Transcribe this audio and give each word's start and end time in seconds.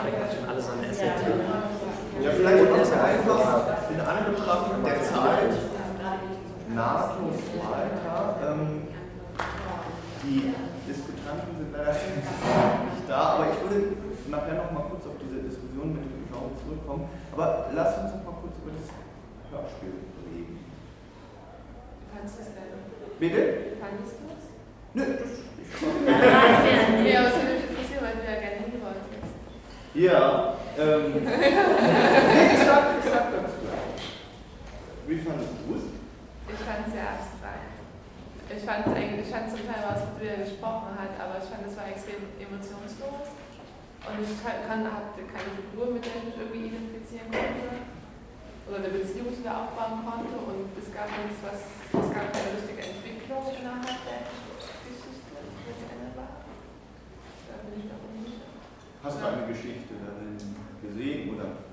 Schon 0.00 0.48
alles 0.48 0.68
an 0.70 0.80
Asset. 0.80 1.12
Ja, 2.22 2.30
vielleicht 2.30 2.64
auch 2.64 3.04
einfach 3.04 3.90
in 3.90 4.00
Anbetracht 4.00 4.70
der 4.84 5.02
Zeit 5.02 5.52
nahtlos 6.74 7.36
weiter. 7.60 8.36
Ähm, 8.40 8.88
die 10.22 10.54
Diskutanten 10.88 11.52
sind 11.58 11.72
leider 11.72 11.92
nicht 12.94 13.08
da, 13.08 13.16
aber 13.36 13.46
ich 13.52 13.60
würde 13.60 13.92
nachher 14.28 14.54
noch 14.54 14.72
mal 14.72 14.88
kurz 14.88 15.04
auf 15.04 15.20
diese 15.20 15.42
Diskussion 15.42 15.92
mit 15.92 16.04
dem 16.04 16.24
Genre 16.32 16.48
zurückkommen. 16.64 17.08
Aber 17.32 17.68
lasst 17.74 17.98
uns 18.00 18.14
noch 18.16 18.24
mal 18.24 18.40
kurz 18.40 18.56
über 18.62 18.72
das 18.72 18.88
Hörspiel 19.52 20.00
reden. 20.24 20.64
Fandest 22.08 22.38
du 22.38 22.42
es 22.42 22.50
denn? 22.56 22.72
Bitte? 23.20 23.76
Fandest 23.76 24.16
du 24.16 24.24
es? 24.32 24.44
Nö, 24.94 25.04
das 25.20 25.28
ich 25.28 25.50
Nee, 27.04 27.16
aber 27.16 27.28
es 27.28 27.36
würde 27.36 27.52
mich 27.54 27.68
interessieren, 27.68 28.02
weil 28.02 28.16
du 28.16 28.24
ja 28.24 28.40
gerne 28.40 28.64
hin 28.64 28.80
wolltest. 28.80 29.10
Ja, 29.94 30.54
ähm. 30.78 31.18
nee, 31.24 32.54
ich 32.54 32.62
sag, 32.62 32.94
ich 32.94 33.10
sag 33.10 33.26
ganz 33.26 33.54
klar. 33.58 33.82
Wie 35.06 35.18
fandest 35.18 35.50
du 35.66 35.74
es? 35.74 35.82
Ich 36.46 36.62
fand 36.62 36.86
es 36.86 36.92
sehr 36.94 37.10
abstrakt. 37.10 37.74
Ich 38.50 38.62
fand 38.62 38.86
es 38.86 38.94
eigentlich, 38.94 39.26
ich 39.26 39.32
fand 39.34 39.50
zum 39.50 39.66
Teil, 39.66 39.82
was 39.82 40.06
Julia 40.14 40.38
gesprochen 40.46 40.94
hat, 40.94 41.14
aber 41.18 41.42
ich 41.42 41.46
fand, 41.50 41.66
es 41.66 41.74
war 41.74 41.90
extrem 41.90 42.22
emotionslos. 42.38 43.34
Und 44.00 44.16
ich 44.22 44.34
kann, 44.42 44.86
hatte 44.86 45.22
keine 45.26 45.50
Figur, 45.58 45.90
mit 45.90 46.06
der 46.06 46.22
ich 46.22 46.26
mich 46.30 46.38
irgendwie 46.38 46.70
identifizieren 46.70 47.30
konnte. 47.30 47.82
Oder 48.70 48.78
eine 48.86 48.94
Beziehung 48.94 49.34
zu 49.34 49.42
der 49.42 49.54
aufbauen 49.54 50.06
konnte. 50.06 50.34
Und 50.38 50.70
es 50.78 50.90
gab 50.94 51.10
nichts, 51.18 51.42
was, 51.42 51.66
es 51.66 52.10
gab 52.14 52.30
keine 52.30 52.50
richtige 52.58 52.82
Entwicklung 52.90 53.42
innerhalb 53.54 54.02
der 54.06 54.22
Geschichte, 54.86 55.34
die 55.66 55.74
zu 55.74 55.86
Ende 55.90 56.10
war. 56.14 56.46
Da 56.46 57.54
bin 57.66 57.74
ich 57.74 57.86
mir 57.90 57.98
unsicher. 57.98 58.49
Hast 59.02 59.16
du 59.20 59.26
eine 59.26 59.46
Geschichte 59.48 59.96
darin 59.96 60.36
gesehen 60.84 61.34
oder 61.34 61.64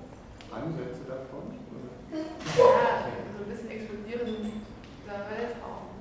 Ansätze 0.48 1.04
davon? 1.04 1.60
Oder? 1.68 1.92
Ja, 2.08 3.04
so 3.36 3.44
ein 3.44 3.50
bisschen 3.52 3.70
explodierender 3.70 5.28
Weltraum. 5.28 5.92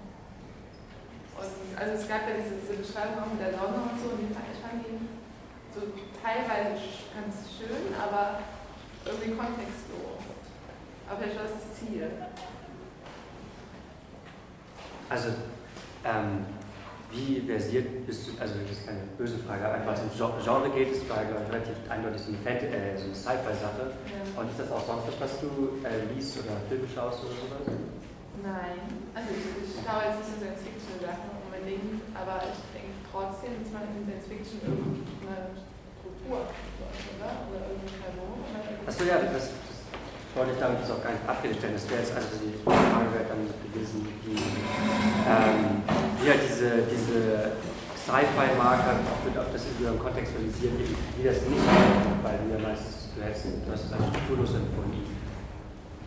Und 1.35 1.77
also 1.77 1.91
es 1.99 2.07
gab 2.07 2.23
ja 2.31 2.39
diese, 2.39 2.55
diese 2.63 2.79
Beschreibung 2.79 3.19
auch 3.19 3.31
mit 3.35 3.43
der 3.43 3.59
Sonne 3.59 3.75
und 3.75 3.99
so, 3.99 4.15
und 4.15 4.23
die 4.23 4.33
fand, 4.33 4.47
ich 4.47 4.63
so 5.75 5.81
teilweise 6.23 6.79
ganz 7.11 7.35
schön, 7.51 7.93
aber 7.93 8.39
irgendwie 9.05 9.35
kontextlos. 9.35 10.23
Aber 11.07 11.19
vielleicht 11.19 11.37
war 11.37 11.43
das 11.43 11.59
das 11.59 11.75
Ziel. 11.75 12.09
Also, 15.09 15.29
ähm, 16.03 16.45
wie 17.11 17.41
versiert 17.47 18.05
bist 18.05 18.27
du, 18.27 18.31
also 18.39 18.53
das 18.59 18.77
ist 18.77 18.85
keine 18.85 19.07
böse 19.17 19.39
Frage, 19.47 19.63
einfach 19.69 19.95
zum 19.95 20.11
Genre 20.11 20.69
geht, 20.69 20.91
es 20.91 21.07
war 21.09 21.23
glaube 21.23 21.47
ich, 21.47 21.53
relativ 21.53 21.77
eindeutig 21.87 22.21
so 22.21 22.29
eine, 22.35 22.39
Fant 22.43 22.61
äh, 22.63 22.97
so 22.99 23.05
eine 23.07 23.15
Sci-Fi-Sache. 23.15 23.83
Ja. 24.11 24.21
Und 24.35 24.51
ist 24.51 24.59
das 24.59 24.69
auch 24.71 24.83
sonst 24.83 25.07
was, 25.07 25.17
was 25.23 25.33
du 25.39 25.79
äh, 25.87 26.03
liest 26.11 26.35
oder 26.43 26.59
Filme 26.67 26.87
schaust 26.91 27.23
oder 27.23 27.35
sowas? 27.35 27.65
Nein, 28.43 29.07
also 29.15 29.29
ich, 29.31 29.45
ich 29.65 29.81
schaue 29.81 30.03
jetzt 30.03 30.19
nicht 30.19 30.31
so 30.31 30.37
Science-Fiction-Sachen 30.43 31.31
unbedingt, 31.47 32.03
aber 32.11 32.43
ich 32.43 32.59
denke 32.75 32.93
trotzdem, 33.07 33.55
dass 33.63 33.71
man 33.71 33.87
in 33.95 34.03
Science-Fiction 34.03 34.59
irgendeine 34.67 35.55
hat, 36.27 36.51
oder? 37.15 37.31
Oder 37.47 37.61
irgendeine 37.71 38.03
Person. 38.03 38.35
Achso, 38.83 39.03
ja, 39.07 39.17
das, 39.31 39.47
das 39.47 39.79
wollte 40.35 40.51
ich 40.53 40.59
damit 40.59 40.79
jetzt 40.83 40.91
auch 40.91 41.03
gar 41.03 41.11
nicht 41.11 41.23
abgebildet 41.23 41.59
stellen. 41.59 41.75
Das 41.79 41.87
wäre 41.89 42.01
jetzt 42.03 42.13
also 42.15 42.35
die 42.43 42.53
Frage 42.63 43.09
wäre 43.15 43.27
dann 43.31 43.47
gewesen, 43.47 44.07
wie, 44.27 44.35
ähm, 44.35 45.81
halt 46.29 46.41
diese, 46.43 46.69
diese 46.91 47.51
Sci-Fi-Marker, 47.95 48.99
ob 49.11 49.25
wir 49.25 49.41
das 49.51 49.63
kontextualisieren, 50.01 50.77
wie, 50.79 50.95
wie 51.19 51.23
das 51.27 51.41
nicht 51.43 51.59
ist, 51.59 52.23
weil 52.23 52.39
wir 52.49 52.59
meistens, 52.59 53.09
du 53.15 53.23
hättest, 53.23 53.45
du 53.45 53.71
hast 53.71 53.85
es 53.85 53.93
als 53.93 54.07
strukturlos 54.07 54.55
empfunden. 54.55 55.03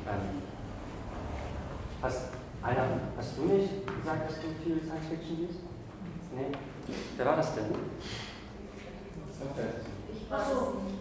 Ähm, 0.07 0.43
hast, 2.03 2.29
einer, 2.63 3.01
hast 3.17 3.39
du 3.39 3.42
nicht 3.45 3.86
gesagt, 3.86 4.30
dass 4.30 4.36
du 4.41 4.48
viel 4.64 4.80
Science 4.80 5.09
Fiction 5.09 5.36
liest? 5.41 5.61
Nee? 6.35 6.53
Wer 7.17 7.27
war 7.27 7.36
das 7.36 7.55
denn? 7.55 7.64
Ich 10.13 10.30
weiß 10.30 10.47
nicht. 10.48 10.99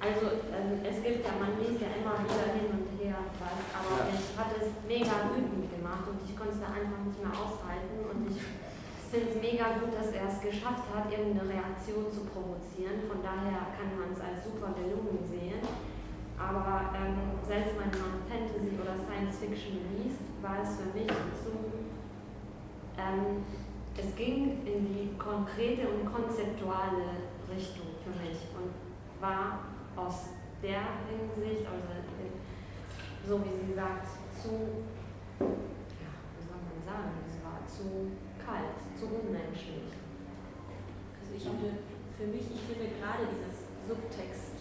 Also 0.00 0.40
ähm, 0.48 0.80
es 0.80 0.98
gibt 1.04 1.20
ja, 1.28 1.36
man 1.36 1.60
liest 1.60 1.76
ja 1.84 1.92
immer 1.92 2.16
wieder 2.24 2.56
hin 2.56 2.72
und 2.72 2.88
her 2.96 3.20
was, 3.36 3.60
aber 3.76 4.00
Ja. 4.00 4.08
mich 4.08 4.24
hat 4.32 4.50
es 4.56 4.72
mega 4.88 5.28
wütend 5.28 5.68
gemacht 5.68 6.08
und 6.08 6.18
ich 6.24 6.32
konnte 6.32 6.56
es 6.56 6.60
da 6.64 6.72
einfach 6.72 7.04
nicht 7.04 7.20
mehr 7.20 7.34
aushalten 7.36 8.00
und 8.08 8.32
ich 8.32 8.40
finde 9.12 9.28
es 9.28 9.36
mega 9.36 9.76
gut, 9.76 9.92
dass 9.92 10.08
er 10.16 10.32
es 10.32 10.40
geschafft 10.40 10.88
hat, 10.88 11.12
irgendeine 11.12 11.44
Reaktion 11.52 12.08
zu 12.08 12.24
provozieren. 12.32 13.04
Von 13.12 13.20
daher 13.20 13.76
kann 13.76 13.92
man 13.98 14.08
es 14.14 14.20
als 14.24 14.40
super 14.46 14.72
gelungen 14.72 15.20
sehen. 15.28 15.60
Aber 16.40 16.96
ähm, 16.96 17.36
selbst 17.44 17.76
wenn 17.76 17.92
man 17.92 18.24
Fantasy 18.24 18.72
oder 18.80 18.96
Science 19.04 19.36
Fiction 19.36 19.84
liest, 20.00 20.24
war 20.40 20.64
es 20.64 20.80
für 20.80 20.88
mich 20.96 21.10
zu 21.44 21.52
ähm, 22.96 23.44
es 23.96 24.14
ging 24.16 24.64
in 24.64 24.80
die 24.94 25.18
konkrete 25.18 25.88
und 25.88 26.08
konzeptuale 26.08 27.20
Richtung 27.52 27.92
für 28.04 28.14
mich 28.22 28.38
und 28.56 28.72
war 29.20 29.69
aus 30.00 30.32
der 30.62 30.80
Hinsicht, 31.08 31.66
also 31.68 31.88
so 33.26 33.36
wie 33.44 33.52
sie 33.68 33.74
sagt, 33.74 34.08
zu, 34.32 34.84
ja, 35.40 36.10
wie 36.36 36.42
soll 36.44 36.56
man 36.56 36.80
sagen, 36.84 37.12
es 37.28 37.36
war 37.44 37.60
zu 37.68 38.16
kalt, 38.40 38.80
zu 38.96 39.04
unmenschlich. 39.12 39.92
Also 41.20 41.30
ich 41.36 41.44
finde, 41.44 41.84
für 42.16 42.26
mich, 42.32 42.48
ich 42.48 42.62
finde 42.64 42.96
gerade 42.96 43.28
dieses 43.28 43.68
Subtext 43.84 44.56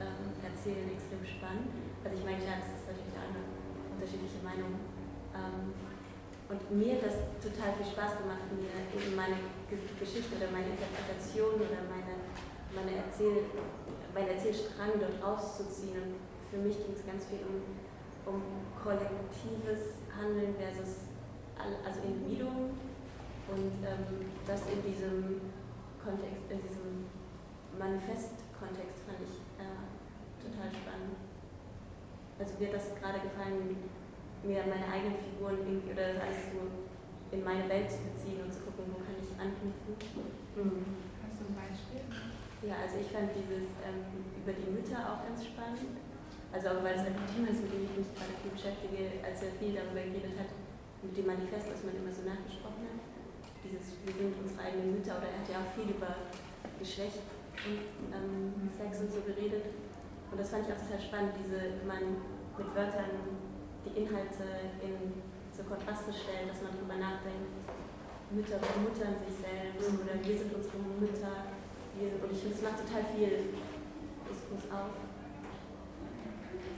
ähm, 0.00 0.32
erzählen 0.40 0.88
extrem 0.88 1.20
spannend. 1.24 1.68
Also 2.04 2.16
ich 2.16 2.24
meine, 2.24 2.40
klar, 2.40 2.56
das 2.64 2.80
ist 2.80 2.86
natürlich 2.88 3.16
eine 3.16 3.40
unterschiedliche 3.92 4.40
Meinung. 4.40 4.72
Ähm, 5.36 5.76
und 6.48 6.60
mir 6.72 6.96
hat 6.96 7.04
das 7.12 7.16
total 7.42 7.74
viel 7.76 7.90
Spaß 7.92 8.22
gemacht, 8.22 8.46
mir 8.54 8.70
eben 8.72 9.12
meine 9.18 9.36
Ges- 9.68 9.90
Geschichte 10.00 10.32
oder 10.38 10.48
meine 10.54 10.72
Interpretation 10.72 11.58
oder 11.60 11.82
meine, 11.90 12.14
meine 12.72 12.92
Erzähl, 13.04 13.50
meinen 14.16 14.32
Erzählstrang 14.32 14.96
dort 14.96 15.20
rauszuziehen. 15.20 16.00
Und 16.00 16.16
für 16.48 16.56
mich 16.56 16.80
ging 16.80 16.96
es 16.96 17.04
ganz 17.04 17.28
viel 17.28 17.44
um, 17.44 17.60
um 18.24 18.40
kollektives 18.80 20.00
Handeln 20.08 20.56
versus 20.56 21.12
also 21.60 22.00
Individuum 22.00 22.76
und 23.48 23.80
ähm, 23.84 24.28
das 24.46 24.60
in 24.72 24.80
diesem 24.84 25.52
Kontext, 26.02 26.44
in 26.50 26.60
diesem 26.60 27.08
Manifest-Kontext 27.78 29.04
fand 29.04 29.20
ich 29.24 29.40
äh, 29.56 29.84
total 30.40 30.68
spannend. 30.68 31.16
Also 32.38 32.60
mir 32.60 32.68
hat 32.68 32.76
das 32.76 32.92
gerade 33.00 33.20
gefallen, 33.20 33.76
mir 34.44 34.64
meine 34.68 34.86
eigenen 34.88 35.16
Figuren 35.16 35.58
irgendwie, 35.64 35.92
oder 35.92 36.14
das 36.14 36.22
alles 36.22 36.42
so 36.52 36.60
in 37.32 37.42
meine 37.42 37.68
Welt 37.68 37.90
zu 37.90 37.98
beziehen 38.04 38.44
und 38.44 38.52
zu 38.52 38.60
gucken, 38.60 38.92
wo 38.92 39.00
kann 39.00 39.16
ich 39.16 39.32
anknüpfen. 39.40 39.96
Beispiel? 40.56 41.05
Ja, 42.64 42.80
also 42.80 42.96
ich 42.96 43.12
fand 43.12 43.28
dieses 43.36 43.68
ähm, 43.84 44.00
über 44.40 44.56
die 44.56 44.70
Mütter 44.72 44.96
auch 44.96 45.20
ganz 45.28 45.44
spannend. 45.44 46.00
Also 46.54 46.72
auch 46.72 46.80
weil 46.80 46.96
es 46.96 47.04
halt 47.04 47.12
ein 47.12 47.28
Thema 47.28 47.52
ist, 47.52 47.60
mit 47.60 47.72
dem 47.74 47.84
ich 47.84 47.94
mich 48.00 48.10
gerade 48.16 48.32
viel 48.40 48.54
beschäftige, 48.56 49.20
als 49.20 49.44
er 49.44 49.52
viel 49.60 49.76
darüber 49.76 50.00
geredet 50.00 50.40
hat, 50.40 50.48
mit 51.04 51.12
dem 51.12 51.26
Manifest, 51.28 51.68
was 51.68 51.84
man 51.84 51.92
immer 51.92 52.08
so 52.08 52.24
nachgesprochen 52.24 52.88
hat. 52.88 53.02
Dieses, 53.60 53.98
wir 54.00 54.14
sind 54.14 54.32
unsere 54.40 54.62
eigenen 54.64 54.96
Mütter, 54.96 55.20
oder 55.20 55.28
er 55.28 55.36
hat 55.42 55.48
ja 55.52 55.60
auch 55.60 55.70
viel 55.76 55.92
über 55.92 56.16
Geschlecht 56.80 57.20
und 57.66 57.84
ähm, 58.14 58.72
Sex 58.72 59.04
und 59.04 59.12
so 59.12 59.20
geredet. 59.20 59.68
Und 60.32 60.40
das 60.40 60.48
fand 60.48 60.64
ich 60.64 60.72
auch 60.72 60.80
total 60.80 61.02
spannend, 61.02 61.32
diese, 61.36 61.84
man 61.84 62.24
mit 62.56 62.68
Wörtern 62.72 63.36
die 63.84 63.92
Inhalte 64.00 64.72
in 64.80 65.20
so 65.52 65.60
Kontraste 65.68 66.08
stellen, 66.08 66.48
dass 66.48 66.64
man 66.64 66.72
darüber 66.72 66.96
nachdenkt, 66.96 67.52
Mütter 68.30 68.58
bemuttern 68.58 69.14
sich 69.22 69.34
selbst 69.38 69.86
oder 69.86 70.18
wir 70.18 70.36
sind 70.36 70.50
unsere 70.50 70.78
Mütter. 70.98 71.55
Sind, 71.96 72.20
und 72.20 72.28
ich 72.28 72.40
finde, 72.44 72.54
es 72.56 72.62
macht 72.62 72.78
total 72.84 73.02
viel 73.16 73.56
Diskurs 74.28 74.68
auf. 74.68 74.92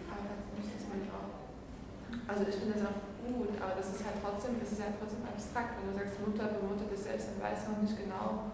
Aber 0.06 0.22
das 0.30 0.40
nicht, 0.54 0.70
dass 0.70 0.84
man 0.86 1.02
auch. 1.10 1.42
Also 2.30 2.46
ich 2.46 2.56
finde 2.56 2.78
das 2.78 2.86
auch 2.86 3.02
gut, 3.26 3.50
aber 3.58 3.74
das 3.74 3.88
ist 3.92 4.02
halt 4.06 4.16
trotzdem, 4.22 4.62
es 4.62 4.72
ist 4.72 4.80
halt 4.80 4.94
trotzdem 4.96 5.26
abstrakt, 5.26 5.74
wenn 5.82 5.90
du 5.90 5.98
sagst, 5.98 6.22
Mutter 6.22 6.46
bemuttert 6.54 6.88
dich 6.94 7.02
selbst, 7.02 7.34
dann 7.34 7.42
weißt 7.42 7.66
du 7.66 7.74
noch 7.74 7.82
nicht 7.82 7.98
genau, 7.98 8.48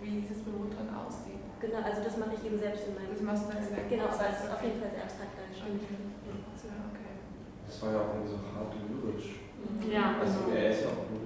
wie 0.00 0.24
dieses 0.24 0.40
Bemuttern 0.42 0.88
aussieht. 0.88 1.44
Genau, 1.60 1.84
also 1.84 2.00
das 2.00 2.16
mache 2.16 2.32
ich 2.40 2.42
eben 2.48 2.56
selbst 2.56 2.88
in 2.88 2.96
meinem 2.96 3.12
Das 3.12 3.20
machst 3.20 3.44
du 3.44 3.52
dann 3.52 3.60
in 3.60 3.92
Genau, 3.92 4.08
aber 4.08 4.24
es 4.24 4.40
ist 4.40 4.48
okay. 4.48 4.56
auf 4.56 4.62
jeden 4.64 4.80
Fall 4.80 4.90
sehr 4.96 5.04
abstrakt, 5.04 5.34
das 5.36 5.52
stimmt. 5.52 5.84
Ja, 5.84 6.76
okay. 6.88 7.12
Das 7.68 7.76
war 7.84 7.88
ja 7.92 7.98
auch 8.00 8.16
immer 8.16 8.24
so 8.32 8.40
hart 8.40 8.72
lyrisch. 8.80 9.44
Ja, 9.84 10.16
Also 10.16 10.48
er 10.48 10.72
ist 10.72 10.88
ja 10.88 10.96
auch. 10.96 11.19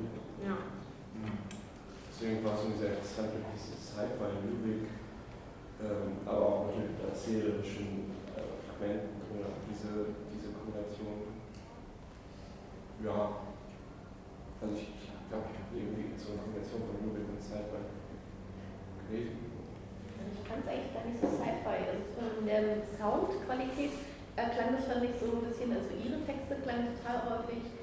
Deswegen 2.14 2.44
war 2.46 2.55
es 2.55 2.62
mir 2.62 2.78
sehr 2.78 2.94
interessant, 2.94 3.34
mit 3.34 3.43
diese 3.58 3.75
Sci-Fi-Lyrik, 3.75 4.87
ähm, 5.82 6.22
aber 6.22 6.46
auch 6.46 6.70
mit 6.70 6.94
erzählerischen 7.02 8.14
äh, 8.38 8.55
Fragmenten 8.70 9.19
drin, 9.19 9.43
also 9.43 9.58
diese, 9.66 10.14
diese 10.31 10.55
Kombination. 10.55 11.34
Ja, 13.02 13.50
also 14.62 14.78
ich, 14.78 14.94
glaube, 15.26 15.50
ich 15.50 15.58
habe 15.58 15.75
irgendwie 15.75 16.14
so 16.14 16.38
eine 16.38 16.46
Kombination 16.46 16.87
von 16.87 17.02
Lyrik 17.02 17.34
und 17.34 17.43
Sci-Fi 17.43 17.82
gelesen. 17.82 19.50
Ich 20.38 20.46
fand 20.46 20.62
es 20.62 20.70
eigentlich 20.70 20.94
gar 20.94 21.02
nicht 21.11 21.19
so 21.19 21.26
sci 21.34 21.50
Sci-Fi. 21.50 21.78
Also 21.82 22.06
von 22.14 22.46
der 22.46 22.78
Soundqualität 22.94 23.94
äh, 24.38 24.55
klang 24.55 24.70
das, 24.70 24.87
fand 24.87 25.02
ich, 25.02 25.19
so 25.19 25.34
ein 25.34 25.50
bisschen, 25.50 25.75
also 25.75 25.90
ihre 25.99 26.22
Texte 26.22 26.62
klangen 26.62 26.94
total 26.94 27.43
häufig 27.43 27.74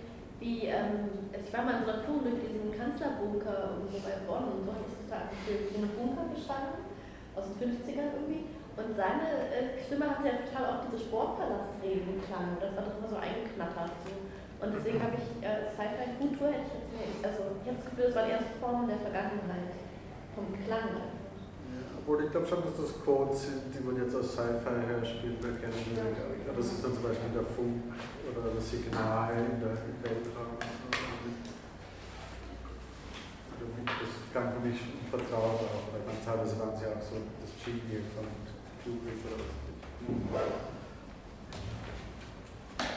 wie, 0.41 0.65
ähm, 0.65 1.29
ich 1.31 1.53
war 1.53 1.63
mal 1.63 1.79
in 1.79 1.85
so 1.85 1.93
einer 1.93 2.03
Tour 2.03 2.19
mit 2.25 2.41
diesem 2.41 2.73
Kanzlerbunker 2.73 3.77
so 3.85 3.97
bei 4.01 4.17
Bonn 4.25 4.57
und 4.57 4.65
so 4.65 4.73
habe 4.73 4.89
ich 4.89 4.97
total 5.05 5.29
gefühlt, 5.29 5.69
wie 5.69 5.85
ein 5.85 5.93
Bunker 5.93 6.25
gestanden, 6.33 6.89
aus 7.37 7.45
den 7.53 7.77
50ern 7.77 8.17
irgendwie. 8.17 8.49
Und 8.73 8.97
seine 8.97 9.53
äh, 9.53 9.77
Stimme 9.77 10.09
hat 10.09 10.25
ja 10.25 10.41
total 10.41 10.65
auf 10.73 10.79
diese 10.89 11.05
Sportpalastreden 11.05 12.17
geklangen. 12.17 12.57
Das 12.57 12.73
war 12.73 12.89
doch 12.89 12.97
immer 12.97 13.11
so 13.13 13.19
eingeknattert. 13.21 13.93
So. 14.01 14.17
Und 14.65 14.73
deswegen 14.73 14.97
habe 14.97 15.13
ich 15.13 15.27
äh, 15.45 15.69
Sci-Fi-Kultur, 15.77 16.49
hätte 16.49 16.65
ich 16.65 16.73
jetzt 16.73 16.93
nicht, 16.97 17.17
also 17.21 17.61
ich 17.61 17.65
habe 17.69 17.77
das 17.77 17.87
Gefühl, 17.93 18.09
es 18.09 18.15
war 18.17 18.25
die 18.25 18.33
erste 18.33 18.57
Form 18.57 18.89
der 18.89 18.97
Vergangenheit, 18.97 19.77
vom 20.33 20.49
Klang. 20.65 21.20
Obwohl 22.01 22.25
ich 22.25 22.31
glaube 22.31 22.47
schon, 22.47 22.65
dass 22.65 22.81
das 22.81 22.97
Codes 23.05 23.45
sind, 23.45 23.69
die 23.69 23.85
man 23.85 23.95
jetzt 23.95 24.15
aus 24.17 24.33
Sci-Fi-Hörspielen 24.33 25.37
erkennen 25.37 25.85
würde. 25.93 26.17
Ja. 26.17 26.49
Das 26.49 26.65
ist 26.65 26.81
dann 26.83 26.97
zum 26.97 27.03
Beispiel 27.03 27.29
der 27.29 27.45
Funk 27.45 27.93
oder 28.25 28.57
das 28.57 28.65
Signal 28.65 29.29
in 29.37 29.61
der 29.61 29.77
Weltraum. 30.01 30.57
Das 33.85 34.13
klang 34.33 34.49
für 34.57 34.65
mich 34.65 34.81
vertraut 35.13 35.61
auch. 35.61 35.93
Oder 35.93 36.01
ganz 36.09 36.25
teilweise 36.25 36.57
waren 36.57 36.73
sie 36.73 36.89
auch 36.89 37.05
so 37.05 37.21
das 37.37 37.53
Genie 37.61 38.01
von 38.17 38.25
Kubrick 38.81 39.21
oder 39.21 39.45
was. 40.33 40.81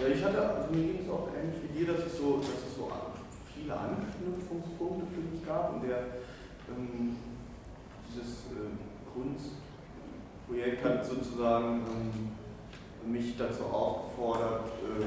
Ja, 0.00 0.08
ich 0.08 0.24
hatte, 0.24 0.40
also 0.40 0.72
mir 0.72 0.96
ging 0.96 1.04
es 1.04 1.10
auch 1.12 1.28
ähnlich 1.36 1.60
wie 1.60 1.76
dir, 1.76 1.92
dass 1.92 2.08
es 2.08 2.16
so, 2.16 2.40
dass 2.40 2.48
es 2.48 2.72
so 2.74 2.88
viele 3.52 3.76
Anknüpfungspunkte 3.76 5.06
für 5.12 5.20
mich 5.20 5.44
gab 5.44 5.74
und 5.74 5.84
der 5.84 6.24
ähm, 6.72 7.16
dieses 8.08 8.48
äh, 8.54 8.93
Kunstprojekt 9.14 10.84
hat 10.84 11.06
sozusagen 11.06 11.82
ähm, 11.86 13.12
mich 13.12 13.36
dazu 13.38 13.64
aufgefordert, 13.64 14.66
äh, 14.82 15.06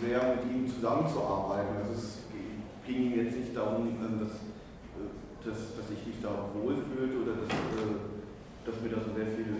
sehr 0.00 0.36
mit 0.36 0.44
ihm 0.50 0.68
zusammenzuarbeiten. 0.68 1.76
Also 1.76 1.92
es 1.92 2.18
ging 2.86 3.12
ihm 3.12 3.16
jetzt 3.16 3.36
nicht 3.36 3.54
darum, 3.54 3.88
ähm, 3.88 4.20
dass, 4.20 4.40
äh, 4.96 5.44
dass, 5.44 5.76
dass 5.76 5.86
ich 5.92 6.06
mich 6.06 6.20
da 6.22 6.48
wohlfühlte 6.56 7.20
oder 7.20 7.44
dass, 7.44 7.52
äh, 7.52 8.00
dass 8.64 8.80
mir 8.80 8.88
da 8.88 9.04
so 9.04 9.12
sehr 9.12 9.28
viel, 9.36 9.52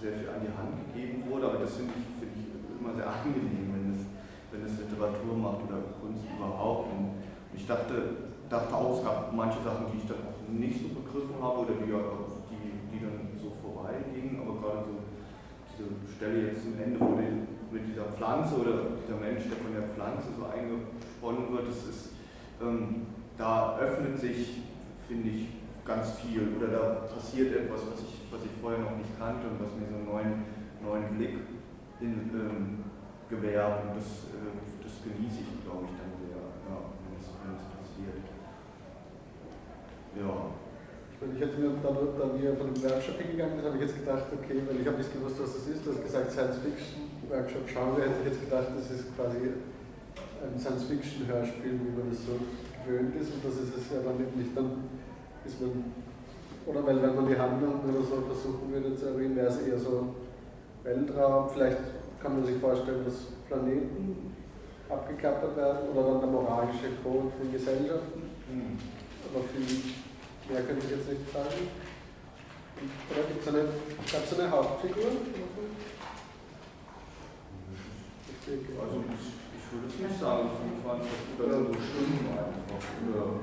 sehr 0.00 0.12
viel 0.18 0.28
an 0.30 0.46
die 0.46 0.54
Hand 0.54 0.78
gegeben 0.86 1.26
wurde, 1.26 1.50
aber 1.50 1.58
das 1.58 1.74
finde 1.74 1.94
ich, 1.98 2.06
find 2.22 2.32
ich 2.38 2.46
immer 2.78 2.94
sehr 2.94 3.06
angenehm, 3.10 3.66
wenn 3.74 3.86
es, 3.98 4.02
wenn 4.54 4.62
es 4.62 4.78
Literatur 4.78 5.34
macht 5.34 5.66
oder 5.66 5.82
Kunst 5.98 6.22
überhaupt. 6.30 6.90
Und 6.94 7.18
ich 7.54 7.66
dachte, 7.66 8.30
dachte 8.48 8.74
auch, 8.74 8.98
es 8.98 9.04
gab 9.04 9.32
manche 9.34 9.62
Sachen, 9.62 9.86
die 9.90 9.98
ich 9.98 10.06
auch 10.06 10.32
nicht 10.50 10.78
so 10.82 10.88
begriffen 10.94 11.40
habe 11.40 11.66
oder 11.66 11.74
die, 11.74 11.90
die, 11.90 12.31
die 12.92 13.00
dann 13.00 13.32
so 13.40 13.50
vorbeigingen, 13.62 14.40
aber 14.40 14.60
gerade 14.60 14.84
so 14.86 15.02
diese 15.72 16.12
Stelle 16.14 16.48
jetzt 16.48 16.62
zum 16.62 16.78
Ende, 16.78 17.00
wo 17.00 17.16
die, 17.16 17.48
mit 17.72 17.88
dieser 17.88 18.12
Pflanze 18.12 18.60
oder 18.60 19.00
dieser 19.00 19.16
Mensch, 19.16 19.48
der 19.48 19.56
von 19.56 19.72
der 19.72 19.88
Pflanze 19.88 20.28
so 20.36 20.44
eingesponnen 20.44 21.50
wird, 21.50 21.68
das 21.68 21.88
ist, 21.88 22.12
ähm, 22.60 23.06
da 23.38 23.78
öffnet 23.78 24.18
sich, 24.20 24.60
finde 25.08 25.28
ich, 25.30 25.48
ganz 25.84 26.12
viel 26.20 26.54
oder 26.56 26.68
da 26.68 26.82
passiert 27.08 27.56
etwas, 27.56 27.80
was 27.90 28.00
ich, 28.00 28.22
was 28.30 28.44
ich 28.44 28.52
vorher 28.60 28.80
noch 28.80 28.96
nicht 28.96 29.18
kannte 29.18 29.48
und 29.48 29.58
was 29.58 29.74
mir 29.74 29.88
so 29.88 29.96
einen 29.96 30.06
neuen, 30.06 30.44
neuen 30.84 31.16
Blick 31.16 31.38
in, 32.00 32.30
ähm, 32.34 32.84
gewährt 33.28 33.88
und 33.88 33.96
das, 33.96 34.28
äh, 34.36 34.52
das 34.84 34.92
genieße 35.02 35.40
ich, 35.40 35.64
glaube 35.64 35.88
ich, 35.88 35.94
dann 35.96 36.12
sehr, 36.20 36.36
ja, 36.36 36.76
wenn, 37.08 37.16
es, 37.16 37.64
passiert. 37.72 38.20
Ja. 40.14 40.52
Ich 41.22 41.40
hätte 41.40 41.54
mir 41.60 41.70
dann, 41.78 41.94
dann 42.18 42.34
wir 42.34 42.50
von 42.58 42.74
dem 42.74 42.82
Workshop 42.82 43.14
hingegangen 43.22 43.54
sind, 43.54 43.66
habe 43.66 43.78
ich 43.78 43.86
jetzt 43.86 43.94
gedacht, 43.94 44.26
okay, 44.34 44.58
weil 44.66 44.82
ich 44.82 44.86
habe 44.86 44.98
nicht 44.98 45.12
gewusst, 45.14 45.38
was 45.38 45.54
das 45.54 45.70
ist. 45.70 45.86
Du 45.86 45.94
hast 45.94 46.02
gesagt 46.02 46.34
Science 46.34 46.58
Fiction 46.58 47.14
Workshop 47.30 47.62
Genre, 47.70 48.02
hätte 48.02 48.26
ich 48.26 48.34
jetzt 48.34 48.42
gedacht, 48.42 48.74
das 48.74 48.90
ist 48.90 49.14
quasi 49.14 49.54
ein 50.42 50.58
Science 50.58 50.90
Fiction 50.90 51.22
Hörspiel, 51.30 51.78
wie 51.78 51.94
man 51.94 52.10
das 52.10 52.26
so 52.26 52.34
gewöhnt 52.82 53.14
ist. 53.14 53.30
Und 53.38 53.40
das 53.46 53.54
ist 53.54 53.70
es 53.70 53.84
ja 53.94 54.02
dann 54.02 54.18
nicht. 54.18 54.50
Dann 54.50 54.90
ist 55.46 55.62
man, 55.62 55.94
oder 56.66 56.82
weil 56.82 56.98
wenn 56.98 57.14
man 57.14 57.26
die 57.30 57.38
Handlung 57.38 57.86
oder 57.86 58.02
so 58.02 58.26
versuchen 58.26 58.66
würde 58.74 58.90
zu 58.98 59.14
erwähnen, 59.14 59.38
wäre 59.38 59.46
es 59.46 59.62
eher 59.62 59.78
so 59.78 60.18
Weltraum. 60.82 61.46
Vielleicht 61.54 61.78
kann 62.18 62.34
man 62.34 62.44
sich 62.44 62.58
vorstellen, 62.58 63.06
dass 63.06 63.30
Planeten 63.46 64.34
abgeklappert 64.90 65.56
werden 65.56 65.88
oder 65.94 66.02
dann 66.02 66.20
der 66.20 66.30
moralische 66.30 66.90
Code 67.02 67.30
von 67.38 67.46
Gesellschaften. 67.50 68.26
Mhm. 68.50 68.74
Aber 69.30 69.44
viel 69.54 70.01
Mehr 70.52 70.62
könnte 70.68 70.84
ich 70.84 70.92
jetzt 70.92 71.08
nicht 71.08 71.32
sagen. 71.32 71.64
Oder 73.08 73.22
gibt 73.24 73.40
es 73.40 73.48
eine, 73.48 73.64
gab's 74.12 74.38
eine 74.38 74.50
Hauptfigur? 74.50 75.08
Also 78.52 78.96
ich, 79.08 79.32
ich 79.56 79.66
würde 79.72 79.88
es 79.88 79.96
nicht 79.96 80.20
sagen, 80.20 80.50
ich 80.52 80.84
war 80.84 80.94
einfach 81.00 81.08
oder 81.38 81.56
so 81.56 81.72
Stimmen 81.72 82.28
einfach. 82.36 82.84
Oder 83.08 83.40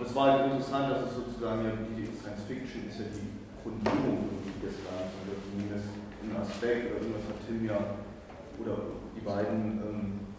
aber 0.00 0.08
es 0.08 0.14
war 0.14 0.32
halt 0.32 0.52
interessant, 0.52 0.90
dass 0.90 1.10
es 1.10 1.14
sozusagen 1.16 1.64
ja 1.64 1.72
die 1.96 2.08
Science 2.16 2.44
Fiction 2.48 2.88
ist 2.88 3.00
ja 3.00 3.08
die 3.12 3.36
Grundierung 3.60 4.32
des 4.64 4.80
Ganzen, 4.80 5.16
oder 5.28 5.36
zumindest 5.44 5.92
ein 6.24 6.36
Aspekt 6.40 6.92
oder 6.92 7.04
irgendwas 7.04 7.28
hat 7.28 7.40
Tim 7.46 7.64
ja 7.68 8.00
oder 8.56 8.96
die 9.16 9.20
beiden 9.20 9.80
ähm, 9.84 10.29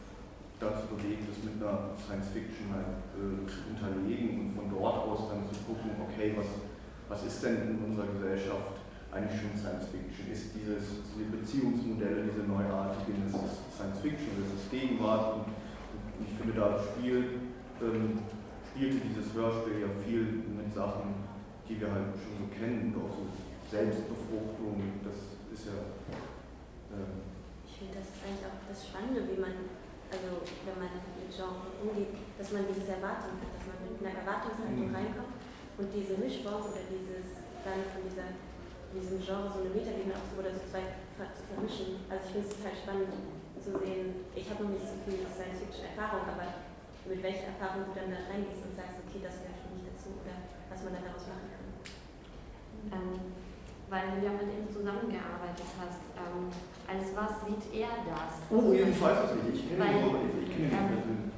dazu 0.62 0.94
bewegt, 0.94 1.25
das 1.25 1.42
mit 1.42 1.58
einer 1.58 1.90
Science 1.98 2.30
Fiction 2.30 2.69
halt 2.69 3.02
äh, 3.18 3.42
zu 3.50 3.74
unterlegen 3.74 4.46
und 4.46 4.50
von 4.54 4.69
dort 4.69 5.10
aus 5.10 5.34
dann 5.34 5.50
zu 5.50 5.58
gucken, 5.66 5.98
okay, 6.06 6.38
was, 6.38 6.46
was 7.10 7.25
ist 7.25 7.42
denn 7.42 7.74
in 7.74 7.78
unserer 7.81 8.13
Gesellschaft 8.13 8.78
eigentlich 9.10 9.42
schon 9.42 9.58
Science 9.58 9.90
Fiction? 9.90 10.30
Ist 10.30 10.54
dieses, 10.54 11.02
diese 11.18 11.34
Beziehungsmodelle, 11.34 12.30
diese 12.30 12.46
neuartigen, 12.46 13.25
ist 13.25 13.34
es 13.34 13.74
Science 13.74 14.00
Fiction 14.06 14.38
ist 14.38 14.54
es 14.54 14.63
Gegenwart? 14.69 15.42
Und, 15.42 15.50
und 15.50 16.22
ich 16.30 16.34
finde, 16.38 16.54
da 16.54 16.78
spielt, 16.78 17.42
ähm, 17.81 18.22
spielte 18.69 19.02
dieses 19.02 19.34
Hörspiel 19.34 19.81
ja 19.81 19.92
viel 20.06 20.46
mit 20.46 20.69
Sachen, 20.69 21.25
die 21.66 21.81
wir 21.81 21.90
halt 21.90 22.13
schon 22.22 22.38
so 22.38 22.46
kennen, 22.54 22.94
und 22.94 23.02
auch 23.02 23.10
so 23.10 23.25
Selbstbefruchtung, 23.66 24.78
das 25.02 25.42
ist 25.50 25.66
ja. 25.66 25.81
Äh, 26.94 27.18
ich 27.66 27.81
finde, 27.81 27.98
das 27.98 28.13
ist 28.13 28.22
eigentlich 28.22 28.46
auch 28.46 28.62
das 28.69 28.78
Spannende, 28.86 29.25
wie 29.25 29.42
man 29.42 29.81
also 30.12 30.44
wenn 30.68 30.78
man 30.78 30.92
mit 30.92 31.31
Genre 31.31 31.72
umgeht, 31.80 32.19
dass 32.36 32.52
man 32.52 32.68
diese 32.68 33.00
Erwartung 33.00 33.40
hat, 33.40 33.52
dass 33.56 33.66
man 33.72 33.80
mit 33.88 33.96
einer 34.04 34.19
Erwartungshaltung 34.19 34.92
mhm. 34.92 34.96
reinkommt 34.96 35.40
und 35.80 35.88
diese 35.96 36.19
Mischform 36.19 36.68
oder 36.68 36.84
dieses 36.92 37.48
dann 37.63 37.81
von 37.96 38.04
dieser, 38.04 38.36
diesem 38.92 39.24
Genre 39.24 39.48
so 39.48 39.63
eine 39.63 39.72
Metaebene 39.72 40.18
oder 40.36 40.52
so 40.52 40.62
zwei 40.68 40.84
zu 41.15 41.41
vermischen. 41.48 42.03
Also 42.10 42.27
ich 42.27 42.32
finde 42.36 42.48
es 42.50 42.53
total 42.58 42.75
spannend 42.75 43.13
zu 43.62 43.77
sehen, 43.77 44.25
ich 44.34 44.50
habe 44.50 44.65
noch 44.65 44.74
nicht 44.74 44.89
so 44.89 44.98
viel 45.06 45.22
Science-Fiction-Erfahrung, 45.22 46.25
aber 46.25 46.65
mit 47.06 47.22
welcher 47.22 47.53
Erfahrung 47.53 47.86
du 47.88 47.94
dann 47.94 48.10
da 48.10 48.25
reingehst 48.25 48.65
und 48.65 48.74
sagst, 48.74 48.98
okay, 49.06 49.22
das 49.22 49.41
gehört 49.41 49.62
für 49.62 49.72
mich 49.74 49.86
dazu 49.86 50.18
oder 50.18 50.34
was 50.70 50.82
man 50.82 50.98
dann 50.98 51.06
daraus 51.06 51.30
machen 51.30 51.48
kann. 51.53 51.68
Ähm, 52.89 53.41
weil 53.91 54.07
du 54.15 54.24
ja 54.24 54.31
mit 54.31 54.48
ihm 54.48 54.71
zusammengearbeitet 54.71 55.67
hast. 55.75 56.00
Ähm, 56.15 56.48
als 56.88 57.12
was 57.12 57.43
sieht 57.43 57.67
er 57.75 57.91
das? 58.07 58.39
Oh, 58.48 58.71
ich 58.71 58.95
weiß 58.95 59.19
es 59.27 59.43
nicht. 59.43 59.60
Ich 59.60 59.69
kenne 59.69 59.83
ihn 59.83 60.03
aber 60.07 60.24
nicht. 60.24 60.48
Ich 60.48 60.55
kenne 60.55 60.67
ihn 60.67 60.71
ähm, 60.71 61.31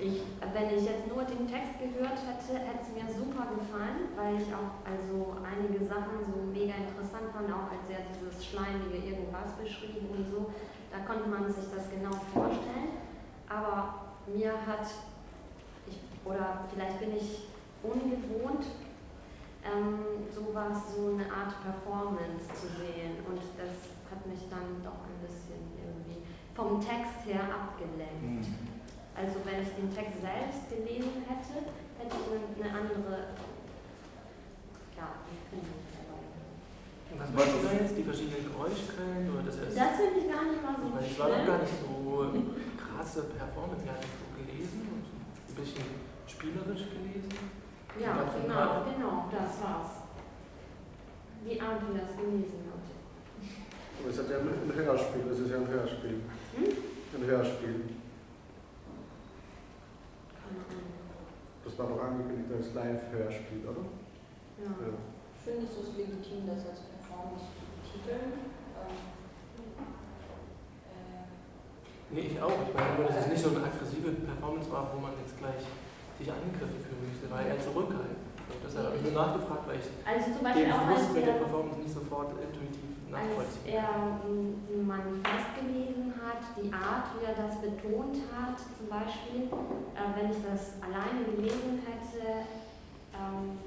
ich, 0.00 0.24
wenn 0.40 0.72
ich 0.72 0.84
jetzt 0.88 1.06
nur 1.06 1.22
den 1.22 1.46
Text 1.46 1.76
gehört 1.76 2.18
hätte, 2.24 2.56
hätte 2.56 2.82
es 2.82 2.88
mir 2.88 3.04
super 3.12 3.52
gefallen, 3.52 4.08
weil 4.16 4.40
ich 4.40 4.48
auch 4.48 4.80
also 4.80 5.36
einige 5.44 5.84
Sachen 5.84 6.24
so 6.24 6.40
mega 6.48 6.72
interessant 6.72 7.28
fand, 7.36 7.52
auch 7.52 7.68
als 7.68 7.84
er 7.92 8.08
dieses 8.08 8.40
schleimige 8.40 8.96
irgendwas 8.96 9.52
beschrieben 9.60 10.08
und 10.08 10.24
so. 10.32 10.50
Da 10.90 11.04
konnte 11.04 11.28
man 11.28 11.46
sich 11.52 11.68
das 11.68 11.92
genau 11.92 12.16
vorstellen. 12.32 12.96
Aber 13.46 14.16
mir 14.26 14.56
hat, 14.64 14.88
ich, 15.86 16.00
oder 16.24 16.64
vielleicht 16.72 16.98
bin 16.98 17.14
ich 17.14 17.46
ungewohnt, 17.84 18.64
ähm, 19.64 20.24
sowas, 20.32 20.96
so 20.96 21.12
eine 21.12 21.26
Art 21.28 21.52
Performance 21.60 22.48
zu 22.56 22.66
sehen. 22.80 23.20
Und 23.28 23.40
das 23.60 23.92
hat 24.08 24.24
mich 24.26 24.48
dann 24.48 24.80
doch 24.82 25.04
ein 25.04 25.18
bisschen 25.20 25.60
irgendwie 25.76 26.24
vom 26.54 26.80
Text 26.80 27.24
her 27.28 27.44
abgelenkt. 27.46 28.48
Mhm. 28.48 28.70
Also 29.14 29.44
wenn 29.44 29.60
ich 29.62 29.72
den 29.76 29.90
Text 29.92 30.24
selbst 30.24 30.70
gelesen 30.72 31.28
hätte, 31.28 31.68
hätte 32.00 32.16
ich 32.16 32.56
eine 32.56 32.72
andere 32.72 33.36
ja, 34.96 35.20
Empfindung 35.28 35.80
dabei. 35.92 36.24
Und 37.10 37.18
was 37.20 37.30
meinst 37.36 37.52
du 37.52 37.60
da 37.68 37.72
jetzt, 37.76 37.96
die 37.96 38.06
verschiedenen 38.06 38.48
Geräuschquellen? 38.48 39.28
Oder 39.28 39.42
das 39.44 39.60
das 39.60 39.92
finde 40.00 40.24
ich 40.24 40.26
gar 40.30 40.44
nicht 40.48 40.62
mal 40.64 40.76
so 40.78 40.88
Weil 40.88 41.04
ich 41.04 41.18
war 41.18 41.28
noch 41.28 41.44
gar 41.44 41.58
nicht 41.60 41.76
so 41.76 41.90
krasse 42.80 43.22
Performance, 43.36 43.84
ja, 43.84 43.96
so 44.00 44.26
gelesen 44.40 44.88
und 44.88 45.04
ein 45.04 45.54
bisschen 45.56 45.84
spielerisch 46.26 46.88
gelesen. 46.88 47.59
Ja, 48.00 48.16
genau, 48.16 48.32
genau, 48.32 48.84
genau, 48.88 49.28
das 49.28 49.60
war's. 49.60 50.08
Wie 51.44 51.60
Adi 51.60 51.92
das 51.92 52.16
gelesen 52.16 52.64
hat. 52.72 52.84
Aber 54.00 54.08
es 54.08 54.18
hat 54.18 54.30
ja 54.30 54.38
ein 54.38 54.74
Hörspiel, 54.74 55.24
das 55.28 55.38
ist 55.38 55.50
ja 55.50 55.56
ein 55.58 55.68
Hörspiel. 55.68 56.22
Hm? 56.56 56.64
Ein 57.14 57.26
Hörspiel. 57.26 57.84
Das 61.62 61.78
war 61.78 61.88
doch 61.88 62.02
angekündigt 62.02 62.50
als 62.50 62.72
Live-Hörspiel, 62.72 63.68
oder? 63.68 63.84
Ja. 64.64 64.70
ja. 64.80 64.92
Findest 65.44 65.76
du 65.76 65.80
es 65.82 65.96
legitim, 65.96 66.48
das 66.48 66.64
als 66.72 66.80
Performance 66.88 67.52
zu 67.52 68.00
betiteln? 68.00 68.32
Ähm, 68.80 68.96
äh, 70.88 71.24
nee, 72.14 72.32
ich 72.32 72.40
auch. 72.40 72.64
Ich 72.66 72.74
meine 72.74 72.96
nur, 72.96 73.08
dass 73.08 73.24
es 73.24 73.28
nicht 73.28 73.42
so 73.42 73.50
eine 73.50 73.64
aggressive 73.64 74.10
Performance 74.24 74.72
war, 74.72 74.90
wo 74.94 75.00
man 75.00 75.12
jetzt 75.20 75.36
gleich 75.36 75.68
sich 76.20 76.28
angegriffen 76.28 76.84
müsste, 77.00 77.26
war 77.32 77.40
eher 77.40 77.56
zurückhaltend. 77.56 78.20
Deshalb 78.60 78.92
habe 78.92 78.96
ich 78.96 79.04
nur 79.08 79.16
nachgefragt, 79.16 79.64
weil 79.66 79.80
ich 79.80 79.88
Also 80.04 80.36
zum 80.36 80.44
Beispiel 80.44 80.68
den 80.68 80.76
als 80.76 81.08
mit 81.10 81.24
der 81.24 81.34
er, 81.34 81.40
Performance 81.40 81.80
nicht 81.80 81.94
sofort 81.94 82.28
intuitiv 82.36 82.90
als 83.10 83.26
nachvollziehen 83.26 83.74
er 83.74 83.90
ein 84.22 84.86
Manifest 84.86 85.50
gelesen 85.58 86.14
hat, 86.14 86.42
die 86.54 86.70
Art, 86.70 87.10
wie 87.18 87.26
er 87.26 87.34
das 87.34 87.58
betont 87.58 88.22
hat, 88.30 88.58
zum 88.60 88.86
Beispiel, 88.86 89.50
äh, 89.50 90.06
wenn 90.14 90.30
ich 90.30 90.40
das 90.44 90.78
alleine 90.78 91.26
gelesen 91.26 91.82
hätte, 91.82 92.46
ähm, 93.16 93.58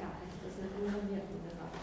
ja, 0.00 0.08
hätte 0.08 0.36
das 0.40 0.54
eine 0.56 0.72
andere 0.72 1.04
Wirkung 1.12 1.40
gehabt. 1.44 1.82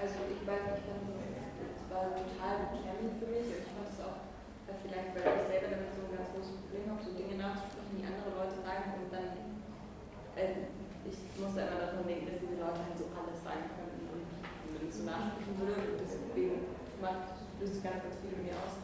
Also 0.00 0.16
ich 0.32 0.42
weiß 0.48 0.62
nicht, 0.72 0.88
es 0.88 1.86
war 1.92 2.16
total 2.16 2.54
beklemmend 2.72 3.20
für 3.20 3.28
mich. 3.28 3.48
Ich 3.52 3.68
fand 3.68 3.92
es 3.92 4.00
auch, 4.00 4.21
vielleicht 4.82 5.14
weil 5.14 5.40
ich 5.40 5.46
selber 5.48 5.68
damit 5.72 5.90
so 5.94 6.02
ein 6.06 6.14
ganz 6.14 6.28
großes 6.34 6.56
Problem 6.66 6.84
habe, 6.90 7.00
so 7.02 7.10
Dinge 7.14 7.36
nachzusprechen, 7.38 7.96
die 7.98 8.06
andere 8.06 8.30
Leute 8.34 8.56
sagen 8.62 8.86
und 8.98 9.08
dann, 9.14 9.28
äh, 10.36 10.68
ich 11.06 11.18
musste 11.38 11.66
immer 11.66 11.80
davon 11.82 12.06
denken, 12.06 12.26
dass 12.30 12.38
diese 12.42 12.58
Leute 12.58 12.80
halt 12.82 12.96
so 12.98 13.06
alles 13.14 13.38
sein 13.42 13.62
können 13.74 14.06
und 14.10 14.26
wenn 14.74 14.86
ich 14.86 14.94
so 14.94 15.02
nachsprechen 15.06 15.54
würde. 15.58 15.98
Deswegen 15.98 16.66
macht 17.02 17.42
löst 17.62 17.82
ganz, 17.82 18.02
ganz 18.02 18.18
viel 18.18 18.34
in 18.34 18.50
mir 18.50 18.58
aus. 18.58 18.74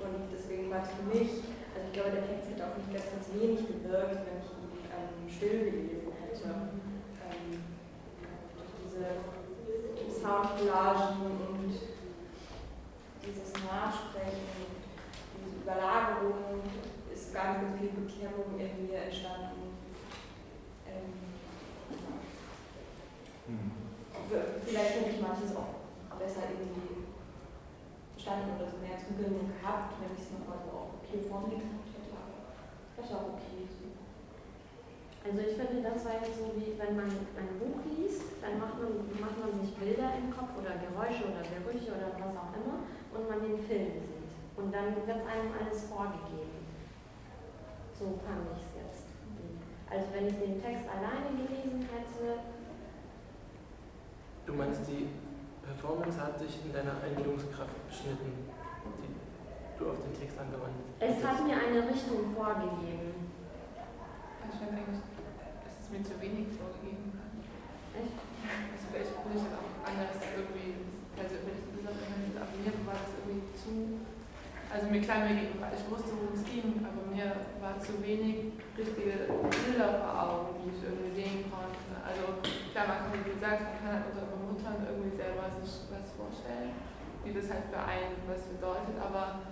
Und 0.00 0.32
deswegen 0.32 0.70
war 0.72 0.82
es 0.82 0.90
für 0.96 1.06
mich, 1.12 1.44
also 1.76 1.84
ich 1.84 1.92
glaube, 1.92 2.16
der 2.16 2.24
Text 2.24 2.48
hätte 2.48 2.64
auf 2.64 2.76
mich 2.80 2.88
ganz, 2.88 3.06
ganz 3.12 3.28
wenig 3.36 3.60
gewirkt, 3.68 4.24
wenn 4.24 4.40
ich 4.40 4.50
ihn 4.56 4.72
ähm, 4.88 5.28
still 5.28 5.58
gelesen 5.68 6.08
hätte. 6.16 6.48
Ähm, 7.28 7.60
durch 8.56 8.72
diese 8.88 9.04
Soundcollagen 10.16 11.28
und 11.28 11.76
dieses 13.20 13.52
Nachsprechen, 13.52 14.71
diese 15.62 15.70
Überlagerung 15.70 16.62
ist 17.12 17.34
ganz, 17.34 17.60
ganz 17.60 17.78
viel 17.78 17.90
Beklemmung 17.90 18.58
in 18.58 18.86
mir 18.86 19.02
entstanden. 19.02 19.78
Ähm, 20.86 21.12
vielleicht 24.66 24.94
hätte 24.94 25.10
ich 25.10 25.20
manches 25.20 25.56
auch 25.56 25.86
besser 26.18 26.42
irgendwie 26.50 27.06
verstanden 28.14 28.56
oder 28.56 28.66
so 28.70 28.78
mehr 28.78 28.98
Zugang 28.98 29.38
gehabt, 29.38 29.94
wenn 30.00 30.14
ich 30.14 30.22
es 30.22 30.32
nochmal 30.34 30.58
so 30.66 30.70
auf 30.70 30.88
Papier 31.02 31.22
vor 31.30 31.46
mir 31.46 31.58
gehabt 31.58 31.90
hätte. 31.94 32.14
Aber 32.14 32.54
das 32.96 33.06
war 33.12 33.34
okay. 33.34 33.66
So. 33.66 33.86
Also 35.22 35.38
ich 35.38 35.54
finde, 35.54 35.86
das 35.86 36.02
war 36.04 36.18
jetzt 36.18 36.38
so 36.38 36.50
wie, 36.58 36.74
wenn 36.78 36.98
man 36.98 37.06
ein 37.06 37.50
Buch 37.62 37.78
liest, 37.86 38.42
dann 38.42 38.58
macht 38.58 38.82
man, 38.82 39.06
macht 39.22 39.38
man 39.38 39.54
sich 39.62 39.74
Bilder 39.78 40.18
im 40.18 40.34
Kopf 40.34 40.58
oder 40.58 40.74
Geräusche 40.82 41.30
oder 41.30 41.46
Gerüche 41.46 41.94
oder 41.94 42.10
was 42.18 42.34
auch 42.34 42.54
immer 42.58 42.82
und 43.14 43.30
man 43.30 43.38
den 43.46 43.62
Film 43.62 44.02
sieht. 44.02 44.11
Und 44.62 44.70
dann 44.70 44.94
wird 44.94 45.26
einem 45.26 45.50
alles 45.58 45.90
vorgegeben. 45.90 46.62
So 47.98 48.14
fand 48.22 48.46
ich 48.54 48.62
es 48.62 48.72
jetzt. 48.78 49.06
Also 49.90 50.06
wenn 50.14 50.26
ich 50.30 50.38
den 50.38 50.62
Text 50.62 50.86
alleine 50.86 51.34
gelesen 51.34 51.82
hätte, 51.90 52.38
Du 54.46 54.54
meinst, 54.54 54.82
die 54.90 55.06
Performance 55.62 56.18
hat 56.18 56.34
sich 56.38 56.58
in 56.66 56.72
deiner 56.74 56.98
Einbildungskraft 56.98 57.78
beschnitten, 57.86 58.50
die 58.98 59.14
du 59.78 59.90
auf 59.90 60.02
den 60.02 60.14
Text 60.18 60.34
angewandt 60.34 60.74
hast? 60.82 60.98
es 60.98 61.18
hat 61.22 61.38
mir 61.46 61.54
eine 61.54 61.78
Richtung 61.86 62.34
vorgegeben. 62.34 63.30
Ich 64.50 64.58
fand 64.58 64.74
eigentlich, 64.74 64.98
dass 65.62 65.74
es 65.78 65.86
mir 65.94 66.02
zu 66.02 66.18
wenig 66.18 66.50
vorgegeben 66.58 67.14
hat. 67.22 67.30
Echt? 68.02 68.18
Also 68.18 68.82
vielleicht 68.90 69.14
bin 69.14 69.30
ich 69.38 69.46
auch 69.54 69.70
anders 69.86 70.18
irgendwie, 70.26 70.90
also 71.14 71.34
wenn 71.46 71.54
ich 71.54 71.62
das 71.86 71.94
auch 71.94 72.10
immer 72.18 72.42
abonniert 72.42 72.78
war 72.82 72.98
das 72.98 73.14
irgendwie 73.22 73.46
zu, 73.54 74.02
also 74.72 74.88
mir 74.88 75.04
klar, 75.04 75.28
ich 75.28 75.84
wusste, 75.92 76.16
worum 76.16 76.32
es 76.32 76.44
ging, 76.48 76.80
aber 76.80 77.04
mir 77.12 77.28
war 77.60 77.76
zu 77.76 78.00
wenig 78.00 78.56
richtige 78.72 79.28
Bilder 79.28 80.00
vor 80.00 80.12
Augen, 80.16 80.64
die 80.64 80.72
ich 80.72 80.80
irgendwie 80.80 81.12
sehen 81.12 81.44
konnte. 81.52 81.76
Also 82.00 82.40
klar, 82.72 82.88
man 82.88 82.98
kann, 83.04 83.20
wie 83.20 83.36
gesagt, 83.36 83.60
man 83.68 83.76
kann 83.76 83.92
halt 84.00 84.08
unter 84.16 84.32
Muttern 84.40 84.80
irgendwie 84.88 85.12
selber 85.12 85.52
sich 85.60 85.92
was 85.92 86.08
vorstellen, 86.16 86.72
wie 87.20 87.36
das 87.36 87.52
halt 87.52 87.68
für 87.68 87.84
einen 87.84 88.16
was 88.24 88.48
bedeutet, 88.48 88.96
aber 88.96 89.44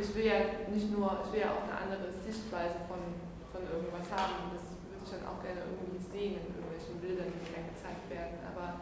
ich 0.00 0.08
will 0.16 0.24
ja 0.24 0.64
nicht 0.72 0.88
nur, 0.88 1.12
ich 1.20 1.30
will 1.36 1.44
ja 1.44 1.52
auch 1.52 1.68
eine 1.68 1.76
andere 1.84 2.08
Sichtweise 2.08 2.88
von, 2.88 3.20
von 3.52 3.62
irgendwas 3.68 4.08
haben. 4.10 4.48
Das 4.48 4.64
würde 4.88 5.04
ich 5.04 5.12
dann 5.12 5.28
auch 5.28 5.44
gerne 5.44 5.60
irgendwie 5.60 6.00
sehen 6.00 6.40
in 6.40 6.56
irgendwelchen 6.56 6.98
Bildern, 7.04 7.28
die 7.30 7.52
mir 7.52 7.68
gezeigt 7.68 8.08
werden. 8.08 8.40
Aber 8.48 8.80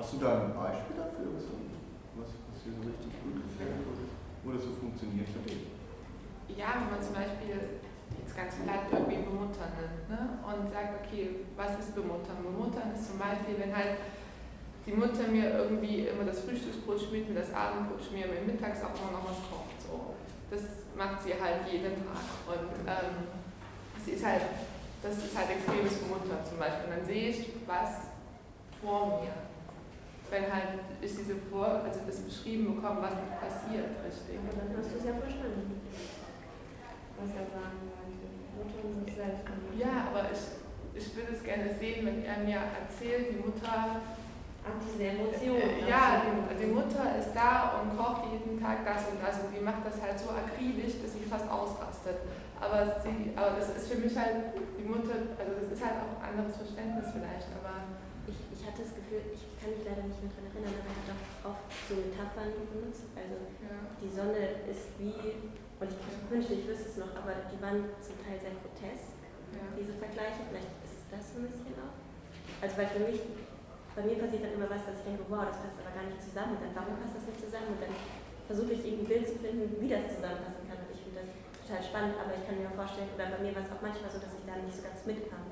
Hast 0.00 0.14
du 0.14 0.18
da 0.18 0.46
ein 0.46 0.54
Beispiel 0.54 0.96
dafür, 0.96 1.36
dir 2.68 2.76
so 2.76 2.84
richtig 2.84 3.12
gut 3.24 3.40
gefällt 3.48 3.80
oder 4.44 4.58
so 4.60 4.70
funktioniert 4.76 5.28
für 5.32 5.40
dich? 5.48 5.78
ja, 6.58 6.74
wenn 6.80 6.90
man 6.90 7.02
zum 7.02 7.14
Beispiel 7.14 7.78
jetzt 8.18 8.34
ganz 8.34 8.58
platt 8.64 8.90
irgendwie 8.90 9.22
bemuttern 9.22 9.78
nimmt 9.78 10.10
ne? 10.10 10.42
und 10.42 10.66
sagt, 10.72 11.04
okay, 11.04 11.46
was 11.54 11.78
ist 11.78 11.94
bemuttern? 11.94 12.42
Bemuttern 12.42 12.94
ist 12.94 13.06
zum 13.06 13.18
Beispiel, 13.18 13.54
wenn 13.62 13.70
halt 13.70 14.02
die 14.86 14.92
Mutter 14.92 15.28
mir 15.28 15.54
irgendwie 15.54 16.08
immer 16.08 16.24
das 16.24 16.40
Frühstücksbrot 16.40 16.98
schmiert, 17.00 17.28
mir 17.28 17.40
das 17.40 17.52
Abendbrot 17.54 18.02
schmiert, 18.02 18.32
mir 18.32 18.40
mittags 18.40 18.82
auch 18.82 18.96
immer 18.96 19.20
noch 19.20 19.30
was 19.30 19.38
kocht. 19.46 19.78
So. 19.86 20.16
Das 20.50 20.82
macht 20.96 21.22
sie 21.22 21.36
halt 21.36 21.62
jeden 21.70 21.94
Tag. 22.02 22.26
Und 22.48 22.72
ähm, 22.88 23.28
sie 24.02 24.12
ist 24.12 24.24
halt, 24.24 24.42
das 25.02 25.18
ist 25.18 25.36
halt 25.36 25.50
extremes 25.50 25.94
Bemuttern 26.00 26.40
zum 26.48 26.58
Beispiel. 26.58 26.88
Und 26.88 26.98
dann 26.98 27.06
sehe 27.06 27.28
ich 27.28 27.52
was 27.66 28.08
vor 28.80 29.20
mir. 29.20 29.47
Wenn 30.30 30.44
halt 30.44 30.84
ich 31.00 31.16
diese 31.16 31.36
vor, 31.48 31.80
also 31.84 32.00
das 32.06 32.20
beschrieben 32.20 32.76
bekomme, 32.76 33.00
was 33.00 33.16
passiert, 33.40 33.96
richtig. 34.04 34.36
Aber 34.44 34.60
dann 34.60 34.76
hast 34.76 34.92
du 34.92 34.98
es 35.00 35.04
ja 35.08 35.14
verstanden, 35.16 35.80
was 37.16 37.30
er 37.32 37.48
sagen 37.48 37.80
wollte. 37.88 38.26
Mutter 38.58 38.80
und 38.84 39.06
sich 39.06 39.16
selbst. 39.16 39.44
Ja, 39.78 40.12
aber 40.12 40.28
ich, 40.28 40.44
ich 40.92 41.16
würde 41.16 41.32
es 41.32 41.42
gerne 41.42 41.72
sehen, 41.72 42.04
wenn 42.04 42.24
er 42.24 42.38
mir 42.44 42.60
erzählt, 42.60 43.32
die 43.32 43.40
Mutter 43.40 44.02
Ach, 44.68 44.76
diese 44.84 45.16
Emotion. 45.16 45.56
Äh, 45.56 45.88
ja, 45.88 46.20
die, 46.20 46.34
die, 46.60 46.68
Mutter 46.68 47.16
ist 47.16 47.32
da 47.32 47.80
und 47.80 47.96
kocht 47.96 48.28
jeden 48.28 48.60
Tag 48.60 48.84
das 48.84 49.08
und 49.08 49.16
das 49.16 49.40
und 49.40 49.48
die 49.56 49.64
macht 49.64 49.80
das 49.80 49.96
halt 49.96 50.20
so 50.20 50.28
akribisch, 50.28 51.00
dass 51.00 51.16
sie 51.16 51.24
fast 51.24 51.48
ausrastet. 51.48 52.20
Aber, 52.60 52.84
sie, 53.00 53.32
aber 53.32 53.56
das 53.56 53.72
ist 53.72 53.88
für 53.88 53.96
mich 53.96 54.12
halt, 54.12 54.52
die 54.76 54.84
Mutter, 54.84 55.32
also 55.40 55.52
das 55.56 55.72
ist 55.72 55.80
halt 55.80 56.04
auch 56.04 56.20
ein 56.20 56.36
anderes 56.36 56.56
Verständnis 56.58 57.06
vielleicht, 57.14 57.48
aber... 57.56 57.96
Ich, 58.28 58.36
ich 58.52 58.60
hatte 58.60 58.84
das 58.84 58.92
Gefühl, 58.92 59.24
ich 59.32 59.47
kann 59.68 59.76
mich 59.76 59.84
leider 59.84 60.04
nicht 60.08 60.20
mehr 60.24 60.32
daran 60.32 60.48
erinnern, 60.48 60.80
aber 60.80 60.88
er 60.88 60.96
hat 60.96 61.12
auch 61.12 61.50
oft 61.52 61.68
so 61.84 61.92
Metaphern 62.00 62.50
benutzt. 62.72 63.04
Also 63.12 63.36
ja. 63.60 63.76
die 64.00 64.08
Sonne 64.08 64.64
ist 64.64 64.96
wie, 64.96 65.12
und 65.12 65.88
ich 65.92 66.00
wünschte, 66.32 66.56
ich 66.56 66.64
wüsste 66.64 66.88
es 66.88 66.96
noch, 66.96 67.12
aber 67.12 67.44
die 67.52 67.60
waren 67.60 67.84
zum 68.00 68.16
Teil 68.24 68.40
sehr 68.40 68.56
grotesk, 68.56 69.12
ja. 69.52 69.64
diese 69.76 69.92
Vergleiche. 70.00 70.48
Vielleicht 70.48 70.72
ist 70.88 70.96
es 70.96 71.04
das 71.12 71.36
so 71.36 71.44
ein 71.44 71.52
bisschen 71.52 71.76
auch. 71.84 71.92
Also 72.64 72.72
weil 72.80 72.88
für 72.88 73.04
mich 73.04 73.20
bei 73.92 74.02
mir 74.08 74.16
passiert 74.16 74.46
dann 74.46 74.56
immer 74.56 74.70
was, 74.72 74.88
dass 74.88 75.04
ich 75.04 75.06
denke, 75.10 75.26
wow, 75.28 75.44
das 75.44 75.60
passt 75.60 75.76
aber 75.84 75.92
gar 75.92 76.06
nicht 76.08 76.22
zusammen. 76.22 76.56
Und 76.56 76.62
dann, 76.64 76.72
warum 76.72 76.96
passt 77.02 77.18
das 77.18 77.28
nicht 77.28 77.42
zusammen? 77.42 77.76
Und 77.76 77.80
dann 77.82 77.92
versuche 78.48 78.72
ich 78.72 78.80
irgendwie 78.80 79.04
ein 79.04 79.12
Bild 79.12 79.26
zu 79.28 79.36
finden, 79.36 79.68
wie 79.68 79.90
das 79.90 80.16
zusammenpassen 80.16 80.64
kann. 80.64 80.80
Und 80.80 80.90
ich 80.94 81.02
finde 81.04 81.20
das 81.20 81.28
total 81.60 81.82
spannend, 81.84 82.14
aber 82.16 82.32
ich 82.32 82.46
kann 82.46 82.56
mir 82.56 82.72
auch 82.72 82.78
vorstellen, 82.78 83.12
oder 83.12 83.28
bei 83.36 83.42
mir 83.44 83.52
war 83.52 83.66
es 83.66 83.74
auch 83.74 83.82
manchmal 83.84 84.08
so, 84.08 84.22
dass 84.22 84.32
ich 84.32 84.44
da 84.48 84.56
nicht 84.56 84.72
so 84.72 84.86
ganz 84.86 85.04
mitkam. 85.04 85.44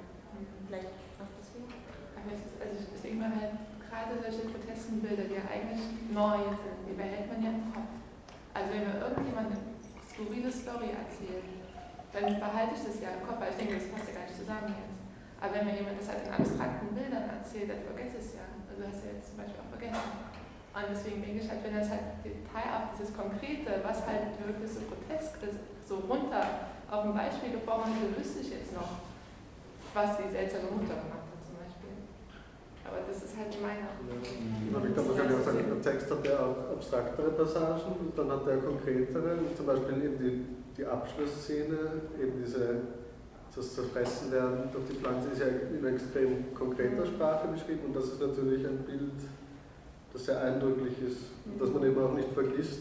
Vielleicht 0.70 0.94
auch 1.20 1.30
deswegen. 1.36 1.68
Aber 2.14 2.30
ich, 2.32 2.42
also 2.58 2.74
ich, 2.80 2.86
ich 2.86 3.02
denke 3.02 3.18
mal 3.18 3.34
halt, 3.34 3.54
gerade 3.86 4.18
solche 4.18 4.50
grotesken 4.50 5.00
Bilder, 5.00 5.24
die 5.30 5.38
ja 5.38 5.46
eigentlich 5.46 5.82
neu 6.10 6.50
sind, 6.52 6.78
die 6.86 6.94
behält 6.94 7.30
man 7.30 7.42
ja 7.42 7.50
im 7.50 7.70
Kopf. 7.70 7.92
Also 8.52 8.72
wenn 8.72 8.84
mir 8.88 8.98
irgendjemand 8.98 9.52
eine 9.52 9.60
skurrile 10.04 10.50
Story 10.50 10.92
erzählt, 10.96 11.46
dann 12.12 12.40
behalte 12.40 12.74
ich 12.74 12.84
das 12.84 12.96
ja 13.00 13.16
im 13.16 13.22
Kopf, 13.26 13.38
weil 13.40 13.52
ich 13.52 13.60
denke, 13.60 13.76
das 13.76 13.88
passt 13.92 14.08
ja 14.08 14.14
gar 14.16 14.24
nicht 14.24 14.38
zusammen 14.40 14.72
jetzt. 14.72 14.96
Aber 15.36 15.52
wenn 15.52 15.68
mir 15.68 15.76
jemand 15.76 16.00
das 16.00 16.08
halt 16.08 16.24
in 16.24 16.32
abstrakten 16.32 16.96
Bildern 16.96 17.28
erzählt, 17.28 17.68
dann 17.68 17.84
vergesse 17.84 18.16
ich 18.16 18.26
es 18.32 18.40
ja. 18.40 18.46
Also 18.72 18.80
hast 18.88 19.04
du 19.04 19.06
ja 19.08 19.14
jetzt 19.20 19.28
zum 19.28 19.36
Beispiel 19.36 19.60
auch 19.60 19.72
vergessen. 19.72 20.08
Und 20.76 20.84
deswegen 20.92 21.20
denke 21.24 21.40
ich 21.40 21.48
halt, 21.48 21.60
wenn 21.64 21.76
das 21.76 21.88
halt 21.88 22.20
detailhaft, 22.20 22.96
dieses 22.96 23.12
Konkrete, 23.16 23.80
was 23.80 24.04
halt 24.04 24.36
wirklich 24.36 24.68
so 24.68 24.84
grotesk 24.84 25.40
ist, 25.40 25.60
so 25.88 26.04
runter 26.04 26.68
auf 26.90 27.04
ein 27.04 27.14
Beispiel 27.16 27.56
gebrochen 27.56 27.96
hätte, 27.96 28.12
wüsste 28.12 28.40
ich 28.40 28.50
jetzt 28.50 28.76
noch, 28.76 29.04
was 29.94 30.20
die 30.20 30.28
seltsame 30.28 30.68
Mutter 30.72 31.00
gemacht 31.00 31.12
hat. 31.12 31.15
Aber 32.96 33.12
das 33.12 33.22
ist 33.22 33.36
halt 33.36 33.52
meine. 33.60 33.84
Ja, 33.84 34.88
ich 34.88 34.94
kann 34.96 35.08
wahrscheinlich 35.08 35.36
auch 35.36 35.44
sagen, 35.44 35.64
der 35.68 35.82
Text 35.84 36.10
hat 36.10 36.24
ja 36.24 36.38
auch 36.40 36.72
abstraktere 36.72 37.30
Passagen 37.30 37.92
und 38.00 38.16
dann 38.16 38.30
hat 38.32 38.46
er 38.46 38.56
konkretere, 38.56 39.36
zum 39.54 39.66
Beispiel 39.66 39.96
eben 40.02 40.18
die, 40.18 40.80
die 40.80 40.86
Abschlussszene, 40.86 41.76
eben 42.16 42.32
diese 42.40 42.80
das 43.54 43.74
Zerfressen 43.74 44.32
werden 44.32 44.68
durch 44.70 44.84
die 44.84 44.96
Pflanze 44.96 45.30
ist 45.30 45.40
ja 45.40 45.46
in 45.46 45.86
extrem 45.86 46.54
konkreter 46.54 47.06
Sprache 47.06 47.48
beschrieben 47.48 47.86
und 47.86 47.96
das 47.96 48.04
ist 48.04 48.20
natürlich 48.20 48.66
ein 48.66 48.84
Bild, 48.84 49.16
das 50.12 50.26
sehr 50.26 50.42
eindrücklich 50.42 50.92
ist 51.00 51.32
und 51.46 51.58
das 51.58 51.70
man 51.70 51.84
eben 51.84 51.98
auch 51.98 52.12
nicht 52.12 52.30
vergisst 52.32 52.80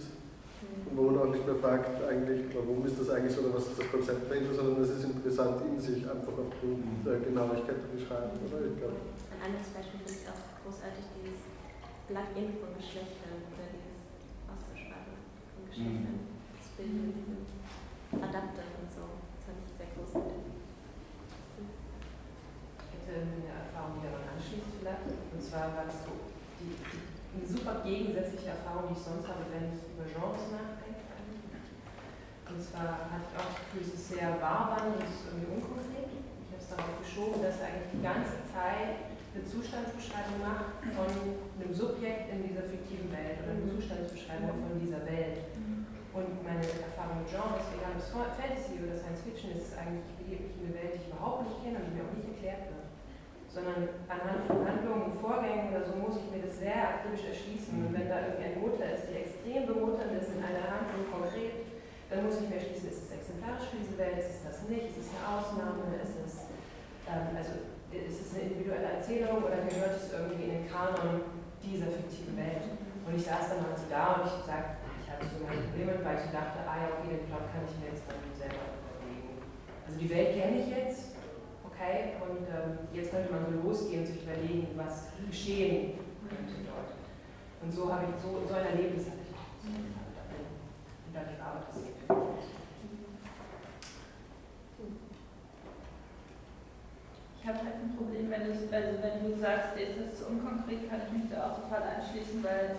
wo 0.94 1.10
man 1.10 1.18
auch 1.18 1.32
nicht 1.34 1.46
mehr 1.46 1.56
fragt, 1.56 1.90
eigentlich, 2.04 2.54
warum 2.54 2.86
ist 2.86 3.00
das 3.00 3.10
eigentlich 3.10 3.34
so 3.34 3.42
oder 3.42 3.56
was 3.56 3.68
ist 3.68 3.80
das 3.80 3.90
Konzept 3.90 4.30
dahinter, 4.30 4.54
sondern 4.54 4.84
es 4.84 4.90
ist 4.90 5.04
interessant 5.04 5.62
in 5.66 5.80
sich, 5.80 6.06
einfach 6.06 6.36
aufgrund 6.38 7.02
der 7.06 7.20
Genauigkeit 7.26 7.82
der 7.82 7.92
Beschreibung. 7.96 8.38
Oder? 8.46 8.70
Ich 8.70 8.78
glaube. 8.78 9.00
Ein 9.34 9.42
anderes 9.50 9.70
Beispiel 9.74 10.00
finde 10.06 10.20
ich 10.22 10.28
auch 10.30 10.44
großartig, 10.62 11.06
dieses 11.18 11.42
Plug-in 12.06 12.62
von 12.62 12.72
Geschlechtern 12.78 13.50
oder 13.50 13.66
dieses 13.74 14.06
Austauschsprache. 14.46 15.14
Geschichten. 15.66 16.38
Das 16.54 16.70
Bild 16.78 16.94
mit 16.94 17.18
diesem 17.18 17.42
Adapter 18.22 18.66
und 18.78 18.90
so. 18.90 19.06
Das 19.34 19.42
fand 19.50 19.58
ich 19.66 19.74
sehr 19.74 19.90
großartig. 19.98 20.46
Ich 22.78 22.92
hätte 22.94 23.26
eine 23.26 23.50
Erfahrung, 23.50 24.00
die 24.00 24.06
daran 24.06 24.38
anschließt 24.38 24.72
vielleicht. 24.80 25.10
Und 25.12 25.42
zwar 25.42 25.74
war 25.74 25.86
das 25.90 26.06
so 26.06 26.14
die, 26.62 26.78
die, 26.78 27.05
eine 27.36 27.48
super 27.48 27.84
gegensätzliche 27.84 28.56
Erfahrung, 28.56 28.88
die 28.88 28.96
ich 28.96 29.04
sonst 29.04 29.28
habe, 29.28 29.44
wenn 29.52 29.76
ich 29.76 29.84
über 29.92 30.08
Genres 30.08 30.48
nachdenke. 30.56 31.04
Und 32.46 32.60
zwar 32.64 33.12
hatte 33.12 33.28
ich 33.28 33.36
auch 33.36 33.52
das 33.52 33.60
Gefühl, 33.68 33.84
es 33.84 33.94
ist 34.00 34.08
sehr 34.16 34.40
wahrwann 34.40 34.96
und 34.96 35.04
es 35.04 35.12
ist 35.12 35.28
irgendwie 35.28 35.60
unkonkret. 35.60 36.08
Ich 36.08 36.50
habe 36.56 36.62
es 36.64 36.70
darauf 36.72 36.96
geschoben, 37.04 37.44
dass 37.44 37.60
er 37.60 37.68
eigentlich 37.68 37.92
die 37.92 38.06
ganze 38.06 38.40
Zeit 38.48 39.12
eine 39.36 39.44
Zustandsbeschreibung 39.44 40.40
macht 40.40 40.80
von 40.96 41.12
einem 41.12 41.74
Subjekt 41.76 42.32
in 42.32 42.48
dieser 42.48 42.64
fiktiven 42.64 43.12
Welt 43.12 43.44
oder 43.44 43.60
eine 43.60 43.68
Zustandsbeschreibung 43.68 44.56
von 44.64 44.80
dieser 44.80 45.04
Welt. 45.04 45.52
Und 46.16 46.40
meine 46.48 46.64
Erfahrung 46.64 47.28
mit 47.28 47.28
Genres, 47.28 47.68
egal 47.76 47.92
ob 47.92 48.00
es 48.00 48.08
Fantasy 48.16 48.80
oder 48.80 48.96
Science 48.96 49.20
Fiction 49.28 49.52
ist, 49.52 49.68
ist 49.68 49.76
eigentlich, 49.76 50.08
eine 50.24 50.72
Welt, 50.72 50.96
die 50.96 51.04
ich 51.04 51.12
überhaupt 51.12 51.44
nicht 51.44 51.60
kenne 51.60 51.84
und 51.84 51.92
die 51.92 52.00
mir 52.00 52.08
auch 52.08 52.16
nicht 52.16 52.32
erklärt 52.32 52.72
wird. 52.72 52.85
Sondern 53.56 53.88
anhand 54.12 54.44
von 54.52 54.68
Handlungen 54.68 55.16
Vorgängen 55.16 55.72
oder 55.72 55.88
so 55.88 55.96
muss 55.96 56.20
ich 56.20 56.28
mir 56.28 56.44
das 56.44 56.60
sehr 56.60 56.76
akribisch 56.76 57.24
erschließen. 57.24 57.72
Und 57.88 57.96
wenn 57.96 58.12
da 58.12 58.28
irgendwie 58.28 58.52
eine 58.52 58.60
Mutter 58.60 58.84
ist, 58.92 59.08
die 59.08 59.24
extrem 59.24 59.64
bemutternd 59.64 60.12
ist 60.20 60.36
in 60.36 60.44
einer 60.44 60.68
Handlung 60.68 61.08
konkret, 61.08 61.64
dann 62.12 62.28
muss 62.28 62.44
ich 62.44 62.52
mir 62.52 62.60
erschließen, 62.60 62.92
ist 62.92 63.08
es 63.08 63.16
exemplarisch 63.16 63.72
für 63.72 63.80
diese 63.80 63.96
Welt, 63.96 64.20
ist 64.20 64.38
es 64.38 64.42
das 64.44 64.58
nicht, 64.68 64.92
ist 64.92 65.08
es 65.08 65.10
eine 65.16 65.24
Ausnahme, 65.24 65.88
ist 66.04 66.20
es, 66.20 66.52
ähm, 67.08 67.32
also 67.32 67.64
ist 67.96 68.20
es 68.22 68.30
eine 68.36 68.52
individuelle 68.52 69.00
Erzählung 69.00 69.40
oder 69.42 69.64
gehört 69.64 69.98
es 69.98 70.12
irgendwie 70.12 70.52
in 70.52 70.54
den 70.60 70.66
Kanon 70.68 71.24
dieser 71.64 71.90
fiktiven 71.96 72.36
Welt? 72.36 72.68
Und 73.08 73.16
ich 73.16 73.24
saß 73.24 73.56
dann 73.56 73.66
halt 73.66 73.80
so 73.80 73.88
da 73.88 74.20
und 74.20 74.28
ich 74.28 74.44
sagte, 74.44 74.84
ich 75.00 75.08
hatte 75.08 75.26
so 75.32 75.40
meine 75.42 75.64
Probleme, 75.72 75.96
weil 76.04 76.20
ich 76.20 76.30
dachte, 76.30 76.60
ah 76.68 76.76
ja, 76.76 76.88
okay, 76.92 77.16
den 77.16 77.26
Plot 77.32 77.48
kann 77.56 77.64
ich 77.64 77.76
mir 77.80 77.96
jetzt 77.96 78.04
dann 78.04 78.20
selber 78.36 78.68
überlegen. 78.68 79.40
Also 79.88 79.96
die 79.96 80.12
Welt 80.12 80.36
kenne 80.36 80.60
ich 80.60 80.70
jetzt, 80.70 81.15
okay, 81.76 82.16
und 82.24 82.48
ähm, 82.48 82.88
jetzt 82.94 83.12
könnte 83.12 83.32
man 83.32 83.46
so 83.46 83.68
losgehen 83.68 84.02
und 84.02 84.08
sich 84.08 84.24
überlegen, 84.24 84.68
was 84.76 85.08
geschehen 85.28 86.00
könnte 86.28 86.64
dort. 86.66 86.96
Und 87.62 87.72
so 87.72 87.92
habe 87.92 88.06
ich 88.10 88.22
so, 88.22 88.42
so 88.48 88.54
ein 88.54 88.66
Erlebnis 88.66 89.06
hatte 89.08 89.28
ich. 89.28 89.36
Und 89.68 91.14
dadurch 91.14 91.40
war 91.40 91.60
das. 91.60 91.84
Ich 97.40 97.48
habe 97.48 97.60
halt 97.60 97.76
ein 97.76 97.96
Problem, 97.96 98.32
wenn 98.32 98.42
du, 98.42 98.52
also 98.52 99.04
wenn 99.04 99.32
du 99.32 99.40
sagst, 99.40 99.78
ist 99.78 100.02
das 100.02 100.18
zu 100.18 100.34
unkonkret, 100.34 100.90
kann 100.90 101.02
ich 101.06 101.14
mich 101.14 101.30
da 101.30 101.52
auch 101.52 101.62
total 101.62 102.02
anschließen, 102.02 102.44
weil 102.44 102.76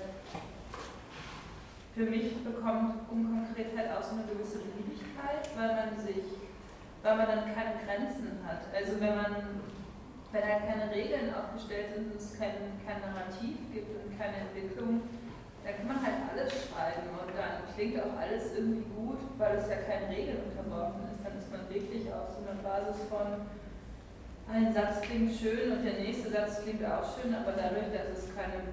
für 1.95 2.05
mich 2.11 2.43
bekommt 2.43 3.09
Unkonkretheit 3.09 3.95
auch 3.95 4.03
so 4.03 4.17
eine 4.17 4.27
gewisse 4.27 4.59
Beliebigkeit, 4.59 5.49
weil 5.57 5.69
man 5.69 5.97
sich, 6.05 6.46
weil 7.07 7.17
man 7.23 7.27
dann 7.31 7.55
keine 7.55 7.79
Grenzen 7.87 8.43
hat. 8.43 8.67
Also 8.75 8.99
wenn 8.99 9.15
man, 9.15 9.63
wenn 10.35 10.43
halt 10.43 10.67
keine 10.67 10.91
Regeln 10.91 11.31
aufgestellt 11.31 11.95
sind 11.95 12.11
und 12.11 12.19
es 12.19 12.35
kein, 12.35 12.75
kein 12.83 12.99
Narrativ 12.99 13.63
gibt 13.71 13.95
und 13.95 14.11
keine 14.19 14.51
Entwicklung, 14.51 15.07
dann 15.63 15.73
kann 15.79 15.87
man 15.87 16.03
halt 16.03 16.19
alles 16.35 16.51
schreiben 16.67 17.15
und 17.15 17.31
dann 17.31 17.63
klingt 17.79 18.03
auch 18.03 18.19
alles 18.19 18.59
irgendwie 18.59 18.91
gut, 18.91 19.23
weil 19.39 19.55
es 19.55 19.71
ja 19.71 19.87
keinen 19.87 20.11
Regeln 20.11 20.51
unterworfen 20.51 21.07
ist. 21.07 21.23
Dann 21.23 21.39
ist 21.39 21.51
man 21.55 21.63
wirklich 21.71 22.11
auf 22.11 22.35
so 22.35 22.43
einer 22.43 22.59
Basis 22.59 23.07
von 23.07 23.47
ein 24.51 24.75
Satz 24.75 25.03
klingt 25.03 25.31
schön 25.35 25.79
und 25.79 25.83
der 25.87 26.03
nächste 26.03 26.31
Satz 26.31 26.63
klingt 26.63 26.83
auch 26.87 27.07
schön, 27.15 27.35
aber 27.35 27.55
dadurch, 27.55 27.91
dass 27.95 28.19
es 28.19 28.35
keine 28.35 28.67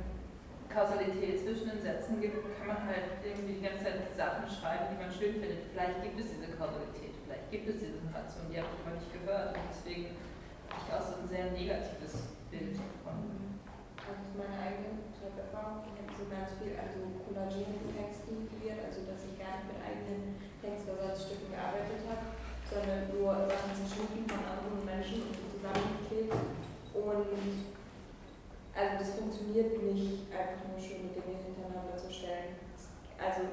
Kausalität 0.70 1.38
zwischen 1.38 1.70
den 1.70 1.82
Sätzen 1.82 2.22
gibt, 2.22 2.38
kann 2.58 2.66
man 2.66 2.82
halt 2.86 3.22
irgendwie 3.22 3.62
die 3.62 3.66
ganze 3.66 3.86
Zeit 3.86 4.10
Sachen 4.18 4.46
schreiben, 4.50 4.90
die 4.90 5.02
man 5.02 5.10
schön 5.14 5.38
findet. 5.38 5.70
Vielleicht 5.70 6.02
gibt 6.02 6.18
es 6.18 6.34
diese 6.34 6.50
Kausalität, 6.58 7.14
vielleicht 7.34 7.52
gibt 7.52 7.66
es 7.70 7.82
diese 7.82 8.06
Narration, 8.06 8.46
die 8.50 8.58
habe 8.62 8.70
ich 8.70 8.82
aber 8.86 8.94
nicht 8.94 9.10
gehört 9.10 9.58
und 9.58 9.66
deswegen 9.66 10.14
habe 10.70 10.82
ich 10.86 10.90
auch 10.94 11.06
so 11.06 11.14
ein 11.22 11.28
sehr 11.28 11.50
negatives 11.50 12.38
Bild 12.54 12.78
davon. 12.78 13.58
Also 13.98 14.22
aus 14.22 14.36
meiner 14.38 14.60
eigenen 14.62 15.10
Schreiberfahrung, 15.16 15.88
ich 15.90 15.98
habe 15.98 16.14
so 16.14 16.26
ganz 16.30 16.50
viel 16.62 16.78
also 16.78 17.00
collagieren 17.26 17.74
mit 17.82 17.96
Texten 17.98 18.46
probiert, 18.46 18.84
also 18.86 19.08
dass 19.10 19.26
ich 19.26 19.34
gar 19.40 19.64
nicht 19.64 19.74
mit 19.74 19.80
eigenen 19.82 20.38
Textversatzstücken 20.62 21.50
gearbeitet 21.50 22.04
habe, 22.06 22.36
sondern 22.68 23.10
nur 23.10 23.32
Sachen 23.50 23.74
zerschnitten 23.74 24.28
von 24.28 24.44
anderen 24.44 24.84
Menschen 24.86 25.26
und 25.26 25.34
zusammengeklebt. 25.50 26.36
Und 26.94 27.34
also 28.74 28.94
das 29.00 29.10
funktioniert 29.18 29.72
nicht, 29.82 30.30
einfach 30.30 30.62
nur 30.68 30.78
schöne 30.78 31.10
Dinge 31.14 31.40
hintereinander 31.42 31.98
zu 31.98 32.10
stellen. 32.12 32.60
Also 33.18 33.50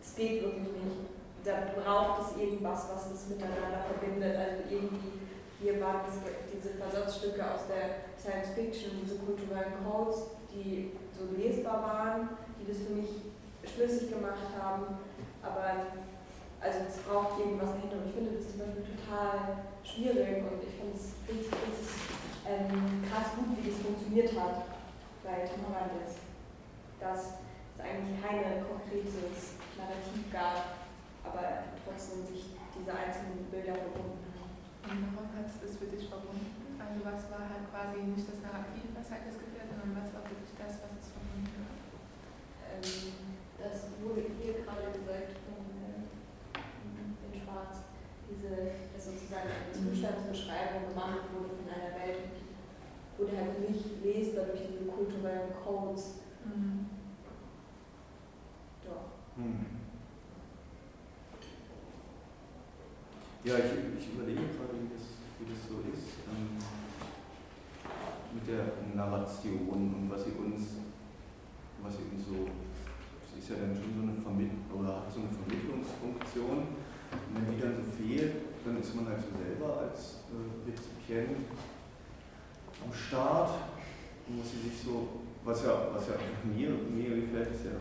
es 0.00 0.10
geht 0.16 0.42
wirklich 0.42 0.68
nicht. 0.74 1.11
Da 1.44 1.72
braucht 1.74 2.22
es 2.22 2.40
irgendwas, 2.40 2.86
was 2.92 3.10
das 3.10 3.28
miteinander 3.28 3.82
verbindet. 3.82 4.36
Also 4.36 4.62
irgendwie, 4.70 5.18
hier 5.60 5.80
waren 5.80 6.06
das, 6.06 6.18
diese 6.52 6.74
Versatzstücke 6.74 7.42
aus 7.42 7.66
der 7.66 8.06
Science 8.16 8.54
Fiction, 8.54 9.02
diese 9.02 9.18
kulturellen 9.18 9.74
Codes, 9.82 10.30
die 10.52 10.92
so 11.10 11.34
lesbar 11.36 11.82
waren, 11.82 12.28
die 12.60 12.66
das 12.66 12.86
für 12.86 12.94
mich 12.94 13.10
schlüssig 13.66 14.10
gemacht 14.10 14.54
haben. 14.58 14.98
Aber 15.42 15.98
also 16.62 16.78
es 16.86 17.02
braucht 17.02 17.38
irgendwas 17.40 17.74
dahinter. 17.74 17.98
Und 17.98 18.06
ich 18.06 18.14
finde 18.14 18.38
das 18.38 18.50
zum 18.50 18.62
Beispiel 18.62 18.86
total 18.94 19.66
schwierig 19.82 20.46
und 20.46 20.62
ich 20.62 20.74
finde 20.78 20.94
es 20.94 21.18
richtig, 21.26 21.50
richtig 21.50 21.90
ähm, 22.46 23.02
krass 23.10 23.34
gut, 23.34 23.58
wie 23.58 23.66
das 23.66 23.82
funktioniert 23.82 24.30
hat 24.38 24.70
bei 25.26 25.42
jetzt. 25.42 26.18
Dass 27.02 27.42
es 27.74 27.80
eigentlich 27.82 28.22
keine 28.22 28.62
konkretes 28.62 29.58
Narrativ 29.74 30.30
gab, 30.30 30.81
aber 31.24 31.70
trotzdem 31.84 32.26
sich 32.26 32.58
diese 32.74 32.92
einzelnen 32.92 33.46
Bilder 33.50 33.78
verbunden 33.78 34.26
haben. 34.34 34.54
Und 34.82 35.14
warum 35.14 35.30
hat 35.38 35.46
es 35.46 35.62
das 35.62 35.78
für 35.78 35.86
dich 35.86 36.08
verbunden? 36.10 36.76
Also 36.82 36.98
was 37.06 37.30
war 37.30 37.46
halt 37.46 37.70
quasi 37.70 38.02
nicht 38.02 38.26
das 38.26 38.42
Narrativ, 38.42 38.90
was 38.92 39.06
halt 39.06 39.24
das 39.30 39.38
geführt, 39.38 39.70
sondern 39.70 39.94
was 40.02 40.10
war 40.10 40.26
wirklich 40.26 40.52
das, 40.58 40.82
was 40.82 40.92
es 40.98 41.14
verbunden 41.14 41.62
hat? 41.62 41.78
Ähm, 42.66 43.32
das 43.62 43.94
wurde 44.02 44.26
hier 44.34 44.66
gerade 44.66 44.90
gesagt 44.90 45.38
von 45.46 45.62
äh, 45.78 46.02
den 46.58 47.34
Schwarz, 47.38 47.86
diese, 48.26 48.74
dass 48.90 49.06
sozusagen 49.06 49.46
eine 49.46 49.70
Zustandsbeschreibung 49.70 50.90
gemacht 50.90 51.30
wurde 51.30 51.54
von 51.54 51.70
einer 51.70 51.94
Welt, 52.02 52.34
wurde 53.14 53.38
halt 53.38 53.62
nicht 53.62 54.02
lesbar 54.02 54.50
durch 54.50 54.66
diese 54.66 54.90
kulturellen 54.90 55.54
Codes. 55.62 56.26
Mhm. 56.42 56.90
Ja. 58.82 58.98
Hm. 59.36 59.82
Ja, 63.44 63.58
ich, 63.58 63.74
ich 63.98 64.14
überlege 64.14 64.54
gerade, 64.54 64.78
wie 64.78 64.86
das, 64.94 65.18
wie 65.42 65.50
das 65.50 65.66
so 65.66 65.82
ist 65.90 66.22
ähm, 66.30 66.62
mit 68.38 68.46
der 68.46 68.78
Narration 68.94 69.66
und 69.66 70.06
was 70.06 70.22
sie 70.22 70.38
uns, 70.38 70.78
was 71.82 71.90
sie 71.98 72.06
uns 72.06 72.22
so, 72.22 72.46
sie 73.26 73.42
ist 73.42 73.50
ja 73.50 73.56
dann 73.58 73.74
schon 73.74 73.98
so 73.98 74.02
eine 74.06 74.14
Vermittlung 74.14 74.62
oder 74.78 75.02
hat 75.02 75.10
so 75.10 75.26
eine 75.26 75.34
Vermittlungsfunktion. 75.34 76.70
Und 77.10 77.34
wenn 77.34 77.50
die 77.50 77.58
dann 77.58 77.82
so 77.82 77.90
fehlt, 77.90 78.62
dann 78.62 78.78
ist 78.78 78.94
man 78.94 79.10
halt 79.10 79.18
so 79.18 79.34
selber 79.34 79.90
als 79.90 80.22
äh, 80.30 80.62
Rezipient 80.62 81.42
am 82.78 82.94
Start 82.94 83.58
und 84.28 84.38
muss 84.38 84.54
sie 84.54 84.70
sich 84.70 84.86
so, 84.86 85.18
was 85.42 85.66
ja, 85.66 85.90
was 85.90 86.06
ja 86.06 86.14
mir, 86.46 86.78
mir 86.78 87.26
gefällt, 87.26 87.50
ist 87.50 87.66
ja, 87.66 87.74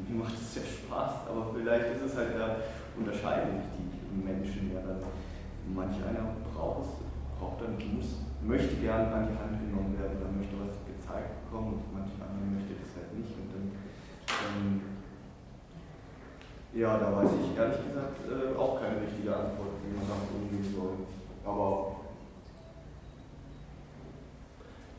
mir 0.00 0.24
macht 0.24 0.32
es 0.32 0.56
ja 0.56 0.64
Spaß, 0.64 1.28
aber 1.28 1.52
vielleicht 1.52 1.92
ist 1.92 2.08
es 2.08 2.16
halt 2.16 2.40
da 2.40 2.56
unterscheiden 2.96 3.60
sich 3.60 3.68
die 3.84 4.03
Menschen 4.22 4.70
ja 4.74 4.80
dann. 4.80 5.02
Manch 5.74 5.96
einer 5.96 6.36
braucht 6.52 6.84
es, 6.84 6.90
braucht 7.40 7.62
dann, 7.64 7.74
muss, 7.96 8.20
möchte 8.44 8.76
gerne 8.76 9.08
an 9.08 9.28
die 9.32 9.38
Hand 9.40 9.56
genommen 9.64 9.96
werden, 9.98 10.20
dann 10.20 10.36
möchte 10.36 10.54
was 10.60 10.76
gezeigt 10.84 11.32
bekommen 11.44 11.80
und 11.80 11.88
manch 11.88 12.12
einer 12.20 12.44
möchte 12.52 12.76
das 12.76 12.92
halt 13.00 13.16
nicht. 13.16 13.32
Und 13.32 13.48
dann, 13.48 13.66
ähm, 14.28 14.68
ja, 16.74 16.98
da 16.98 17.16
weiß 17.16 17.30
ich 17.32 17.56
ehrlich 17.56 17.80
gesagt 17.80 18.18
äh, 18.28 18.52
auch 18.58 18.80
keine 18.80 19.00
richtige 19.00 19.32
Antwort, 19.32 19.80
wie 19.80 19.96
man 19.96 20.04
damit 20.04 20.30
umgehen 20.36 20.68
soll. 20.68 21.08
Aber 21.44 22.04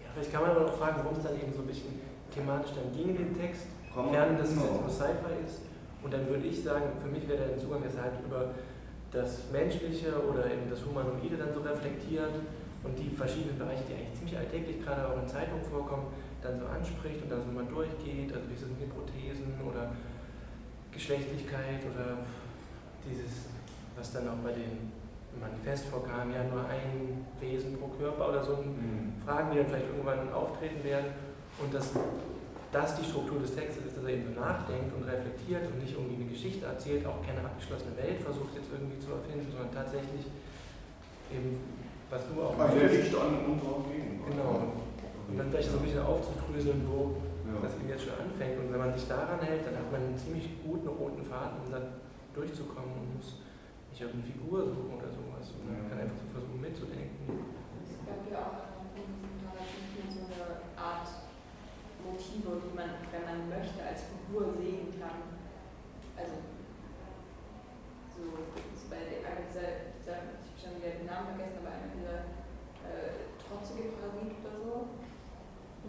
Ja, 0.02 0.08
vielleicht 0.14 0.32
kann 0.32 0.42
man 0.42 0.52
aber 0.52 0.66
auch 0.66 0.78
fragen, 0.78 1.04
worum 1.04 1.18
es 1.18 1.24
dann 1.24 1.36
eben 1.36 1.54
so 1.54 1.62
ein 1.62 1.68
bisschen 1.68 2.00
thematisch 2.34 2.74
dann 2.74 2.92
ging 2.92 3.16
in 3.16 3.18
dem 3.18 3.34
Text, 3.38 3.68
während 3.94 4.40
das 4.40 4.50
jetzt 4.52 4.62
genau. 4.62 4.82
nur 4.82 4.90
Sci-Fi 4.90 5.46
ist. 5.46 5.62
Und 6.04 6.14
dann 6.14 6.28
würde 6.30 6.46
ich 6.46 6.64
sagen, 6.64 6.86
für 7.02 7.10
mich 7.10 7.28
wäre 7.28 7.48
der 7.48 7.58
Zugang, 7.58 7.82
dass 7.84 7.96
er 7.96 8.04
halt 8.04 8.22
über 8.24 8.54
das 9.16 9.50
Menschliche 9.52 10.12
oder 10.20 10.46
eben 10.46 10.70
das 10.70 10.84
Humanoide 10.86 11.38
dann 11.38 11.54
so 11.54 11.62
reflektiert 11.62 12.36
und 12.84 13.00
die 13.00 13.10
verschiedenen 13.10 13.58
Bereiche, 13.58 13.84
die 13.90 13.94
eigentlich 13.96 14.14
ziemlich 14.14 14.38
alltäglich 14.38 14.84
gerade 14.84 15.08
auch 15.08 15.18
in 15.18 15.28
Zeitungen 15.28 15.64
vorkommen, 15.64 16.08
dann 16.44 16.60
so 16.60 16.66
anspricht 16.68 17.24
und 17.24 17.32
dann 17.32 17.42
so 17.42 17.50
mal 17.52 17.66
durchgeht, 17.66 18.30
also 18.36 18.46
wie 18.52 18.56
sind 18.60 18.76
die 18.80 18.86
Prothesen 18.86 19.56
oder 19.66 19.92
Geschlechtlichkeit 20.92 21.82
oder 21.88 22.20
dieses, 23.10 23.50
was 23.98 24.12
dann 24.14 24.28
auch 24.30 24.40
bei 24.44 24.52
dem 24.52 24.92
Manifest 25.40 25.86
vorkam, 25.88 26.32
ja 26.32 26.44
nur 26.44 26.64
ein 26.70 27.26
Wesen 27.40 27.78
pro 27.78 27.88
Körper 27.88 28.30
oder 28.30 28.44
so, 28.44 28.58
Mhm. 28.58 29.14
Fragen, 29.26 29.52
die 29.52 29.58
dann 29.58 29.68
vielleicht 29.68 29.88
irgendwann 29.88 30.32
auftreten 30.32 30.84
werden 30.84 31.08
und 31.60 31.74
das 31.74 31.92
das 32.76 33.00
die 33.00 33.08
Struktur 33.08 33.40
des 33.40 33.56
Textes 33.56 33.88
ist, 33.88 33.96
dass 33.96 34.04
er 34.04 34.20
eben 34.20 34.28
so 34.28 34.36
nachdenkt 34.36 34.92
und 34.92 35.08
reflektiert 35.08 35.64
und 35.72 35.80
nicht 35.80 35.96
irgendwie 35.96 36.20
eine 36.20 36.28
Geschichte 36.28 36.68
erzählt, 36.68 37.08
auch 37.08 37.24
keine 37.24 37.40
abgeschlossene 37.40 37.96
Welt 37.96 38.20
versucht 38.20 38.52
jetzt 38.52 38.68
irgendwie 38.68 39.00
zu 39.00 39.16
erfinden, 39.16 39.48
sondern 39.48 39.72
tatsächlich 39.72 40.28
eben, 41.32 41.56
was 42.12 42.28
du 42.28 42.36
auch 42.44 42.60
Also 42.60 42.76
Licht 42.84 43.16
an 43.16 43.48
unserer 43.48 43.80
Gegend. 43.88 44.28
Genau. 44.28 44.76
Und 45.26 45.36
dann 45.40 45.50
gleich 45.50 45.66
so 45.72 45.80
ein 45.80 45.84
bisschen 45.88 46.04
aufzudröseln, 46.04 46.84
wo 46.92 47.16
Ja. 47.48 47.64
das 47.64 47.74
eben 47.80 47.88
jetzt 47.88 48.04
schon 48.04 48.20
anfängt. 48.20 48.60
Und 48.60 48.68
wenn 48.76 48.82
man 48.84 48.92
sich 48.94 49.08
daran 49.08 49.40
hält, 49.40 49.64
dann 49.66 49.80
hat 49.80 49.88
man 49.90 50.02
einen 50.12 50.18
ziemlich 50.20 50.46
guten 50.62 50.90
roten 50.92 51.24
Faden, 51.24 51.64
um 51.64 51.72
da 51.72 51.80
durchzukommen 52.36 52.92
und 53.00 53.16
muss 53.16 53.40
nicht 53.90 54.04
irgendeine 54.04 54.28
Figur 54.36 54.68
suchen 54.68 54.92
oder 55.00 55.08
sowas. 55.16 55.56
Und 55.56 55.64
man 55.72 55.88
kann 55.88 56.04
einfach 56.04 56.20
so 56.20 56.28
versuchen 56.36 56.60
mitzudenken. 56.60 57.24
Es 57.88 57.96
gab 58.04 58.22
ja 58.28 58.38
auch 58.44 58.68
in 59.00 59.08
diesem 59.24 59.40
Narrativ 59.48 60.12
so 60.12 60.28
eine 60.28 60.60
Art 60.76 61.08
Motive, 62.06 62.62
die 62.62 62.76
man, 62.78 63.02
wenn 63.10 63.26
man 63.26 63.50
möchte, 63.50 63.82
als 63.82 64.06
Figur 64.08 64.54
sehen 64.54 64.94
kann. 65.02 65.34
Also, 66.16 66.38
so, 68.14 68.22
so 68.32 68.84
bei 68.88 69.20
einer 69.26 69.44
dieser, 69.50 69.92
dieser, 69.98 70.38
ich 70.40 70.48
habe 70.48 70.56
schon 70.56 70.74
wieder 70.80 70.96
den 71.02 71.10
Namen 71.10 71.36
vergessen, 71.36 71.60
aber 71.60 71.74
einer 71.76 71.92
dieser 71.92 72.18
äh, 72.86 73.34
trotzige 73.42 73.98
Parasit 73.98 74.40
oder 74.40 74.58
so, 74.62 74.76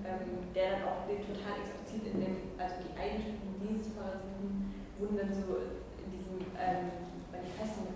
ähm, 0.02 0.50
der 0.50 0.80
dann 0.80 0.84
auch 0.90 1.06
den 1.06 1.22
total 1.22 1.62
explizit 1.62 2.10
in 2.10 2.18
dem, 2.18 2.36
also 2.58 2.82
die 2.82 2.96
Eigenschaften 2.96 3.54
dieses 3.62 3.94
Parasiten 3.94 4.74
wurden 4.98 5.16
dann 5.20 5.32
so 5.32 5.78
in 6.02 6.08
diesem 6.10 6.40
ähm, 6.56 7.14
Manifest 7.30 7.86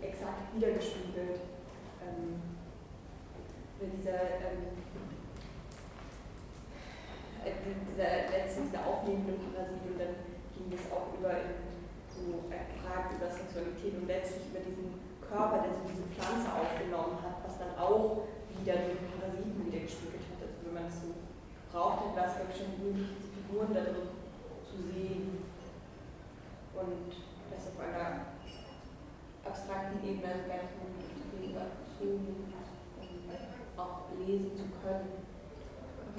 exakt 0.00 0.54
wiedergespiegelt. 0.54 1.44
Ähm, 2.00 2.40
dieser, 3.76 4.40
ähm, 4.40 4.72
äh, 4.72 4.85
dieser 7.54 8.30
letzte, 8.30 8.66
dieser 8.66 8.82
aufnehmende 8.86 9.38
Parasit 9.38 9.82
und 9.86 9.98
dann 9.98 10.14
ging 10.54 10.66
das 10.70 10.84
auch 10.90 11.14
über 11.14 11.30
in 11.30 11.76
so 12.10 12.48
äh, 12.50 12.64
Fragen 12.80 13.14
über 13.14 13.28
Sexualität 13.30 13.94
und 13.94 14.08
letztlich 14.08 14.50
über 14.50 14.62
diesen 14.64 14.98
Körper, 15.20 15.62
der 15.62 15.74
so 15.74 15.82
diese 15.86 16.06
Pflanze 16.10 16.48
aufgenommen 16.48 17.20
hat, 17.22 17.44
was 17.44 17.58
dann 17.60 17.76
auch 17.76 18.26
wieder 18.56 18.74
den 18.88 18.98
Parasiten 19.14 19.62
wiedergespiegelt 19.66 20.24
hat. 20.32 20.48
Also 20.48 20.58
wenn 20.64 20.74
man 20.74 20.86
das 20.88 20.98
so 21.02 21.12
braucht, 21.70 22.08
dann 22.08 22.16
war 22.16 22.26
es 22.26 22.36
glaube 22.40 22.54
schon 22.56 22.72
möglich, 22.80 23.10
diese 23.14 23.30
Figuren 23.36 23.70
da 23.74 23.82
drin 23.84 24.10
zu 24.64 24.76
sehen 24.90 25.44
und 26.74 27.10
das 27.52 27.68
auf 27.68 27.78
einer 27.78 28.32
abstrakten 29.44 30.02
Ebene 30.02 30.26
also 30.26 30.46
gar 30.48 30.66
nicht 30.66 30.76
bezogen, 30.82 32.26
um 32.42 32.56
auch 33.76 34.08
lesen 34.26 34.56
zu 34.56 34.64
können. 34.80 35.25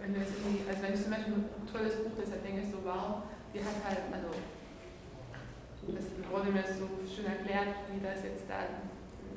wenn 0.00 0.14
du 0.14 0.20
jetzt 0.20 0.32
irgendwie, 0.36 0.64
also 0.68 0.80
wenn 0.82 0.94
ich 0.94 1.02
zum 1.02 1.12
Beispiel 1.12 1.34
ein 1.34 1.68
tolles 1.68 1.94
Buch 2.00 2.16
ist, 2.16 2.32
dann 2.32 2.42
denke 2.42 2.64
ich 2.64 2.70
so, 2.72 2.80
wow, 2.84 3.28
die 3.52 3.60
hat 3.60 3.76
halt, 3.84 4.08
also 4.10 4.32
das 5.92 6.06
wurde 6.28 6.52
mir 6.52 6.64
so 6.64 6.88
schön 7.04 7.26
erklärt, 7.26 7.88
wie 7.92 8.00
das 8.00 8.24
jetzt 8.24 8.44
da 8.48 8.68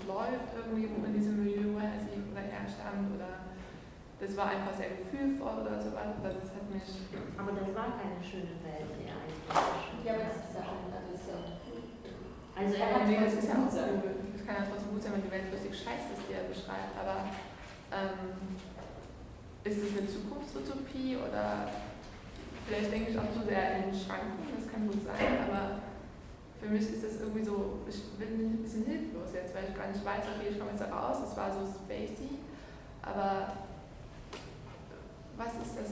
läuft 0.07 0.51
irgendwie 0.57 0.89
in 0.89 1.13
diesem 1.13 1.43
Milieu, 1.43 1.75
woher 1.75 1.95
sie 1.99 2.19
oder 2.31 2.43
er 2.43 2.67
stammt 2.67 3.15
oder 3.15 3.53
das 4.23 4.37
war 4.37 4.55
einfach 4.55 4.71
sehr 4.71 4.95
gefühlvoll 4.95 5.67
oder 5.67 5.75
sowas. 5.83 6.15
Oder 6.15 6.31
das 6.31 6.55
hat 6.55 6.63
mich. 6.71 6.87
Aber 7.35 7.51
das 7.51 7.67
war 7.75 7.99
keine 7.99 8.23
schöne 8.23 8.55
Welt, 8.63 8.87
die 8.95 9.11
er 9.11 9.19
eigentlich 9.19 9.99
Ja, 9.99 10.15
aber 10.15 10.31
das 10.31 10.47
ist 10.47 10.55
ja 10.55 10.63
auch, 10.63 10.87
also 10.87 11.11
ist 11.11 11.27
ja 11.27 11.39
Also 12.55 12.71
er 12.79 12.89
hat 12.95 13.03
nee, 13.03 13.19
das 13.19 13.35
ist 13.35 13.51
ja 13.51 13.59
auch 13.59 13.67
gut. 13.67 14.15
Es 14.31 14.43
kann 14.47 14.63
ja 14.63 14.63
trotzdem 14.63 14.95
gut 14.95 15.03
sein, 15.03 15.13
wenn 15.19 15.27
die 15.27 15.33
Welt 15.33 15.51
richtig 15.51 15.75
scheiße 15.75 16.15
ist, 16.15 16.23
die 16.23 16.39
er 16.39 16.47
beschreibt. 16.47 16.95
Aber 16.95 17.27
ähm, 17.91 18.55
ist 19.63 19.77
es 19.79 19.97
eine 19.97 20.07
Zukunftsutopie 20.07 21.17
oder 21.17 21.69
vielleicht 22.67 22.91
denke 22.91 23.11
ich 23.11 23.17
auch 23.17 23.31
zu 23.31 23.47
sehr 23.47 23.83
in 23.83 23.95
Schranken, 23.95 24.43
das 24.55 24.71
kann 24.71 24.87
gut 24.87 24.99
sein, 25.03 25.47
aber 25.47 25.79
für 26.59 26.69
mich 26.69 26.83
ist 26.83 27.03
das 27.03 27.19
irgendwie 27.19 27.43
so, 27.43 27.79
ich 27.87 28.03
bin 28.19 28.59
ein 28.59 28.63
bisschen 28.63 28.85
hilflos 28.85 29.31
jetzt, 29.33 29.55
weil 29.55 29.71
ich 29.71 29.75
gar 29.75 29.87
nicht 29.87 30.03
weiß, 30.03 30.23
okay, 30.35 30.51
ich 30.51 30.59
komme 30.59 30.71
jetzt 30.71 30.81
da 30.81 30.91
raus, 30.91 31.17
es 31.23 31.35
war 31.35 31.51
so 31.51 31.63
spacey, 31.63 32.39
aber 33.01 33.67
was 35.37 35.53
ist 35.59 35.75
das? 35.79 35.91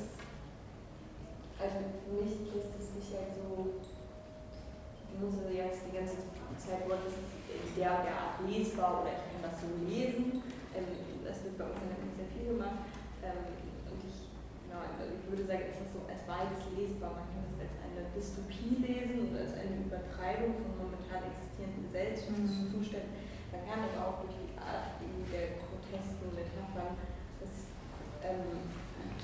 Also 1.60 1.78
für 2.04 2.24
mich 2.24 2.52
ist 2.52 2.76
es 2.76 3.14
halt 3.14 3.36
so, 3.36 3.80
ich 3.80 5.20
muss 5.20 5.36
also 5.44 5.52
jetzt 5.52 5.84
die 5.88 5.96
ganze 5.96 6.18
Zeit 6.58 6.88
wollen, 6.88 7.04
das 7.06 7.16
ist 7.20 7.78
der, 7.78 8.04
der 8.04 8.16
Art 8.16 8.36
lesbar 8.48 9.02
oder 9.02 9.12
ich 9.12 9.24
kann 9.32 9.44
das 9.44 9.62
so 9.62 9.70
lesen. 9.86 10.42
Ähm, 10.76 10.88
das 11.24 11.44
wird 11.44 11.58
bei 11.58 11.66
uns 11.66 11.80
nicht 11.80 12.16
sehr 12.18 12.30
viel 12.32 12.58
gemacht. 12.58 12.91
Ähm, 13.22 13.46
und 13.90 14.02
ich, 14.02 14.30
genau, 14.66 14.82
ich 14.82 15.24
würde 15.30 15.46
sagen, 15.46 15.66
es 15.70 15.80
ist 15.82 15.94
so 15.94 16.02
als 16.10 16.22
beides 16.26 16.62
lesbar. 16.74 17.14
Man 17.18 17.28
kann 17.30 17.46
es 17.46 17.58
als 17.62 17.76
eine 17.86 18.02
Dystopie 18.14 18.82
lesen 18.82 19.30
und 19.30 19.38
als 19.38 19.54
eine 19.58 19.86
Übertreibung 19.86 20.58
von 20.58 20.74
momentan 20.78 21.30
existierenden 21.30 21.86
Gesellschaftszuständen. 21.86 23.14
Man 23.54 23.62
kann 23.68 23.86
aber 23.86 24.00
auch 24.02 24.18
durch 24.26 24.36
die 24.42 24.56
Art 24.58 24.96
der 25.32 25.60
grotesken 25.60 26.34
Metaphern 26.36 26.98
das 27.40 27.72
ähm, 28.24 28.68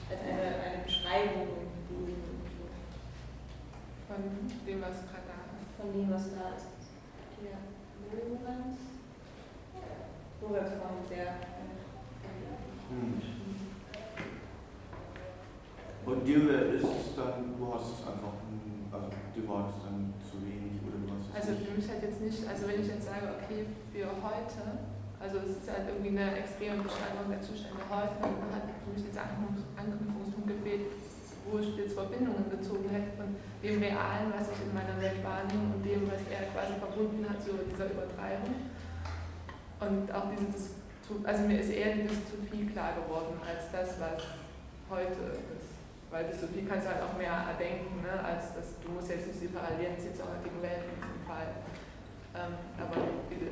als 0.10 0.22
eine, 0.22 0.62
eine 0.62 0.84
Beschreibung 0.84 1.68
lesen. 1.90 2.38
Von 4.08 4.24
dem, 4.66 4.82
was 4.82 5.04
gerade 5.08 5.28
da 5.28 5.38
ist. 5.52 5.68
Von 5.76 5.92
dem, 5.92 6.10
was 6.12 6.32
da 6.32 6.56
ist. 6.56 6.72
Der 7.44 7.60
Lorenz. 8.08 8.78
Lorenz 10.42 10.70
von 10.82 11.04
der. 11.10 11.34
Hm. 12.90 13.37
Und 16.08 16.24
dir 16.24 16.72
ist 16.72 16.88
es 16.88 17.20
dann, 17.20 17.52
du 17.60 17.68
hast 17.68 18.00
es 18.00 18.02
einfach, 18.08 18.40
also 18.96 19.08
dir 19.36 19.44
war 19.44 19.68
es 19.68 19.76
dann 19.84 20.16
zu 20.24 20.40
wenig 20.40 20.80
oder 20.88 21.04
du 21.04 21.12
hast 21.12 21.28
es 21.28 21.36
Also 21.36 21.60
für 21.60 21.76
mich 21.76 21.84
halt 21.84 22.00
jetzt 22.00 22.24
nicht, 22.24 22.48
also 22.48 22.64
wenn 22.64 22.80
ich 22.80 22.88
jetzt 22.88 23.12
sage, 23.12 23.28
okay, 23.36 23.68
für 23.92 24.08
heute, 24.08 24.88
also 25.20 25.44
es 25.44 25.60
ist 25.60 25.68
halt 25.68 25.92
irgendwie 25.92 26.16
eine 26.16 26.40
extreme 26.40 26.80
Beschreibung 26.80 27.28
der 27.28 27.44
Zustände 27.44 27.84
heute, 27.92 28.24
dann 28.24 28.52
hat 28.56 28.72
für 28.80 28.92
mich 28.96 29.04
dieser 29.04 29.28
Anknüpf- 29.28 29.68
Anknüpfungspunkt 29.76 30.48
gefehlt, 30.48 30.96
wo 31.44 31.60
ich 31.60 31.76
jetzt 31.76 32.00
Verbindungen 32.00 32.48
gezogen 32.56 32.88
hätte 32.88 33.12
von 33.20 33.36
dem 33.60 33.76
Realen, 33.84 34.32
was 34.32 34.48
ich 34.48 34.64
in 34.64 34.72
meiner 34.72 34.96
Welt 35.04 35.20
wahrnehme 35.28 35.76
und 35.76 35.84
dem, 35.84 36.08
was 36.08 36.24
er 36.32 36.48
quasi 36.56 36.80
verbunden 36.80 37.28
hat, 37.28 37.44
so 37.44 37.52
dieser 37.68 37.92
Übertreibung. 37.92 38.72
Und 39.84 40.08
auch 40.16 40.32
diese 40.32 40.48
Dystopie, 40.56 41.28
also 41.28 41.44
mir 41.44 41.60
ist 41.60 41.72
eher 41.76 42.00
die 42.00 42.08
Dystopie 42.08 42.64
klar 42.72 42.96
geworden, 42.96 43.36
als 43.44 43.68
das, 43.76 44.00
was 44.00 44.24
heute 44.88 45.36
ist. 45.36 45.37
Weil 46.10 46.24
Dystopie 46.32 46.64
kannst 46.64 46.88
du 46.88 46.90
halt 46.96 47.04
auch 47.04 47.18
mehr 47.18 47.36
erdenken, 47.52 48.00
ne, 48.00 48.16
als 48.24 48.56
das, 48.56 48.80
du 48.80 48.96
musst 48.96 49.12
jetzt 49.12 49.28
nicht 49.28 49.44
die 49.44 49.52
Parallelen 49.52 50.00
ziehen 50.00 50.16
zur 50.16 50.32
heutigen 50.32 50.62
Welt 50.64 50.88
in 50.88 50.96
diesem 51.04 51.22
Fall. 51.28 51.52
Ähm, 52.32 52.56
aber 52.80 52.96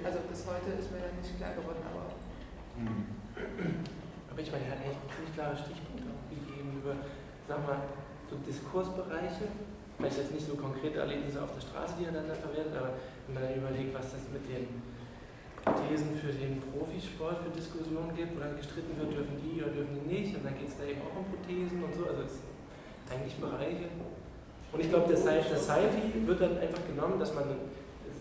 also 0.07 0.19
bis 0.29 0.41
heute 0.47 0.79
ist 0.79 0.87
mir 0.91 1.03
dann 1.03 1.19
nicht 1.19 1.35
klar 1.35 1.51
geworden, 1.51 1.83
aber 1.83 2.15
Hm. 2.75 3.07
Aber 4.29 4.39
ich 4.39 4.51
meine, 4.51 4.65
er 4.67 4.71
hat 4.75 4.83
echt 4.83 4.99
ziemlich 5.15 5.33
klare 5.33 5.55
Stichpunkte 5.55 6.11
auch 6.11 6.27
gegeben 6.27 6.83
über, 6.83 6.95
sag 7.47 7.63
mal, 7.63 7.87
so 8.27 8.35
Diskursbereiche. 8.43 9.47
Vielleicht 9.95 10.17
jetzt 10.19 10.35
nicht 10.35 10.43
so 10.47 10.59
konkrete 10.59 10.99
Erlebnisse 10.99 11.39
auf 11.39 11.55
der 11.55 11.63
Straße, 11.63 11.95
die 11.99 12.03
er 12.03 12.11
dann 12.11 12.27
da 12.27 12.35
verwendet, 12.35 12.75
aber 12.75 12.99
wenn 13.27 13.33
man 13.35 13.43
dann 13.47 13.55
überlegt, 13.55 13.95
was 13.95 14.11
das 14.11 14.27
mit 14.27 14.43
den 14.43 14.67
Thesen 15.73 16.13
für 16.13 16.29
den 16.29 16.61
Profisport 16.61 17.41
für 17.41 17.49
Diskussionen 17.49 18.13
gibt, 18.15 18.35
wo 18.35 18.39
dann 18.39 18.57
gestritten 18.57 18.93
wird, 18.97 19.13
dürfen 19.13 19.37
die 19.41 19.61
oder 19.61 19.73
dürfen 19.73 19.97
die 19.97 20.05
nicht, 20.05 20.35
und 20.37 20.45
dann 20.45 20.53
geht 20.57 20.69
es 20.69 20.77
da 20.77 20.85
eben 20.85 21.01
auch 21.01 21.17
um 21.17 21.25
Prothesen 21.25 21.81
und 21.81 21.93
so, 21.93 22.05
also 22.05 22.21
es 22.21 22.37
sind 22.37 22.53
eigentlich 23.09 23.35
Bereiche. 23.41 23.89
Und 24.71 24.79
ich 24.79 24.89
glaube, 24.89 25.09
das 25.09 25.23
Sci-Fi 25.23 26.27
wird 26.27 26.41
dann 26.41 26.57
einfach 26.57 26.83
genommen, 26.85 27.17
dass 27.17 27.33
man, 27.33 27.45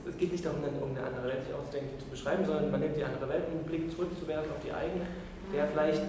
es, 0.07 0.17
geht 0.17 0.33
nicht 0.33 0.45
darum, 0.45 0.63
dann 0.63 0.77
um 0.81 0.97
eine 0.97 1.05
andere 1.05 1.29
Welt 1.29 1.45
sich 1.45 1.53
auszudenken, 1.53 1.99
zu 1.99 2.07
beschreiben, 2.09 2.45
sondern 2.45 2.71
man 2.71 2.81
nimmt 2.81 2.97
die 2.97 3.05
andere 3.05 3.29
Welt, 3.29 3.45
um 3.51 3.59
einen 3.61 3.67
Blick 3.67 3.91
zurückzuwerfen 3.91 4.53
auf 4.53 4.63
die 4.65 4.73
eigene, 4.73 5.05
der 5.53 5.67
vielleicht 5.69 6.03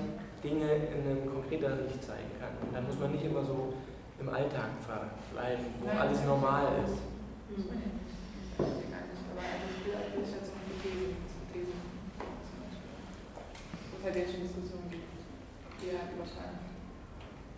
Dinge 0.44 0.70
in 0.94 1.02
einem 1.02 1.26
konkreteren 1.26 1.84
Licht 1.84 2.04
zeigen 2.04 2.30
kann. 2.40 2.54
Und 2.62 2.72
dann 2.72 2.86
muss 2.86 3.00
man 3.00 3.12
nicht 3.12 3.26
immer 3.26 3.44
so 3.44 3.74
im 4.20 4.30
Alltag 4.30 4.70
verbleiben, 4.86 5.66
wo 5.82 5.88
Nein. 5.88 5.98
alles 5.98 6.24
normal 6.24 6.68
ist. 6.86 7.02
nicht. 7.50 7.68
Nee, 8.62 8.88
gar 8.88 9.04
nicht. 9.04 9.26
Aber 9.34 9.42
also 9.42 9.66
ich 9.66 9.82
will 9.84 9.98
will 10.14 10.24
ich 10.24 10.32
jetzt 10.32 10.54
zu 10.54 10.56
Thesen 10.80 11.25
es 14.06 14.30
halt 14.30 14.46
Diskussionen 14.46 14.90
gibt, 14.94 15.10
die 15.82 15.90
halt 15.90 16.14
überschneiden. 16.14 16.62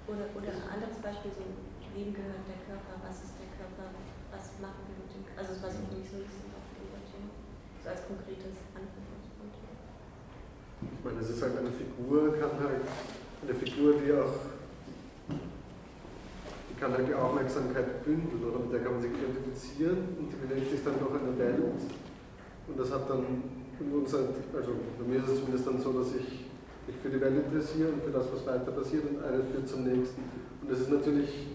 Oder, 0.08 0.32
oder 0.32 0.50
ein 0.56 0.80
anderes 0.80 1.04
Beispiel, 1.04 1.32
so 1.36 1.44
wem 1.92 2.16
gehört 2.16 2.48
der 2.48 2.64
Körper, 2.64 2.96
was 3.04 3.28
ist 3.28 3.36
der 3.36 3.52
Körper, 3.60 3.92
was 4.32 4.56
machen 4.64 4.88
wir 4.88 4.96
mit 5.04 5.12
dem 5.12 5.28
Körper. 5.28 5.44
Also 5.44 5.60
es 5.60 5.62
war 5.64 5.72
so 5.76 5.84
für 5.84 6.00
mich 6.00 6.08
so 6.08 6.24
ein 6.24 6.24
bisschen 6.24 6.56
auf 6.56 6.64
dem 6.72 6.88
so 6.88 7.88
als 7.92 8.02
konkretes 8.08 8.56
Anknüpfungspunkt. 8.72 9.60
Ich 9.60 11.02
meine, 11.04 11.20
es 11.20 11.30
ist 11.36 11.42
halt 11.44 11.60
eine 11.60 11.74
Figur, 11.74 12.40
kann 12.40 12.56
halt 12.64 12.88
eine 12.88 13.56
Figur, 13.56 14.00
die 14.00 14.12
auch 14.16 14.56
die 15.28 16.76
kann 16.80 16.94
halt 16.96 17.08
die 17.10 17.18
Aufmerksamkeit 17.18 18.06
bündeln 18.06 18.40
oder 18.40 18.64
mit 18.64 18.72
der 18.72 18.88
kann 18.88 18.96
man 18.96 19.02
sich 19.02 19.12
identifizieren 19.12 20.16
und 20.16 20.32
die 20.32 20.40
bewegt 20.40 20.72
sich 20.72 20.84
dann 20.86 20.96
durch 20.96 21.12
eine 21.12 21.36
Welt. 21.36 21.76
Und 22.68 22.80
das 22.80 22.92
hat 22.92 23.10
dann 23.10 23.67
in 23.80 23.94
uns 23.94 24.14
halt, 24.14 24.30
also 24.56 24.72
bei 25.00 25.06
mir 25.06 25.20
ist 25.20 25.30
es 25.30 25.40
zumindest 25.40 25.68
dann 25.68 25.80
so, 25.80 25.94
dass 25.94 26.10
ich 26.16 26.48
mich 26.88 26.98
für 27.02 27.10
die 27.10 27.22
Welt 27.22 27.46
interessiere 27.46 27.90
und 27.90 28.04
für 28.04 28.12
das, 28.12 28.26
was 28.32 28.46
weiter 28.46 28.72
passiert 28.72 29.04
und 29.10 29.24
eines 29.24 29.48
führt 29.52 29.68
zum 29.68 29.84
nächsten. 29.84 30.24
Und 30.62 30.72
das 30.72 30.80
ist 30.80 30.92
natürlich 30.92 31.48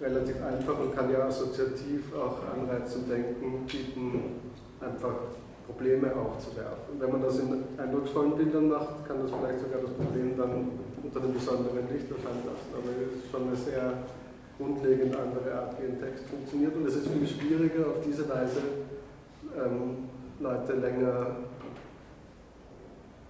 relativ 0.00 0.36
einfach 0.42 0.78
und 0.78 0.94
kann 0.94 1.10
ja 1.10 1.26
assoziativ 1.26 2.14
auch 2.14 2.38
Anreiz 2.54 2.92
zum 2.92 3.08
Denken 3.08 3.66
bieten, 3.66 4.40
einfach 4.80 5.34
Probleme 5.66 6.14
aufzuwerfen. 6.14 6.94
Und 6.94 7.00
wenn 7.00 7.12
man 7.12 7.22
das 7.22 7.38
in 7.40 7.64
eindrucksvollen 7.76 8.36
Bildern 8.36 8.68
macht, 8.68 9.06
kann 9.06 9.20
das 9.20 9.30
vielleicht 9.30 9.60
sogar 9.60 9.82
das 9.82 9.92
Problem 9.92 10.36
dann 10.36 10.70
unter 11.02 11.20
einem 11.20 11.34
besonderen 11.34 11.84
Licht 11.92 12.08
erscheinen 12.08 12.46
lassen. 12.46 12.70
Aber 12.72 12.88
es 12.88 13.20
ist 13.20 13.30
schon 13.30 13.42
eine 13.48 13.56
sehr 13.56 13.92
grundlegend 14.56 15.14
andere 15.14 15.54
Art, 15.54 15.76
wie 15.78 15.92
ein 15.92 16.00
Text 16.00 16.24
funktioniert. 16.30 16.74
Und 16.74 16.86
es 16.86 16.96
ist 16.96 17.08
viel 17.08 17.26
schwieriger, 17.26 17.90
auf 17.90 18.00
diese 18.06 18.28
Weise 18.28 18.88
ähm, 19.54 20.07
Leute 20.40 20.72
länger 20.74 21.36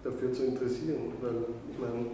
dafür 0.04 0.32
zu 0.32 0.44
interessieren. 0.44 1.12
Weil 1.20 1.34
ich 1.70 1.78
meine, 1.78 2.06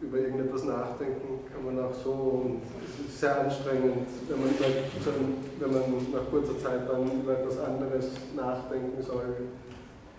über 0.00 0.18
irgendetwas 0.18 0.64
nachdenken 0.64 1.40
kann 1.52 1.64
man 1.64 1.84
auch 1.84 1.94
so 1.94 2.10
und 2.12 2.62
es 2.84 3.06
ist 3.06 3.20
sehr 3.20 3.40
anstrengend, 3.40 4.06
wenn 4.28 4.40
man, 4.40 4.50
wenn 5.60 5.72
man 5.72 6.12
nach 6.12 6.30
kurzer 6.30 6.58
Zeit 6.58 6.88
dann 6.88 7.22
über 7.22 7.38
etwas 7.38 7.58
anderes 7.58 8.10
nachdenken 8.36 9.02
soll. 9.02 9.48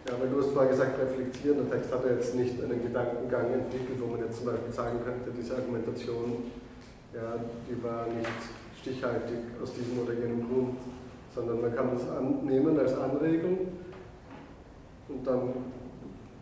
Ja, 0.07 0.13
weil 0.19 0.29
du 0.29 0.39
hast 0.39 0.53
vorher 0.53 0.71
gesagt, 0.71 0.99
reflektieren. 0.99 1.65
Der 1.65 1.77
Text 1.77 1.91
hat 1.91 2.05
ja 2.05 2.11
jetzt 2.11 2.35
nicht 2.35 2.61
einen 2.61 2.81
Gedankengang 2.81 3.51
entwickelt, 3.51 3.99
wo 3.99 4.07
man 4.07 4.19
jetzt 4.19 4.37
zum 4.37 4.47
Beispiel 4.47 4.71
sagen 4.71 4.99
könnte, 5.03 5.31
diese 5.35 5.55
Argumentation, 5.55 6.51
ja, 7.13 7.41
die 7.67 7.83
war 7.83 8.05
nicht 8.07 8.29
stichhaltig 8.81 9.57
aus 9.61 9.73
diesem 9.73 9.97
oder 9.97 10.13
jenem 10.13 10.47
Grund, 10.47 10.77
sondern 11.35 11.61
man 11.61 11.75
kann 11.75 11.89
das 11.93 12.09
annehmen 12.09 12.79
als 12.79 12.97
Anregung 12.97 13.57
und 15.09 15.27
dann 15.27 15.53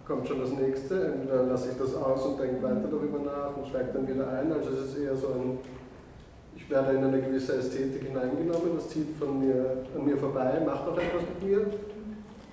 kommt 0.06 0.28
schon 0.28 0.40
das 0.40 0.52
nächste, 0.52 1.06
entweder 1.06 1.44
lasse 1.44 1.70
ich 1.72 1.78
das 1.78 1.96
aus 1.96 2.26
und 2.26 2.40
denke 2.40 2.62
weiter 2.62 2.88
darüber 2.90 3.20
nach 3.20 3.58
und 3.58 3.68
steige 3.68 3.90
dann 3.94 4.08
wieder 4.08 4.30
ein. 4.30 4.52
Also 4.52 4.70
es 4.70 4.90
ist 4.90 4.98
eher 4.98 5.16
so 5.16 5.28
ein, 5.28 5.58
ich 6.56 6.70
werde 6.70 6.98
in 6.98 7.04
eine 7.04 7.22
gewisse 7.22 7.58
Ästhetik 7.58 8.04
hineingenommen, 8.04 8.76
das 8.76 8.90
zieht 8.90 9.16
von 9.18 9.40
mir, 9.40 9.84
an 9.96 10.06
mir 10.06 10.18
vorbei, 10.18 10.62
macht 10.66 10.88
auch 10.88 10.98
etwas 10.98 11.22
mit 11.22 11.50
mir. 11.50 11.62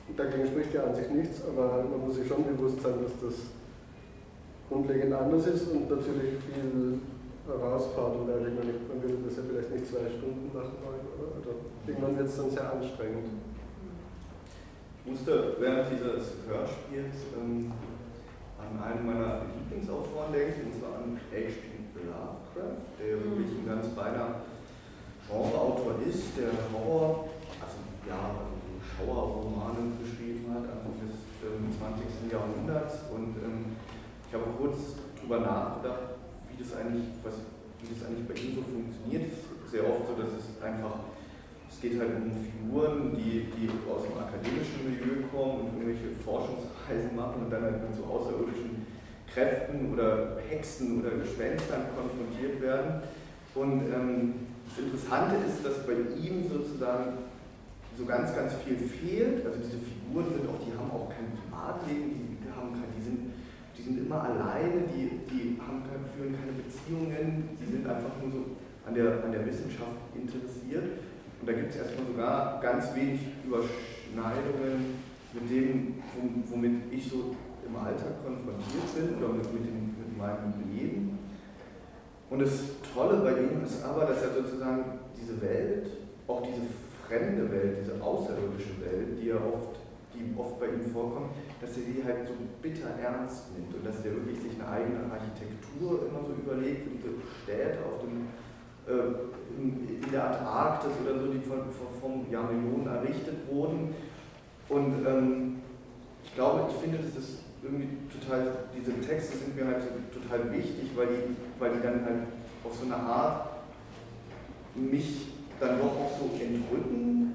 Und 0.09 0.19
dagegen 0.19 0.47
spricht 0.47 0.75
ja 0.75 0.85
an 0.85 0.95
sich 0.95 1.09
nichts, 1.11 1.43
aber 1.47 1.85
man 1.89 2.07
muss 2.07 2.17
sich 2.17 2.27
schon 2.27 2.45
bewusst 2.45 2.81
sein, 2.83 2.95
dass 3.03 3.13
das 3.23 3.41
grundlegend 4.69 5.13
anders 5.13 5.47
ist 5.47 5.71
und 5.71 5.91
natürlich 5.91 6.35
viel 6.39 6.99
herausfordernder. 7.51 8.39
Ich 8.47 8.55
meine, 8.55 8.75
man 8.87 9.03
würde 9.03 9.19
das 9.27 9.37
ja 9.37 9.43
vielleicht 9.49 9.71
nicht 9.71 9.87
zwei 9.89 10.07
Stunden 10.07 10.51
machen 10.55 10.79
wollen, 10.85 11.05
oder? 11.15 11.29
Also 11.37 11.51
irgendwann 11.87 12.17
wird 12.17 12.29
es 12.29 12.37
dann 12.37 12.51
sehr 12.51 12.73
anstrengend. 12.73 13.29
Ich 15.05 15.11
musste 15.11 15.57
während 15.59 15.91
dieses 15.91 16.45
Hörspiels 16.47 17.17
ähm, 17.35 17.73
an 18.61 18.71
einen 18.85 19.07
meiner 19.07 19.49
Lieblingsautoren 19.57 20.33
denken, 20.33 20.71
und 20.71 20.75
zwar 20.79 21.01
an 21.01 21.19
H.P. 21.33 21.81
Lovecraft, 22.05 22.85
der 23.01 23.17
mhm. 23.17 23.25
wirklich 23.25 23.59
ein 23.59 23.67
ganz 23.67 23.87
reiner 23.97 24.45
Genreautor 25.27 25.95
ist, 26.07 26.37
der 26.37 26.51
Horror, 26.73 27.31
also 27.61 27.79
ja, 28.07 28.35
also 28.35 28.61
Schauerromane 28.81 29.97
geschrieben 30.03 30.53
hat, 30.53 30.65
Anfang 30.69 30.97
des 31.01 31.15
ähm, 31.45 31.71
20. 31.73 32.33
Jahrhunderts. 32.33 33.07
Und 33.11 33.37
ähm, 33.41 33.77
ich 34.29 34.35
habe 34.35 34.45
kurz 34.59 34.97
darüber 35.17 35.41
nachgedacht, 35.41 36.20
wie 36.61 36.69
das 36.69 36.77
eigentlich, 36.77 37.09
was, 37.25 37.41
wie 37.81 37.89
das 37.89 38.05
eigentlich 38.05 38.29
bei 38.29 38.37
ihm 38.37 38.61
so 38.61 38.63
funktioniert. 38.69 39.33
Es 39.33 39.41
ist 39.41 39.73
sehr 39.73 39.89
oft 39.89 40.05
so, 40.05 40.13
dass 40.21 40.29
es 40.37 40.61
einfach 40.61 41.09
es 41.71 41.81
geht 41.81 42.01
halt 42.01 42.11
um 42.19 42.35
Figuren, 42.35 43.15
die, 43.15 43.47
die 43.57 43.71
aus 43.89 44.03
dem 44.03 44.19
akademischen 44.19 44.91
Milieu 44.91 45.23
kommen 45.31 45.71
und 45.71 45.81
irgendwelche 45.81 46.13
Forschungsreisen 46.19 47.15
machen 47.15 47.47
und 47.47 47.51
dann 47.51 47.63
halt 47.63 47.81
mit 47.81 47.95
so 47.97 48.05
außerirdischen 48.05 48.85
Kräften 49.33 49.95
oder 49.95 50.37
Hexen 50.51 51.01
oder 51.01 51.17
Gespenstern 51.23 51.95
konfrontiert 51.95 52.61
werden. 52.61 53.07
Und 53.55 53.87
ähm, 53.87 54.51
das 54.67 54.85
Interessante 54.85 55.47
ist, 55.47 55.65
dass 55.65 55.87
bei 55.87 55.95
ihm 56.19 56.51
sozusagen 56.51 57.31
so 57.97 58.05
ganz, 58.05 58.35
ganz 58.35 58.53
viel 58.67 58.77
fehlt. 58.77 59.47
Also 59.47 59.63
diese 59.63 59.79
Figuren 59.79 60.27
sind 60.27 60.51
auch, 60.51 60.59
die 60.61 60.75
haben 60.75 60.91
auch 60.91 61.09
kein 61.09 61.31
Privatleben, 61.39 62.37
die, 62.43 62.51
haben 62.51 62.75
kein, 62.75 62.91
die, 62.99 63.05
sind, 63.07 63.31
die 63.79 63.80
sind 63.91 64.07
immer 64.07 64.23
alleine, 64.23 64.87
die, 64.95 65.11
die 65.27 65.59
haben 65.61 65.81
führen 66.21 66.37
keine 66.37 66.53
Beziehungen, 66.53 67.57
die 67.57 67.73
sind 67.73 67.87
einfach 67.89 68.13
nur 68.21 68.31
so 68.31 68.41
an 68.87 68.95
der, 68.95 69.25
an 69.25 69.33
der 69.33 69.47
Wissenschaft 69.47 69.97
interessiert. 70.15 71.01
Und 71.41 71.49
da 71.49 71.53
gibt 71.53 71.71
es 71.71 71.77
erstmal 71.77 72.07
sogar 72.07 72.61
ganz 72.61 72.95
wenig 72.95 73.21
Überschneidungen 73.45 75.01
mit 75.33 75.51
dem, 75.51 75.95
womit 76.51 76.93
ich 76.93 77.09
so 77.09 77.35
im 77.65 77.77
Alltag 77.77 78.21
konfrontiert 78.25 78.89
bin 78.95 79.17
oder 79.17 79.33
mit, 79.35 79.49
mit, 79.53 79.65
dem, 79.65 79.97
mit 79.97 80.19
meinem 80.19 80.53
Leben. 80.69 81.19
Und 82.29 82.43
das 82.43 82.77
Tolle 82.95 83.25
bei 83.25 83.33
ihm 83.41 83.65
ist 83.65 83.83
aber, 83.83 84.05
dass 84.05 84.23
er 84.23 84.35
sozusagen 84.35 84.85
diese 85.17 85.41
Welt, 85.41 85.87
auch 86.29 86.43
diese 86.43 86.63
fremde 87.09 87.51
Welt, 87.51 87.79
diese 87.83 88.03
außerirdische 88.03 88.79
Welt, 88.85 89.19
die 89.21 89.31
er 89.31 89.41
oft, 89.41 89.80
die 90.21 90.39
oft 90.39 90.61
bei 90.61 90.69
ihm 90.69 90.85
vorkommt, 90.93 91.33
dass 91.61 91.77
er 91.77 91.83
die 91.89 92.05
halt 92.05 92.29
so 92.29 92.35
bitter 92.61 92.93
ernst 93.01 93.57
nimmt 93.57 93.75
und 93.75 93.87
dass 93.87 94.05
er 94.05 94.13
wirklich 94.13 94.41
sich 94.41 94.55
eine 94.61 94.69
eigene 94.69 95.01
Architektur 95.09 96.07
immer 96.09 96.21
so 96.29 96.37
überlegt, 96.37 96.87
diese 96.93 97.17
Städte 97.43 97.81
auf 97.89 98.05
dem 98.05 98.29
äh, 98.87 99.31
in 99.59 100.11
der 100.11 100.25
Antarktis 100.31 100.93
oder 101.03 101.21
so, 101.21 101.33
die 101.33 101.41
von, 101.41 101.59
von, 102.01 102.27
ja, 102.31 102.43
Millionen 102.43 102.87
errichtet 102.87 103.49
wurden. 103.51 103.95
Und 104.69 105.07
ähm, 105.07 105.61
ich 106.25 106.35
glaube, 106.35 106.71
ich 106.71 106.77
finde, 106.77 106.99
das 106.99 107.17
ist 107.17 107.43
irgendwie 107.63 107.89
total, 108.09 108.53
diese 108.75 108.93
Texte 109.01 109.37
sind 109.37 109.57
mir 109.57 109.67
halt 109.67 109.83
so 109.83 110.21
total 110.21 110.53
wichtig, 110.53 110.91
weil 110.95 111.07
die, 111.07 111.37
weil 111.61 111.73
die 111.73 111.83
dann 111.83 112.05
halt 112.05 112.23
auf 112.65 112.75
so 112.77 112.87
eine 112.87 112.97
Art 112.97 113.49
mich 114.75 115.33
dann 115.59 115.79
doch 115.79 115.93
auch 115.93 116.19
so 116.19 116.31
entrücken 116.43 117.30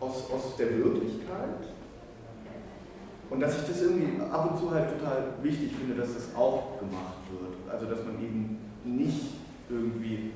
aus, 0.00 0.30
aus 0.30 0.56
der 0.56 0.76
Wirklichkeit. 0.78 1.74
Und 3.30 3.40
dass 3.40 3.58
ich 3.60 3.66
das 3.66 3.82
irgendwie 3.82 4.20
ab 4.20 4.52
und 4.52 4.58
zu 4.58 4.70
halt 4.70 4.98
total 4.98 5.34
wichtig 5.42 5.72
finde, 5.72 6.00
dass 6.00 6.14
das 6.14 6.34
auch 6.36 6.78
gemacht 6.78 7.24
wird. 7.30 7.72
Also 7.72 7.86
dass 7.86 8.04
man 8.04 8.22
eben 8.22 8.58
nicht 8.84 9.34
irgendwie 9.68 10.32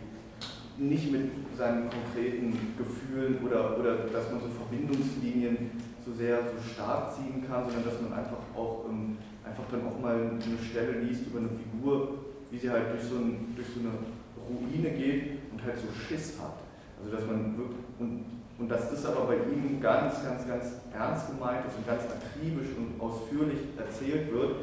nicht 0.79 1.11
mit 1.11 1.31
seinen 1.57 1.91
konkreten 1.91 2.55
Gefühlen 2.79 3.39
oder, 3.45 3.79
oder 3.79 3.97
dass 4.07 4.31
man 4.31 4.41
so 4.41 4.47
Verbindungslinien 4.49 5.71
so 6.05 6.13
sehr 6.13 6.39
so 6.39 6.73
stark 6.73 7.15
ziehen 7.15 7.45
kann, 7.47 7.65
sondern 7.65 7.85
dass 7.85 8.01
man 8.01 8.13
einfach 8.13 8.39
auch 8.57 8.87
ähm, 8.89 9.19
einfach 9.45 9.65
dann 9.71 9.87
auch 9.87 10.01
mal 10.01 10.15
eine 10.15 10.59
Stelle 10.63 11.01
liest 11.01 11.27
über 11.27 11.41
eine 11.41 11.49
Figur, 11.49 12.19
wie 12.51 12.59
sie 12.59 12.71
halt 12.71 12.93
durch 12.93 13.03
so, 13.03 13.17
ein, 13.17 13.55
durch 13.57 13.69
so 13.69 13.81
eine 13.81 13.91
Ruine 14.39 14.91
geht 14.97 15.51
und 15.53 15.63
halt 15.63 15.77
so 15.77 15.87
Schiss 15.93 16.39
hat. 16.41 16.63
Also 17.01 17.17
dass 17.17 17.27
man 17.27 17.59
wirklich, 17.59 17.81
und, 17.99 18.38
und 18.59 18.69
dass 18.69 18.91
das 18.91 19.07
aber 19.07 19.27
bei 19.27 19.37
ihm 19.37 19.81
ganz, 19.81 20.23
ganz, 20.23 20.47
ganz 20.47 20.67
ernst 20.93 21.29
gemeint 21.29 21.65
ist 21.67 21.77
und 21.77 21.87
ganz 21.87 22.03
akribisch 22.05 22.69
und 22.77 23.01
ausführlich 23.01 23.59
erzählt 23.77 24.33
wird, 24.33 24.57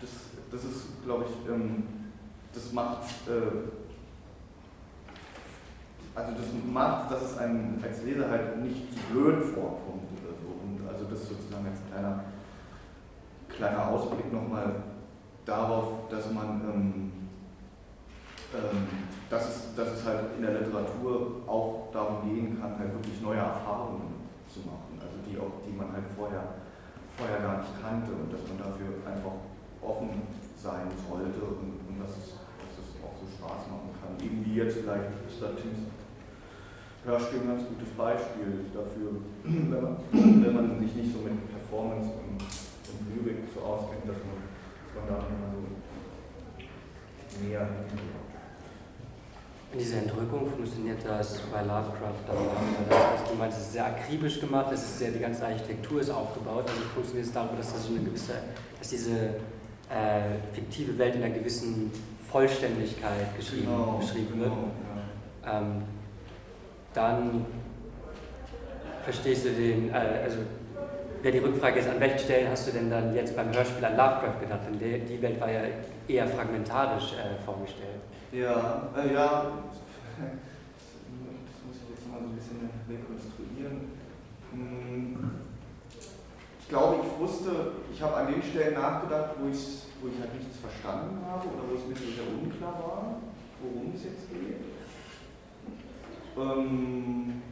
das, 0.00 0.10
das 0.50 0.64
ist, 0.64 0.86
glaube 1.04 1.26
ich, 1.28 1.50
ähm, 1.50 1.84
das 2.54 2.72
macht 2.72 3.02
äh, 3.28 3.68
also 6.14 6.32
das 6.32 6.46
macht, 6.70 7.10
dass 7.10 7.22
es 7.22 7.38
einem 7.38 7.78
als 7.82 8.02
Leser 8.02 8.28
halt 8.28 8.62
nicht 8.62 8.92
zu 8.92 9.00
blöd 9.12 9.42
vorkommt 9.44 10.04
oder 10.20 10.34
so. 10.42 10.60
Und 10.62 10.86
also 10.86 11.06
das 11.10 11.22
ist 11.22 11.28
sozusagen 11.30 11.66
als 11.66 11.78
kleiner, 11.90 12.24
kleiner 13.48 13.88
Ausblick 13.88 14.30
nochmal 14.32 14.74
darauf, 15.46 16.08
dass 16.10 16.30
man, 16.30 16.60
ähm, 16.72 17.12
dass, 19.30 19.48
es, 19.48 19.74
dass 19.74 19.88
es 19.96 20.04
halt 20.04 20.36
in 20.36 20.42
der 20.42 20.60
Literatur 20.60 21.40
auch 21.46 21.88
darum 21.92 22.28
gehen 22.28 22.60
kann, 22.60 22.78
halt 22.78 22.92
wirklich 22.92 23.20
neue 23.22 23.40
Erfahrungen 23.40 24.28
zu 24.48 24.60
machen, 24.60 25.00
also 25.00 25.16
die 25.24 25.38
auch, 25.40 25.64
die 25.64 25.72
man 25.72 25.92
halt 25.92 26.04
vorher, 26.14 26.60
vorher 27.16 27.40
gar 27.40 27.64
nicht 27.64 27.72
kannte 27.80 28.12
und 28.12 28.28
dass 28.28 28.44
man 28.48 28.58
dafür 28.60 29.00
einfach 29.08 29.40
offen 29.80 30.28
sein 30.56 30.86
sollte 31.08 31.40
und, 31.40 31.80
und 31.88 31.96
dass, 31.96 32.12
es, 32.12 32.36
dass 32.36 32.76
es 32.76 33.00
auch 33.00 33.16
so 33.16 33.24
Spaß 33.24 33.72
machen 33.72 33.90
kann. 33.96 34.12
Eben 34.20 34.44
wie 34.44 34.60
jetzt 34.60 34.84
vielleicht 34.84 35.16
Statins 35.32 35.88
Hörspiel 37.04 37.40
ein 37.40 37.48
ganz 37.48 37.66
gutes 37.66 37.90
Beispiel 37.98 38.70
dafür, 38.70 39.10
wenn 39.42 39.82
man, 39.82 39.96
wenn 40.12 40.54
man 40.54 40.78
sich 40.78 40.94
nicht 40.94 41.12
so 41.12 41.18
mit 41.26 41.34
Performance 41.50 42.14
und, 42.14 42.38
und 42.38 43.00
Lyrik 43.10 43.42
so 43.50 43.60
auskennt, 43.60 44.06
dass 44.06 44.22
man, 44.22 44.38
dass 44.38 44.94
man 44.94 45.04
da 45.10 45.26
immer 45.26 45.50
so 45.50 45.66
mehr 47.42 47.66
in 49.72 49.78
dieser 49.78 49.98
Entrückung 49.98 50.50
funktioniert 50.50 50.98
das 51.04 51.40
bei 51.52 51.62
Lovecraft 51.62 52.22
dann 52.26 52.36
auch. 52.36 53.12
Das, 53.14 53.30
du 53.30 53.36
meinst, 53.36 53.58
es 53.58 53.64
ist 53.64 53.72
sehr 53.72 53.86
akribisch 53.86 54.40
gemacht, 54.40 54.70
es 54.72 54.82
ist 54.82 54.98
sehr, 54.98 55.10
die 55.10 55.18
ganze 55.18 55.46
Architektur 55.46 56.00
ist 56.00 56.10
aufgebaut. 56.10 56.64
Also 56.68 56.82
funktioniert 56.94 57.26
es 57.26 57.32
darüber, 57.32 57.56
dass 57.56 57.72
das 57.72 57.86
so 57.86 57.94
eine 57.94 58.04
gewisse, 58.04 58.34
dass 58.78 58.90
diese 58.90 59.16
äh, 59.90 60.38
fiktive 60.52 60.96
Welt 60.98 61.14
in 61.14 61.22
einer 61.22 61.34
gewissen 61.34 61.90
Vollständigkeit 62.30 63.36
geschrieben, 63.36 63.66
genau, 63.66 63.98
beschrieben 63.98 64.28
genau, 64.32 64.44
wird. 64.44 64.52
Ja. 65.44 65.60
Ähm, 65.60 65.82
dann 66.92 67.46
verstehst 69.04 69.46
du 69.46 69.50
den, 69.50 69.88
äh, 69.88 70.22
also 70.24 70.38
wäre 71.22 71.32
die 71.32 71.38
Rückfrage 71.44 71.80
ist, 71.80 71.88
an 71.88 72.00
welchen 72.00 72.18
Stellen 72.18 72.50
hast 72.50 72.66
du 72.66 72.72
denn 72.72 72.90
dann 72.90 73.14
jetzt 73.14 73.36
beim 73.36 73.52
Hörspiel 73.54 73.84
an 73.84 73.96
Lovecraft 73.96 74.40
gedacht? 74.40 74.60
Denn 74.66 75.06
die, 75.06 75.22
Welt 75.22 75.40
war 75.40 75.50
ja 75.50 75.62
eher 76.08 76.26
fragmentarisch 76.26 77.14
äh, 77.14 77.42
vorgestellt. 77.44 78.00
Ja, 78.32 78.88
äh, 78.96 79.12
ja, 79.14 79.52
das 80.18 81.58
muss 81.66 81.76
ich 81.76 81.90
jetzt 81.90 82.10
mal 82.10 82.18
so 82.18 82.26
ein 82.26 82.34
bisschen 82.34 82.68
rekonstruieren. 82.88 83.92
Hm, 84.52 85.30
Ich 86.60 86.68
glaube, 86.68 87.04
ich 87.04 87.20
wusste, 87.20 87.72
ich 87.92 88.02
habe 88.02 88.16
an 88.16 88.32
den 88.32 88.42
Stellen 88.42 88.74
nachgedacht, 88.74 89.30
wo 89.38 89.48
ich, 89.48 89.82
wo 90.00 90.08
ich 90.08 90.18
halt 90.18 90.34
nichts 90.34 90.58
verstanden 90.58 91.18
habe 91.30 91.46
oder 91.48 91.62
wo 91.70 91.74
es 91.76 91.86
mir 91.86 91.94
sehr 91.96 92.26
unklar 92.42 92.72
war, 92.72 93.16
worum 93.62 93.92
es 93.94 94.04
jetzt 94.04 94.28
geht. 94.30 94.64
Ähm, 96.34 97.42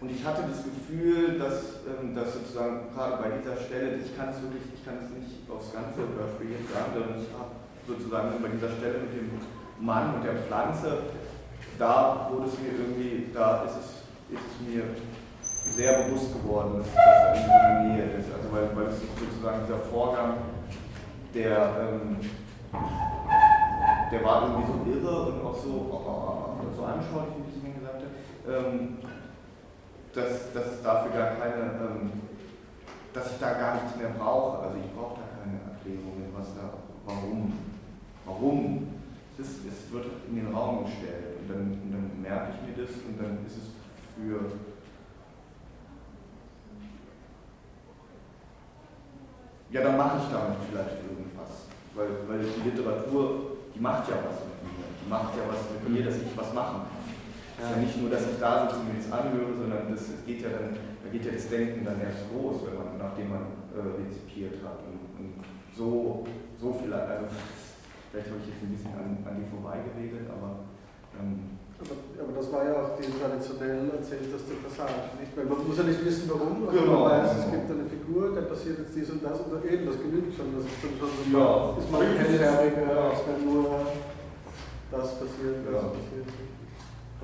und 0.00 0.10
ich 0.10 0.24
hatte 0.24 0.44
das 0.44 0.60
Gefühl, 0.62 1.38
dass, 1.38 1.80
ähm, 1.88 2.14
dass 2.14 2.34
sozusagen 2.34 2.92
gerade 2.92 3.16
bei 3.16 3.30
dieser 3.40 3.56
Stelle, 3.56 3.96
ich 3.96 4.12
kann 4.16 4.28
es 4.28 4.42
wirklich, 4.42 4.68
ich 4.74 4.84
kann 4.84 5.00
es 5.00 5.08
nicht 5.08 5.48
aufs 5.48 5.72
ganze 5.72 6.04
Hörspiel 6.04 6.52
jetzt 6.52 6.68
sagen, 6.68 6.92
sondern 6.92 7.16
ich 7.16 7.32
habe 7.32 7.56
sozusagen 7.88 8.36
bei 8.42 8.48
dieser 8.52 8.76
Stelle 8.76 9.08
mit 9.08 9.12
dem 9.16 9.40
Mann 9.80 10.14
und 10.14 10.24
der 10.24 10.36
Pflanze, 10.44 11.16
da 11.78 12.28
wurde 12.30 12.48
es 12.48 12.58
mir 12.60 12.76
irgendwie, 12.76 13.32
da 13.32 13.64
ist 13.64 13.76
es, 13.80 13.88
ist 14.36 14.44
es 14.44 14.56
mir 14.68 14.84
sehr 15.72 16.04
bewusst 16.04 16.32
geworden, 16.32 16.78
dass 16.78 16.92
das 16.92 17.44
so 17.44 17.52
eine 17.52 17.88
Nähe 17.88 18.04
ist. 18.20 18.28
Also 18.32 18.52
weil, 18.52 18.68
weil 18.76 18.92
es 18.92 19.00
sozusagen 19.00 19.64
dieser 19.64 19.80
Vorgang, 19.88 20.36
der, 21.34 21.56
ähm, 21.80 22.20
der 24.12 24.24
war 24.24 24.42
irgendwie 24.42 24.66
so 24.66 24.76
irre 24.92 25.22
und 25.32 25.44
auch 25.44 25.56
so, 25.56 25.72
auch, 25.92 26.56
so 26.76 26.84
anschaulich, 26.84 27.32
wie 27.40 27.50
ich 27.50 27.56
es 27.56 27.62
mir 27.62 27.74
gesagt 27.80 28.02
habe. 28.04 28.66
Ähm, 28.66 28.98
dass, 30.16 30.52
dass 30.52 30.66
es 30.72 30.82
dafür 30.82 31.12
gar 31.12 31.36
keine, 31.36 31.62
ähm, 31.76 32.12
dass 33.12 33.32
ich 33.32 33.38
da 33.38 33.52
gar 33.52 33.74
nichts 33.74 33.96
mehr 33.96 34.08
brauche. 34.18 34.66
Also 34.66 34.78
ich 34.78 34.90
brauche 34.96 35.20
da 35.20 35.26
keine 35.38 35.60
Erklärungen, 35.76 36.32
was 36.34 36.54
da, 36.54 36.72
warum, 37.04 37.52
warum. 38.24 38.88
Es, 39.38 39.46
ist, 39.46 39.66
es 39.68 39.92
wird 39.92 40.06
in 40.30 40.36
den 40.36 40.54
Raum 40.54 40.86
gestellt 40.86 41.36
und 41.40 41.48
dann, 41.50 41.60
und 41.60 41.92
dann 41.92 42.22
merke 42.22 42.54
ich 42.56 42.60
mir 42.64 42.86
das 42.86 42.96
und 43.04 43.20
dann 43.20 43.44
ist 43.44 43.58
es 43.58 43.68
für 44.16 44.40
ja, 49.70 49.82
dann 49.82 49.96
mache 49.98 50.18
ich 50.22 50.32
damit 50.32 50.56
vielleicht 50.70 51.04
irgendwas. 51.04 51.68
Weil, 51.94 52.08
weil 52.28 52.46
die 52.46 52.70
Literatur, 52.70 53.58
die 53.74 53.80
macht 53.80 54.08
ja 54.08 54.16
was 54.24 54.40
mit 54.48 54.56
mir. 54.64 54.88
Die 55.04 55.10
macht 55.10 55.36
ja 55.36 55.42
was 55.48 55.60
mit 55.68 55.88
mir, 55.92 56.04
dass 56.06 56.16
ich 56.16 56.34
was 56.34 56.54
machen 56.54 56.80
kann. 56.88 56.95
Es 57.58 57.64
ist 57.64 57.70
ja 57.72 57.80
nicht 57.80 57.96
nur, 58.00 58.10
dass 58.10 58.28
ich 58.28 58.36
da 58.38 58.68
sitze 58.68 58.80
und 58.80 58.88
mir 58.92 59.00
das 59.00 59.08
anhöre, 59.12 59.52
sondern 59.56 59.88
das, 59.88 60.02
geht 60.28 60.42
ja 60.44 60.50
dann, 60.52 60.76
da 60.76 61.06
geht 61.08 61.24
ja 61.24 61.32
das 61.32 61.48
Denken 61.48 61.84
dann 61.88 61.96
erst 62.04 62.28
los, 62.28 62.60
wenn 62.68 62.76
man, 62.76 63.00
nachdem 63.00 63.32
man 63.32 63.44
äh, 63.72 63.80
rezipiert 63.96 64.60
hat. 64.60 64.84
Und, 64.84 65.00
und, 65.16 65.32
so, 65.72 66.24
so 66.60 66.72
vielleicht, 66.76 67.08
also 67.08 67.28
vielleicht 68.12 68.28
habe 68.28 68.40
ich 68.44 68.48
jetzt 68.52 68.60
ein 68.64 68.72
bisschen 68.76 68.92
an, 68.96 69.08
an 69.24 69.36
die 69.40 69.48
vorbeigeredet, 69.48 70.24
aber, 70.28 70.68
ähm, 71.16 71.56
aber, 71.80 71.96
aber 72.24 72.32
das 72.36 72.48
war 72.52 72.64
ja 72.64 72.72
auch 72.80 72.92
die 72.96 73.08
traditionell 73.12 73.88
erzählteste 73.92 74.56
Passage, 74.64 75.16
nicht? 75.20 75.32
Weil 75.36 75.44
man 75.48 75.60
muss 75.68 75.76
ja 75.76 75.84
nicht 75.84 76.00
wissen, 76.04 76.24
warum, 76.32 76.64
aber 76.64 76.72
Genau. 76.76 77.08
man 77.08 77.24
weiß, 77.24 77.40
es 77.44 77.48
gibt 77.52 77.68
eine 77.72 77.84
Figur, 77.88 78.32
der 78.36 78.48
passiert 78.48 78.80
jetzt 78.84 78.96
dies 78.96 79.08
und 79.12 79.20
das 79.24 79.36
und 79.44 79.64
eben, 79.64 79.84
das 79.84 79.96
genügt 80.00 80.32
schon. 80.36 80.52
Das 80.56 80.64
ist 80.64 80.80
dann 80.80 80.96
schon 80.96 81.12
so, 81.12 81.24
Ja. 81.36 81.76
ist 81.76 81.88
man 81.92 82.00
hellhöriger, 82.04 82.84
Ja. 82.88 83.04
als 83.12 83.20
wenn 83.28 83.40
nur 83.48 83.68
das 84.92 85.08
passiert, 85.20 85.56
das 85.64 85.72
Ja. 85.76 85.88
passiert. 85.92 86.28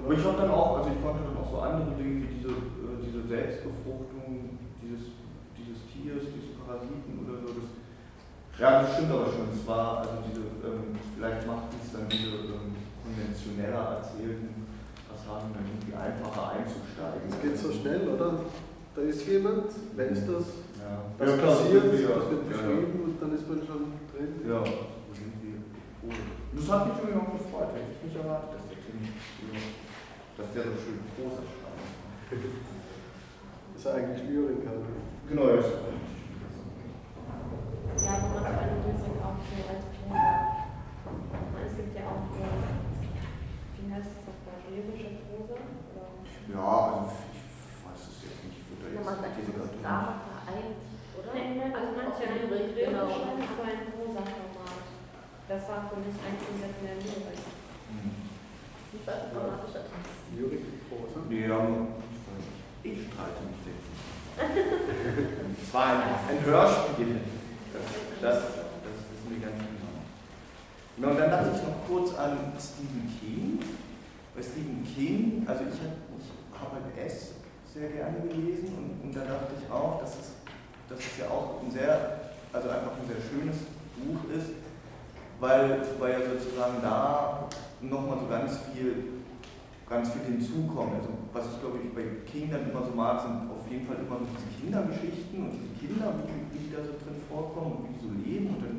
Aber 0.04 0.14
ich 0.14 0.24
habe 0.24 0.36
dann 0.36 0.50
auch, 0.50 0.78
also 0.78 0.90
ich 0.90 1.00
konnte 1.02 1.22
dann 1.24 1.36
auch 1.38 1.50
so 1.50 1.58
andere 1.62 1.94
Dinge 1.94 2.22
wie 2.26 2.30
diese, 2.34 2.50
äh, 2.50 2.98
diese 3.06 3.22
Selbstbefruchtung 3.28 4.58
dieses, 4.82 5.14
dieses 5.54 5.78
Tiers, 5.94 6.26
diese 6.34 6.58
Parasiten 6.58 7.22
oder 7.22 7.38
so, 7.38 7.54
das, 7.54 7.68
ja, 8.58 8.82
das 8.82 8.94
stimmt 8.94 9.12
aber 9.12 9.26
schon. 9.30 9.46
Es 9.54 9.62
war, 9.66 9.98
also 10.02 10.26
diese, 10.26 10.42
ähm, 10.66 10.92
vielleicht 11.16 11.46
macht 11.46 11.70
es 11.78 11.92
dann 11.94 12.08
diese 12.10 12.50
ähm, 12.50 12.74
konventioneller 13.02 14.02
erzählten 14.02 14.66
Passagen 15.08 15.54
dann 15.54 15.64
irgendwie 15.70 15.94
einfacher 15.96 16.58
einzusteigen. 16.58 17.26
Es 17.30 17.38
geht 17.40 17.56
so 17.58 17.70
schnell, 17.72 18.02
oder? 18.10 18.42
Da 18.94 19.00
ist 19.02 19.24
jemand, 19.26 19.72
wer 19.96 20.08
ist 20.08 20.26
das? 20.28 20.44
Ja. 20.76 21.00
Was 21.16 21.30
Ja, 21.30 21.36
passiert, 21.46 21.84
ja. 21.96 22.12
das 22.18 22.26
wird 22.28 22.42
Ja, 22.44 22.48
beschrieben 22.52 22.98
und 23.06 23.16
dann 23.22 23.32
ist 23.32 23.48
man 23.48 23.58
schon 23.64 23.82
drin. 24.12 24.30
Ja, 24.44 24.60
irgendwie. 24.60 25.62
cool. 26.04 26.12
Das 26.52 26.66
hat 26.68 26.86
mich 26.90 26.96
irgendwie 27.00 27.16
auch 27.22 27.32
gefreut. 27.32 27.70
Hätte 27.72 27.88
ich 27.96 28.02
nicht 28.04 28.16
erwartet, 28.20 28.50
dass 28.60 28.64
der 28.68 28.78
Tim, 28.84 28.98
dass 30.42 30.50
der 30.54 30.64
so 30.64 30.74
schön 30.82 30.98
groß 31.14 31.38
schreibt. 31.38 31.86
Ist 33.78 33.84
ja 33.86 33.90
eigentlich 33.94 34.22
Lyriker. 34.26 34.74
Genau, 35.30 35.46
ja. 35.54 35.62
Ja, 38.02 38.12
wo 38.18 38.28
man 38.34 38.42
eine 38.50 38.74
Lösung 38.82 39.14
auch 39.22 39.38
so 39.38 39.54
als 39.70 39.86
Prosa. 39.94 40.34
Es 41.62 41.76
gibt 41.78 41.94
ja 41.94 42.02
auch, 42.10 42.26
wie 42.34 43.86
heißt 43.94 44.10
das 44.18 44.26
auf 44.26 44.38
Deutsch, 44.42 44.66
lyrische 44.74 45.22
Prosa? 45.30 45.62
Ja, 46.50 46.66
also 46.90 47.14
ich 47.14 47.78
weiß 47.86 48.02
es 48.02 48.18
jetzt 48.26 48.42
nicht. 48.42 48.66
Ich 48.66 48.74
würde 48.82 48.98
Ja, 48.98 49.06
man 49.06 49.14
jetzt 49.14 49.22
sagt, 49.22 49.38
diese 49.38 49.52
ist 49.54 49.62
Gattung. 49.62 49.78
Drama 49.86 50.14
vereint, 50.26 50.74
oder? 51.14 51.30
Nein, 51.38 51.54
nein, 51.54 51.70
also 51.70 51.90
manche 51.94 52.22
ein 52.26 52.34
Lyrik, 52.50 52.74
Lyrik, 52.74 52.90
genau. 52.90 53.06
aber 53.06 53.62
ein 53.70 53.86
Prosa-Format. 53.94 54.82
Das 55.46 55.62
war 55.70 55.86
für 55.86 56.02
mich 56.02 56.18
eigentlich 56.18 56.58
das 56.58 56.74
mehr 56.82 56.98
Lyrik. 56.98 57.61
Wie 58.92 59.06
war 59.06 59.14
das 59.16 59.32
dramatischer 59.32 59.88
Text? 59.88 60.20
Lyrik, 60.36 60.68
Prosa. 60.88 61.24
Ja, 61.32 61.64
ich 62.84 63.08
streite 63.08 63.40
mich 63.48 63.64
jetzt 63.64 63.88
nicht. 63.88 64.04
Es 65.64 65.72
war 65.74 65.86
ein, 65.86 66.02
ein 66.28 66.44
Hörspiel. 66.44 67.20
Das, 67.72 67.88
das, 68.20 68.36
das 68.84 68.96
wissen 69.08 69.28
wir 69.32 69.48
ganz 69.48 69.56
genau. 69.56 71.08
Und 71.08 71.18
dann 71.18 71.30
dachte 71.30 71.56
ich 71.56 71.62
noch 71.62 71.88
kurz 71.88 72.14
an 72.18 72.52
Stephen 72.60 73.08
King. 73.16 73.60
Bei 74.36 74.42
Stephen 74.42 74.84
King, 74.84 75.44
also 75.48 75.64
ich 75.64 75.80
habe 75.80 75.96
ich 76.20 76.60
hab 76.60 76.72
halt 76.72 77.06
S 77.06 77.32
sehr 77.72 77.88
gerne 77.88 78.20
gelesen 78.28 78.76
und, 78.76 79.08
und 79.08 79.16
da 79.16 79.20
dachte 79.24 79.52
ich 79.56 79.72
auch, 79.72 80.00
dass 80.00 80.20
es, 80.20 80.36
dass 80.90 80.98
es 80.98 81.18
ja 81.18 81.28
auch 81.32 81.62
ein 81.64 81.70
sehr, 81.70 82.20
also 82.52 82.68
einfach 82.68 82.92
ein 83.00 83.08
sehr 83.08 83.24
schönes 83.24 83.56
Buch 83.96 84.20
ist, 84.36 84.52
weil, 85.40 85.80
weil 85.98 86.12
ja 86.12 86.18
sozusagen 86.28 86.82
da 86.82 87.48
nochmal 87.82 88.18
so 88.18 88.26
ganz 88.26 88.58
viel 88.72 89.22
ganz 89.92 90.10
viel 90.10 90.24
hinzukommt. 90.24 90.96
Also 90.96 91.12
was 91.32 91.52
ich 91.52 91.60
glaube 91.60 91.78
ich 91.84 91.92
bei 91.92 92.24
Kindern 92.24 92.70
immer 92.70 92.80
so 92.86 92.96
mag, 92.96 93.20
sind 93.20 93.50
auf 93.52 93.68
jeden 93.68 93.84
Fall 93.84 94.00
immer 94.00 94.16
so 94.18 94.26
diese 94.32 94.48
Kindergeschichten 94.56 95.36
und 95.36 95.52
diese 95.52 95.72
Kinder, 95.76 96.16
wie, 96.24 96.48
die 96.56 96.72
da 96.72 96.80
so 96.80 96.96
drin 96.96 97.20
vorkommen 97.28 97.76
und 97.76 97.80
wie 97.84 97.92
die 97.92 98.00
so 98.00 98.10
leben 98.16 98.48
und 98.56 98.60
dann 98.64 98.76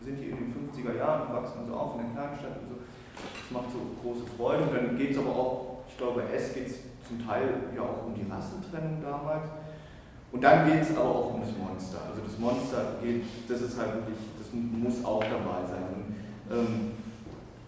sind 0.00 0.16
die 0.20 0.32
in 0.32 0.36
den 0.40 0.48
50er 0.48 0.96
Jahren 0.96 1.28
und 1.28 1.36
wachsen 1.36 1.68
so 1.68 1.74
auf 1.74 2.00
in 2.00 2.08
der 2.08 2.10
Kleinstadt 2.16 2.56
und 2.64 2.68
so. 2.72 2.76
Das 2.80 3.48
macht 3.52 3.68
so 3.72 3.80
große 4.00 4.24
Freude 4.36 4.64
und 4.64 4.72
dann 4.72 4.96
geht 4.96 5.12
es 5.12 5.18
aber 5.18 5.32
auch, 5.36 5.84
ich 5.88 5.96
glaube, 5.96 6.24
es 6.32 6.52
geht 6.52 6.72
zum 7.04 7.20
Teil 7.20 7.72
ja 7.76 7.82
auch 7.82 8.08
um 8.08 8.14
die 8.16 8.24
Rassentrennung 8.24 9.00
damals. 9.04 9.48
Und 10.32 10.42
dann 10.42 10.66
geht 10.66 10.82
es 10.82 10.96
aber 10.96 11.08
auch 11.08 11.34
um 11.34 11.40
das 11.40 11.52
Monster. 11.56 11.98
Also 12.10 12.20
das 12.26 12.36
Monster 12.38 12.98
geht, 13.00 13.22
das 13.46 13.60
ist 13.60 13.78
halt 13.78 13.94
wirklich, 13.94 14.18
das 14.36 14.48
muss 14.52 15.04
auch 15.04 15.22
dabei 15.22 15.62
sein. 15.68 15.84
Und, 15.94 16.04
ähm, 16.50 17.03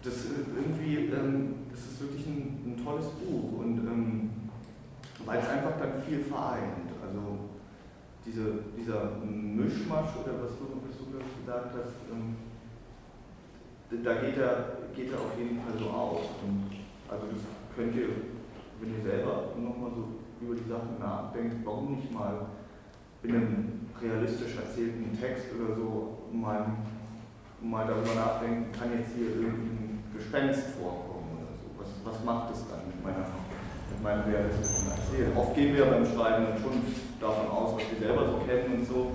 das 0.03 0.25
irgendwie, 0.55 1.07
ähm, 1.07 1.55
das 1.71 1.79
ist 1.79 2.01
wirklich 2.01 2.25
ein, 2.27 2.63
ein 2.65 2.83
tolles 2.83 3.07
Buch 3.07 3.59
und 3.59 3.79
ähm, 3.79 4.29
weil 5.25 5.39
es 5.39 5.49
einfach 5.49 5.77
dann 5.79 6.01
viel 6.03 6.19
vereint. 6.19 6.87
Also 7.01 7.49
diese, 8.25 8.59
dieser 8.77 9.11
Mischmasch 9.23 10.15
oder 10.23 10.43
was 10.43 10.51
du, 10.59 10.79
was 10.83 10.97
du 10.97 11.05
gesagt 11.41 11.73
hast, 11.73 11.95
ähm, 12.11 12.35
da 14.03 14.13
geht 14.15 14.37
er, 14.37 14.77
geht 14.95 15.11
er 15.11 15.19
auf 15.19 15.37
jeden 15.37 15.59
Fall 15.61 15.73
so 15.79 15.89
auf. 15.89 16.21
Und 16.43 16.71
also 17.09 17.25
das 17.27 17.41
könnt 17.75 17.95
ihr, 17.95 18.09
wenn 18.79 18.93
ihr 18.93 19.03
selber 19.03 19.53
nochmal 19.55 19.91
so 19.95 20.19
über 20.41 20.55
die 20.55 20.69
Sachen 20.69 20.99
nachdenkt, 20.99 21.65
warum 21.65 21.95
nicht 21.95 22.11
mal 22.11 22.47
in 23.23 23.35
einem 23.35 23.87
realistisch 24.01 24.55
erzählten 24.55 25.17
Text 25.19 25.45
oder 25.55 25.75
so 25.75 26.17
mal, 26.31 26.65
mal 27.61 27.87
darüber 27.87 28.13
nachdenken, 28.13 28.71
kann 28.71 28.91
jetzt 28.91 29.15
hier 29.15 29.27
irgendwie 29.27 29.71
ein 29.71 29.86
Gespenst 30.17 30.73
vorkommen 30.75 31.45
oder 31.45 31.53
so. 31.61 31.67
Was, 31.77 31.89
was 32.03 32.17
macht 32.25 32.53
es 32.53 32.65
dann 32.67 32.89
mit 32.89 32.99
meiner 33.03 33.29
mit 33.89 34.03
meinem 34.03 34.23
realistischen 34.25 34.91
Erzählen? 34.91 35.37
Oft 35.37 35.55
gehen 35.55 35.75
wir 35.75 35.85
beim 35.85 36.05
Schreiben 36.05 36.49
dann 36.49 36.59
schon 36.59 36.81
davon 37.21 37.47
aus, 37.49 37.77
was 37.77 37.85
wir 37.89 37.99
selber 38.07 38.25
so 38.25 38.37
kennen 38.45 38.79
und 38.79 38.85
so. 38.85 39.11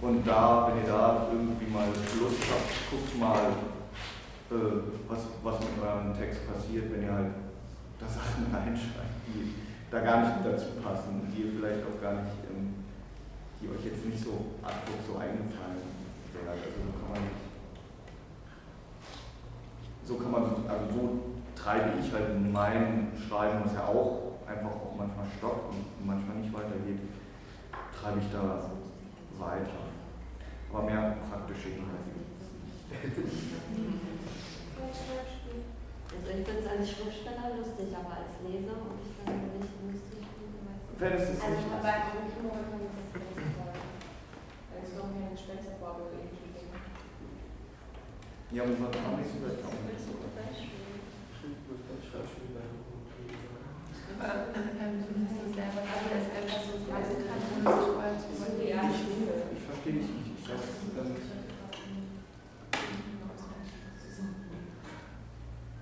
Und 0.00 0.26
da, 0.26 0.68
wenn 0.68 0.82
ihr 0.82 0.88
da 0.88 1.26
irgendwie 1.32 1.70
mal 1.72 1.86
Lust 1.88 2.42
habt, 2.50 2.70
guckt 2.90 3.18
mal, 3.18 3.54
äh, 4.50 4.78
was, 5.08 5.26
was 5.42 5.56
mit 5.60 5.82
eurem 5.82 6.14
Text 6.14 6.46
passiert, 6.46 6.92
wenn 6.92 7.02
ihr 7.02 7.12
halt 7.12 7.32
da 7.98 8.06
Sachen 8.06 8.46
reinschreibt, 8.52 9.24
die 9.26 9.54
da 9.90 10.00
gar 10.00 10.20
nicht 10.20 10.44
dazu 10.44 10.78
passen, 10.82 11.32
die 11.32 11.42
ihr 11.42 11.52
vielleicht 11.56 11.82
auch 11.86 11.98
gar 12.02 12.22
nicht, 12.22 12.38
ähm, 12.50 12.86
die 13.60 13.68
euch 13.70 13.84
jetzt 13.84 14.04
nicht 14.04 14.22
so 14.22 14.58
ad 14.62 14.76
hoc 14.86 15.00
so 15.06 15.18
eingefallen 15.18 15.80
wären. 16.34 16.48
Also 16.50 16.66
so 16.76 16.92
kann 16.92 17.10
man 17.14 17.22
nicht, 17.24 17.45
so 20.06 20.14
kann 20.14 20.30
man, 20.30 20.42
also 20.44 20.86
so 20.94 21.18
treibe 21.56 21.98
ich 21.98 22.12
halt 22.12 22.40
mein 22.52 23.12
Schreiben, 23.28 23.64
was 23.64 23.74
ja 23.74 23.86
auch 23.86 24.38
einfach 24.46 24.70
auch 24.70 24.94
manchmal 24.96 25.26
stockt 25.36 25.74
und 25.74 26.06
manchmal 26.06 26.36
nicht 26.36 26.54
weitergeht, 26.54 27.00
treibe 27.90 28.20
ich 28.20 28.30
da 28.30 28.70
weiter. 29.38 29.82
Aber 30.72 30.82
mehr 30.84 31.16
praktische 31.28 31.70
Inhalte. 31.70 32.14
Also 36.16 36.30
ich 36.30 36.46
finde 36.46 36.60
es 36.60 36.66
als 36.70 36.86
Schriftsteller 36.90 37.58
lustig, 37.58 37.88
aber 37.92 38.22
als 38.22 38.38
Leser 38.46 38.78
und 38.78 39.02
ich 39.02 39.10
dann 39.26 39.58
nicht 39.58 39.74
lustig. 39.82 40.22
Fändest 40.96 41.28
du 41.28 41.32
es 41.34 41.40
Also 41.42 41.56
nicht? 41.56 41.66
eigentlich 41.66 42.36
nur, 42.40 42.52
wenn 42.56 42.70
man 42.70 42.80
das 42.86 42.94
wenn 44.70 44.82
es 44.86 44.92
noch 44.96 45.10
Gespensterfarbe 45.34 46.00
oder 46.08 46.16
ähnliche 46.24 46.45
Dinge. 46.45 46.45
Ja, 48.52 48.62
wir 48.62 48.76
vielleicht 48.76 48.94
auch 49.02 49.18
nicht 49.18 49.30
so. 49.30 50.14
Aber 54.16 54.48
ähm, 54.54 55.02
findest 55.02 55.34
du 55.34 55.50
selber, 55.52 55.82
dass 55.82 56.00
man 56.00 56.14
das 56.14 56.30
einfach 56.30 56.62
so 56.62 56.78
lesen 56.78 57.26
kann, 57.26 57.42
ohne 57.52 57.68
sich 57.68 57.90
vorher 57.90 58.16
zu 58.16 58.32
überlegen? 58.32 58.86
Ich 59.50 59.62
verstehe 59.66 59.98
dich 59.98 60.08
nicht. 60.08 60.40
Ich 60.40 60.46
weiß, 60.46 60.62
ähm, 60.96 61.20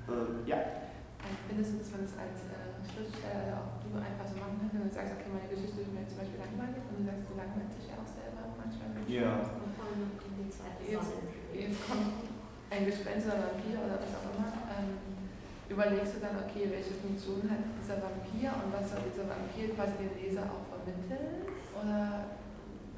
äh, 0.08 0.48
ja. 0.48 0.58
Findest 1.46 1.68
du, 1.68 1.78
dass 1.78 1.90
man 1.94 2.00
das 2.02 2.16
als 2.16 2.38
äh, 2.48 2.80
Schriftsteller 2.82 3.60
auch 3.60 3.76
du 3.84 3.92
einfach 4.02 4.26
so 4.26 4.40
machen 4.40 4.56
kann, 4.58 4.72
wenn 4.72 4.88
du 4.88 4.94
sagst, 4.94 5.14
okay, 5.14 5.30
meine 5.30 5.52
Geschichte 5.52 5.84
ist 5.84 5.92
mir 5.94 6.08
zum 6.08 6.18
Beispiel 6.18 6.40
langweilig 6.40 6.80
und 6.90 6.96
du 6.96 7.04
sagst, 7.06 7.28
du 7.28 7.36
langweilst 7.38 7.76
dich 7.76 7.86
ja 7.92 8.00
auch 8.00 8.08
selber 8.08 8.56
manchmal. 8.56 8.88
Ja. 9.04 9.52
Jetzt, 10.84 11.12
jetzt 11.54 11.80
kommt 11.86 12.23
ein 12.74 12.90
Gespenst 12.90 13.30
oder 13.30 13.54
Vampir 13.54 13.78
oder 13.78 14.02
was 14.02 14.12
auch 14.18 14.34
immer. 14.34 14.50
Ähm, 14.74 14.98
überlegst 15.70 16.18
du 16.18 16.20
dann, 16.20 16.42
okay, 16.42 16.66
welche 16.74 16.98
Funktion 16.98 17.46
hat 17.46 17.62
dieser 17.78 18.02
Vampir 18.02 18.50
und 18.50 18.74
was 18.74 18.90
soll 18.90 19.06
dieser 19.06 19.30
Vampir 19.30 19.70
quasi 19.78 19.94
dem 20.02 20.12
Leser 20.18 20.50
auch 20.50 20.66
vermitteln? 20.66 21.46
Oder 21.78 22.34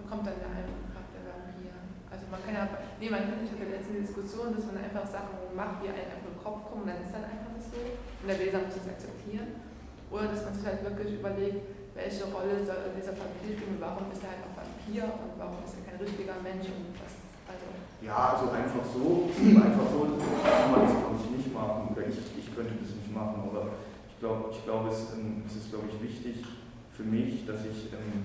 bekommt 0.01 0.25
dann 0.25 0.41
der 0.41 0.51
einfach 0.57 1.05
der 1.13 1.23
Vampir? 1.29 1.77
Also 2.09 2.25
man 2.33 2.41
kann 2.41 2.57
ja, 2.57 2.65
nee, 2.97 3.13
man 3.13 3.29
kann, 3.29 3.45
ich 3.45 3.53
hatte 3.53 3.69
letzte 3.69 4.01
Diskussion, 4.01 4.57
dass 4.57 4.65
man 4.65 4.81
einfach 4.81 5.05
Sachen 5.05 5.53
macht, 5.53 5.85
die 5.85 5.93
einem 5.93 6.09
einfach 6.09 6.25
im 6.25 6.41
Kopf 6.41 6.73
kommen 6.73 6.89
dann 6.89 7.05
ist 7.05 7.13
dann 7.13 7.29
einfach 7.29 7.53
das 7.53 7.69
so. 7.69 7.81
Und 7.85 8.27
der 8.27 8.41
Leser 8.41 8.65
muss 8.65 8.81
das 8.81 8.89
akzeptieren. 8.89 9.61
Oder 10.09 10.33
dass 10.33 10.41
man 10.41 10.57
sich 10.57 10.65
halt 10.65 10.81
wirklich 10.81 11.21
überlegt, 11.21 11.61
welche 11.93 12.25
Rolle 12.33 12.61
soll 12.65 12.93
dieser 12.97 13.17
Vampir 13.17 13.57
spielen 13.57 13.81
warum 13.81 14.09
ist 14.13 14.23
er 14.25 14.37
halt 14.37 14.45
auch 14.45 14.55
Vampir 14.57 15.05
und 15.05 15.33
warum 15.41 15.61
ist 15.65 15.77
er 15.81 15.83
kein 15.89 15.99
richtiger 16.01 16.37
Mensch 16.45 16.69
und 16.69 16.93
was, 17.01 17.27
also. 17.49 17.67
Ja, 18.03 18.37
also 18.37 18.51
einfach 18.53 18.85
so, 18.93 19.31
einfach 19.67 19.87
so 19.91 19.99
kann 20.45 20.71
man 20.71 20.81
das 20.85 20.93
glaube 20.93 21.17
ich 21.23 21.31
nicht 21.39 21.55
machen. 21.55 21.89
Oder 21.95 22.03
ich, 22.07 22.19
ich 22.39 22.49
könnte 22.55 22.75
das 22.83 22.95
nicht 22.95 23.13
machen, 23.15 23.43
aber 23.51 23.69
ich 24.11 24.19
glaube, 24.21 24.51
ich 24.53 24.65
glaube, 24.65 24.89
es, 24.91 25.15
ähm, 25.15 25.43
es 25.47 25.57
ist 25.57 25.71
glaube 25.71 25.87
ich 25.91 25.97
wichtig 26.03 26.45
für 26.93 27.05
mich, 27.05 27.47
dass 27.47 27.61
ich, 27.65 27.93
ähm, 27.93 28.25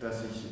dass 0.00 0.24
ich, 0.24 0.44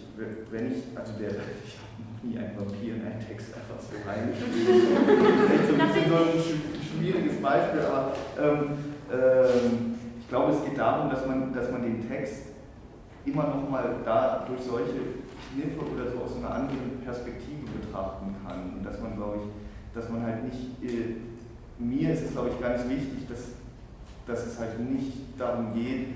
wenn 0.51 0.73
ich, 0.73 0.97
also 0.97 1.13
der, 1.19 1.31
ich 1.67 1.77
habe 1.77 1.93
noch 2.01 2.23
nie 2.23 2.39
einen 2.39 2.57
Vampir 2.57 2.95
in 2.97 3.03
einen 3.05 3.21
Text 3.21 3.49
einfach 3.55 3.81
so 3.81 3.97
reingeschrieben. 4.09 4.97
Vielleicht 5.47 5.69
so 5.69 5.75
ein 5.75 5.89
bisschen 5.89 6.09
so 6.09 6.17
ein 6.17 6.39
sch- 6.41 6.99
schwieriges 6.99 7.41
Beispiel, 7.43 7.81
aber 7.81 8.13
ähm, 8.41 8.71
ähm, 9.13 9.95
ich 10.21 10.29
glaube, 10.29 10.53
es 10.53 10.65
geht 10.65 10.79
darum, 10.79 11.11
dass 11.11 11.27
man, 11.27 11.53
dass 11.53 11.71
man 11.71 11.83
den 11.83 12.09
Text 12.09 12.45
immer 13.27 13.45
noch 13.49 13.69
mal 13.69 13.97
da 14.05 14.45
durch 14.49 14.61
solche 14.63 15.22
Kniffe 15.51 15.81
oder 15.81 16.11
so 16.11 16.19
aus 16.23 16.37
einer 16.37 16.55
anderen 16.55 17.01
Perspektive 17.05 17.67
betrachten 17.81 18.35
kann. 18.47 18.77
Und 18.77 18.85
dass 18.85 19.01
man, 19.01 19.17
glaube 19.17 19.39
ich, 19.39 19.95
dass 19.95 20.09
man 20.09 20.23
halt 20.23 20.45
nicht, 20.45 20.83
äh, 20.83 21.17
mir 21.79 22.13
ist 22.13 22.23
es, 22.23 22.33
glaube 22.33 22.51
ich, 22.51 22.61
ganz 22.61 22.89
wichtig, 22.89 23.29
dass, 23.29 23.53
dass 24.27 24.47
es 24.47 24.59
halt 24.59 24.79
nicht 24.81 25.19
darum 25.39 25.75
geht, 25.75 26.09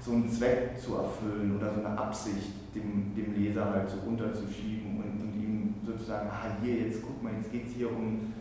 so 0.00 0.12
einen 0.12 0.30
Zweck 0.30 0.78
zu 0.78 0.96
erfüllen 0.96 1.56
oder 1.56 1.72
so 1.74 1.80
eine 1.84 1.98
Absicht 1.98 2.52
dem, 2.74 3.14
dem 3.16 3.34
Leser 3.34 3.70
halt 3.72 3.88
so 3.90 3.96
runterzuschieben 4.06 4.98
und, 4.98 5.20
und 5.20 5.34
ihm 5.34 5.74
sozusagen, 5.84 6.28
ah 6.28 6.56
hier, 6.62 6.74
jetzt 6.74 7.02
guck 7.02 7.22
mal, 7.22 7.32
jetzt 7.34 7.50
geht 7.50 7.66
es 7.66 7.72
hier 7.72 7.90
um, 7.90 8.32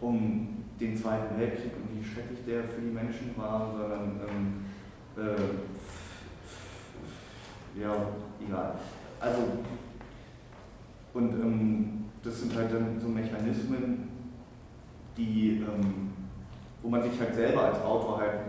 um 0.00 0.48
den 0.80 0.96
Zweiten 0.96 1.38
Weltkrieg 1.38 1.72
und 1.76 1.98
wie 1.98 2.04
schrecklich 2.04 2.40
der 2.46 2.64
für 2.64 2.80
die 2.80 2.90
Menschen 2.92 3.30
war, 3.36 3.72
sondern 3.72 4.20
ähm, 4.28 4.64
äh, 5.16 5.36
ja, 7.80 7.94
egal. 8.46 8.74
Also, 9.24 9.40
und 11.14 11.32
ähm, 11.32 12.04
das 12.22 12.40
sind 12.40 12.54
halt 12.54 12.72
dann 12.74 13.00
so 13.00 13.08
Mechanismen, 13.08 14.10
die, 15.16 15.62
ähm, 15.62 16.12
wo 16.82 16.90
man 16.90 17.02
sich 17.02 17.18
halt 17.18 17.34
selber 17.34 17.64
als 17.64 17.80
Autor 17.80 18.18
halt 18.18 18.40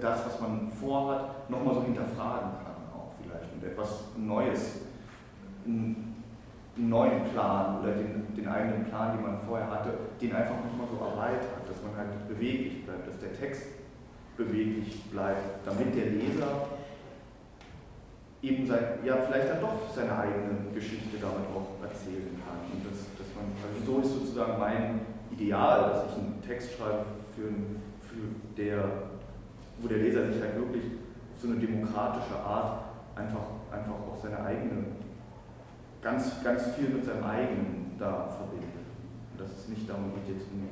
das, 0.00 0.26
was 0.26 0.40
man 0.40 0.70
vorhat, 0.70 1.50
nochmal 1.50 1.74
so 1.74 1.82
hinterfragen 1.82 2.50
kann 2.62 2.76
auch 2.94 3.14
vielleicht 3.20 3.52
und 3.54 3.64
etwas 3.64 4.04
Neues, 4.16 4.82
einen 5.66 6.22
neuen 6.76 7.24
Plan 7.32 7.80
oder 7.80 7.92
den, 7.92 8.34
den 8.36 8.46
eigenen 8.46 8.84
Plan, 8.84 9.16
den 9.16 9.22
man 9.22 9.40
vorher 9.40 9.68
hatte, 9.68 9.94
den 10.20 10.32
einfach 10.32 10.56
nochmal 10.56 10.86
so 10.90 11.04
erweitert, 11.04 11.68
dass 11.68 11.82
man 11.82 11.96
halt 11.96 12.28
beweglich 12.28 12.84
bleibt, 12.84 13.08
dass 13.08 13.18
der 13.18 13.32
Text 13.32 13.66
beweglich 14.36 15.02
bleibt, 15.10 15.66
damit 15.66 15.94
der 15.96 16.06
Leser 16.06 16.68
eben 18.42 18.66
sein, 18.66 18.98
ja, 19.04 19.16
vielleicht 19.22 19.48
dann 19.48 19.60
doch 19.60 19.88
seine 19.94 20.18
eigene 20.18 20.74
Geschichte 20.74 21.16
damit 21.20 21.46
auch 21.54 21.78
erzählen 21.80 22.34
kann. 22.42 22.58
Und 22.74 22.82
das, 22.90 23.06
dass 23.14 23.30
man, 23.38 23.46
also 23.62 23.78
so 23.86 24.00
ist 24.02 24.14
sozusagen 24.18 24.58
mein 24.58 25.00
Ideal, 25.30 25.90
dass 25.90 26.10
ich 26.10 26.18
einen 26.18 26.42
Text 26.42 26.72
schreibe, 26.76 27.06
für, 27.34 27.48
für 28.02 28.26
der, 28.58 28.84
wo 29.78 29.88
der 29.88 29.98
Leser 29.98 30.26
sich 30.26 30.42
halt 30.42 30.56
wirklich 30.56 30.84
auf 31.32 31.40
so 31.40 31.48
eine 31.48 31.56
demokratische 31.56 32.36
Art 32.36 32.84
einfach, 33.14 33.62
einfach 33.70 33.94
auch 33.94 34.18
seine 34.20 34.42
eigene, 34.42 34.84
ganz, 36.02 36.42
ganz 36.42 36.66
viel 36.74 36.90
mit 36.90 37.04
seinem 37.04 37.24
eigenen 37.24 37.94
da 37.98 38.26
verbindet. 38.26 38.82
Und 39.32 39.40
dass 39.40 39.56
es 39.56 39.68
nicht 39.68 39.88
darum 39.88 40.12
geht, 40.14 40.36
jetzt 40.36 40.50
eine, 40.50 40.66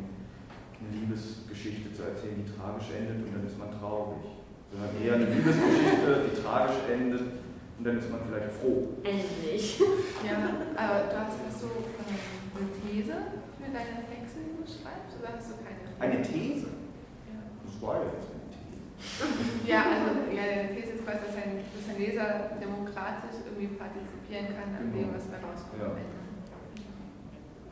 eine 0.83 0.91
Liebesgeschichte 1.01 1.95
zu 1.95 2.03
erzählen, 2.03 2.35
die 2.43 2.51
tragisch 2.51 2.91
endet 2.99 3.25
und 3.25 3.33
dann 3.33 3.47
ist 3.47 3.59
man 3.59 3.71
traurig. 3.71 4.27
Sondern 4.71 4.91
eher 5.03 5.15
eine 5.15 5.27
Liebesgeschichte, 5.27 6.31
die 6.31 6.43
tragisch 6.43 6.79
endet 6.91 7.23
und 7.81 7.87
dann 7.87 7.97
ist 7.97 8.13
man 8.13 8.21
vielleicht 8.29 8.53
froh. 8.61 8.93
Endlich. 9.01 9.81
Ja, 10.21 10.37
aber 10.77 11.09
du 11.09 11.17
hast, 11.17 11.41
hast 11.49 11.65
du 11.65 11.73
eine 11.73 12.69
These 12.77 13.17
für 13.57 13.73
deine 13.73 14.05
Texte, 14.05 14.45
die 14.45 14.53
du 14.53 14.69
schreibst, 14.69 15.17
oder 15.17 15.33
hast 15.33 15.49
du 15.49 15.57
keine? 15.65 15.89
Eine 15.97 16.21
These? 16.21 16.69
Ja. 17.25 17.41
Das 17.65 17.81
war 17.81 18.05
ja 18.05 18.13
jetzt 18.13 18.29
eine 18.37 18.45
These. 18.53 18.85
Ja, 19.73 19.81
also 19.97 20.29
ja, 20.29 20.45
deine 20.45 20.69
These 20.77 21.01
ist 21.01 21.09
quasi, 21.09 21.25
dass 21.25 21.41
ein, 21.41 21.65
dass 21.73 21.89
ein 21.89 21.97
Leser 21.97 22.53
demokratisch 22.61 23.41
irgendwie 23.49 23.73
partizipieren 23.81 24.53
kann 24.53 24.77
an 24.77 24.93
dem, 24.93 25.09
was 25.17 25.25
bei 25.33 25.41
rauskommt. 25.41 25.81
Ja. 25.81 25.97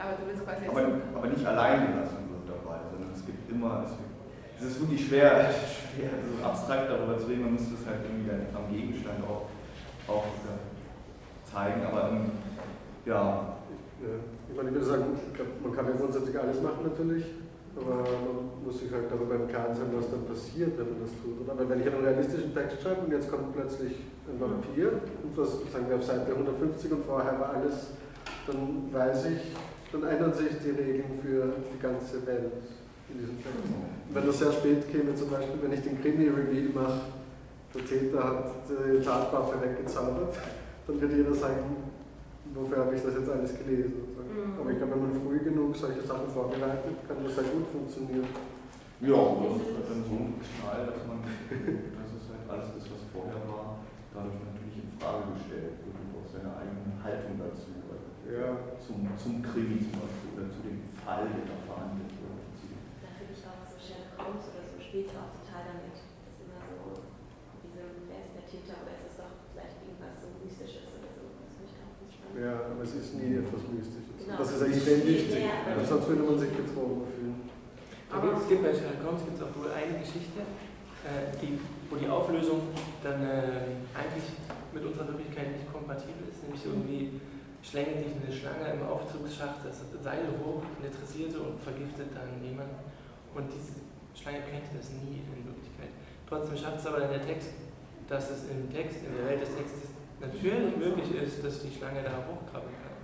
Aber 0.00 0.12
du 0.16 0.22
willst 0.24 0.40
quasi 0.40 0.64
jetzt. 0.64 0.72
Aber, 0.72 0.88
aber 0.88 1.26
nicht 1.28 1.44
allein 1.44 1.84
gelassen 1.84 2.32
wird 2.32 2.48
dabei, 2.48 2.80
sondern 2.88 3.12
es 3.12 3.28
gibt 3.28 3.44
immer, 3.52 3.84
es, 3.84 3.92
gibt, 3.92 4.16
es 4.56 4.64
ist 4.72 4.80
wirklich 4.80 5.04
schwer, 5.04 5.52
schwer 5.92 6.16
so 6.16 6.40
abstrakt 6.40 6.88
darüber 6.88 7.20
zu 7.20 7.28
reden, 7.28 7.44
man 7.44 7.60
müsste 7.60 7.76
es 7.76 7.84
halt 7.84 8.00
irgendwie 8.08 8.24
dann 8.24 8.48
am 8.56 8.72
Gegenstand 8.72 9.20
auch, 9.28 9.52
auch 10.08 10.24
zeigen, 11.44 11.82
aber 11.86 12.10
ähm, 12.10 12.30
ja, 13.04 13.58
Ja, 14.00 14.14
ich 14.48 14.56
meine, 14.56 14.68
ich 14.68 14.74
würde 14.74 14.86
sagen, 14.86 15.04
man 15.62 15.72
kann 15.74 15.86
ja 15.86 15.92
grundsätzlich 15.98 16.38
alles 16.38 16.62
machen 16.62 16.84
natürlich, 16.84 17.24
aber 17.74 18.06
man 18.06 18.62
muss 18.64 18.78
sich 18.78 18.90
halt 18.92 19.10
darüber 19.10 19.34
im 19.34 19.48
Klaren 19.48 19.74
sein, 19.74 19.90
was 19.92 20.10
dann 20.10 20.24
passiert, 20.24 20.78
wenn 20.78 20.86
man 20.86 21.00
das 21.02 21.12
tut. 21.18 21.48
Aber 21.48 21.68
wenn 21.68 21.80
ich 21.80 21.86
einen 21.86 22.04
realistischen 22.04 22.54
Text 22.54 22.80
schreibe 22.82 23.02
und 23.06 23.12
jetzt 23.12 23.30
kommt 23.30 23.54
plötzlich 23.54 24.06
ein 24.30 24.38
Vampir 24.38 25.02
und 25.24 25.36
was 25.36 25.50
sagen 25.72 25.88
wir 25.88 25.96
auf 25.96 26.04
Seite 26.04 26.30
150 26.30 26.92
und 26.92 27.04
vorher 27.04 27.38
war 27.40 27.54
alles, 27.58 27.98
dann 28.46 28.86
weiß 28.92 29.26
ich, 29.34 29.40
dann 29.90 30.04
ändern 30.04 30.32
sich 30.32 30.52
die 30.62 30.70
Regeln 30.70 31.18
für 31.22 31.58
die 31.74 31.80
ganze 31.82 32.24
Welt 32.26 32.52
in 33.10 33.18
diesem 33.18 33.36
Text. 33.42 33.66
Wenn 34.12 34.26
das 34.26 34.38
sehr 34.38 34.52
spät 34.52 34.90
käme, 34.92 35.14
zum 35.14 35.30
Beispiel, 35.30 35.58
wenn 35.62 35.72
ich 35.72 35.82
den 35.82 36.00
Krimi-Reveal 36.00 36.70
mache, 36.74 37.00
der 37.74 37.84
Täter 37.84 38.24
hat 38.24 38.44
die 38.68 39.04
Tatwaffe 39.04 39.60
weggezaubert, 39.60 40.34
dann 40.86 41.00
wird 41.00 41.12
jeder 41.12 41.34
sagen, 41.34 41.92
wofür 42.54 42.78
habe 42.84 42.94
ich 42.96 43.02
das 43.02 43.14
jetzt 43.14 43.28
alles 43.28 43.52
gelesen? 43.58 44.16
Mhm. 44.16 44.60
Aber 44.60 44.70
ich 44.70 44.78
glaube, 44.78 44.92
wenn 44.94 45.04
man 45.08 45.20
früh 45.20 45.38
genug 45.40 45.76
solche 45.76 46.02
Sachen 46.02 46.28
vorbereitet, 46.32 46.96
kann 47.06 47.24
das 47.24 47.34
sehr 47.34 47.50
gut 47.52 47.68
funktionieren. 47.68 48.28
ja, 49.00 49.20
das 49.20 49.54
ist 49.60 49.74
halt 49.76 49.86
dann 49.88 50.02
so 50.04 50.16
ein 50.16 50.34
Knall, 50.40 50.82
dass 50.88 51.02
man, 51.04 51.18
dass 51.96 52.10
es 52.16 52.24
halt 52.32 52.44
alles 52.48 52.70
ist, 52.80 52.88
was 52.88 53.02
vorher 53.12 53.40
war, 53.44 53.84
dadurch 54.16 54.40
natürlich 54.48 54.80
in 54.80 54.90
Frage 54.96 55.36
gestellt 55.36 55.76
wird 55.84 55.96
und 55.96 56.10
auch 56.16 56.28
seine 56.28 56.50
eigene 56.56 56.96
Haltung 57.04 57.36
dazu. 57.36 57.78
Ja. 58.28 58.60
Zum, 58.76 59.08
zum 59.16 59.40
Krimi 59.40 59.80
zum 59.88 60.04
Beispiel 60.04 60.36
oder 60.36 60.52
zu 60.52 60.60
dem 60.60 60.84
Fall, 61.00 61.32
der 61.32 61.48
da 61.48 61.56
verhandelt 61.64 62.12
wird. 62.12 62.44
Da 63.00 63.08
finde 63.16 63.32
ich 63.32 63.40
auch 63.48 63.56
so 63.64 63.80
Sherlock 63.80 64.20
Holmes 64.20 64.52
oder 64.52 64.68
so 64.68 64.76
spielt 64.76 65.08
auch 65.16 65.32
total 65.32 65.64
damit. 65.64 65.96
Das 65.96 66.36
ist 66.36 66.44
immer 66.44 66.60
so, 66.60 67.08
diese, 67.64 67.88
Täter 68.68 68.84
oder 68.84 68.92
ist 68.92 69.08
es 69.08 69.16
doch 69.16 69.32
vielleicht 69.56 69.80
irgendwas 69.80 70.12
so 70.20 70.28
Mystisches 70.44 70.92
oder 70.92 71.08
so. 71.16 71.24
Das 71.40 71.56
finde 71.56 71.72
ich 71.72 71.80
auch 71.80 71.94
ganz 71.96 72.10
spannend. 72.12 72.36
Ja, 72.36 72.52
aber 72.68 72.82
es 72.84 72.92
ist 72.92 73.10
nie 73.16 73.32
etwas 73.40 73.62
Mystisches. 73.64 74.12
Genau. 74.20 74.36
Das 74.36 74.48
ist 74.52 74.62
extrem 74.68 75.00
wichtig, 75.08 75.40
Ja. 75.40 75.80
sonst 75.88 76.04
würde 76.04 76.22
man 76.28 76.36
sich 76.36 76.52
betrogen 76.52 77.00
fühlen. 77.08 77.36
Gibt, 77.48 78.36
es 78.40 78.48
gibt 78.48 78.60
bei 78.64 78.72
Sherlock 78.72 79.04
Holmes 79.04 79.24
gibt's 79.24 79.40
auch 79.44 79.52
wohl 79.56 79.72
eine 79.72 79.94
Geschichte, 80.00 80.40
äh, 81.04 81.32
die, 81.40 81.60
wo 81.88 81.96
die 81.96 82.08
Auflösung 82.08 82.72
dann 83.04 83.20
äh, 83.24 83.80
eigentlich 83.96 84.28
mit 84.72 84.84
unserer 84.84 85.08
Wirklichkeit 85.12 85.52
nicht 85.56 85.68
kompatibel 85.72 86.28
ist. 86.28 86.40
Nämlich 86.44 86.64
irgendwie 86.64 87.20
schlängelt 87.60 88.04
sich 88.04 88.16
eine 88.16 88.32
Schlange 88.32 88.64
im 88.76 88.82
Aufzugsschacht 88.84 89.60
das 89.64 89.84
Seil 90.00 90.24
hoch, 90.40 90.64
elektrisiert 90.80 91.36
und 91.36 91.56
vergiftet 91.60 92.12
dann 92.16 92.32
jemanden. 92.40 92.80
Und 93.36 93.44
diese 93.52 93.76
Schlange 94.16 94.40
kennt 94.48 94.72
das 94.72 94.88
nie 94.92 95.20
in 95.24 95.44
Wirklichkeit. 95.44 95.92
Trotzdem 96.24 96.56
schafft 96.56 96.80
es 96.80 96.86
aber 96.88 97.00
dann 97.04 97.12
der 97.12 97.24
Text, 97.24 97.52
dass 98.08 98.30
es 98.30 98.48
im 98.48 98.72
Text, 98.72 99.04
in 99.04 99.12
der 99.14 99.26
Welt 99.28 99.42
des 99.42 99.54
Textes 99.54 99.92
natürlich 100.20 100.76
möglich 100.76 101.12
ist, 101.14 101.44
dass 101.44 101.62
die 101.62 101.70
Schlange 101.70 102.02
da 102.02 102.24
hochkrabbeln 102.24 102.74
kann. 102.80 102.96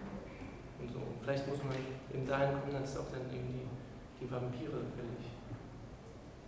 Und 0.80 0.88
so. 0.90 1.00
Vielleicht 1.20 1.46
muss 1.48 1.60
man 1.62 1.76
eben 2.12 2.26
dahin 2.26 2.56
kommen, 2.60 2.72
dass 2.72 2.96
auch 2.96 3.12
dann 3.12 3.28
eben 3.28 3.46
die, 3.52 3.68
die 4.20 4.28
Vampire 4.30 4.80
völlig. 4.96 5.24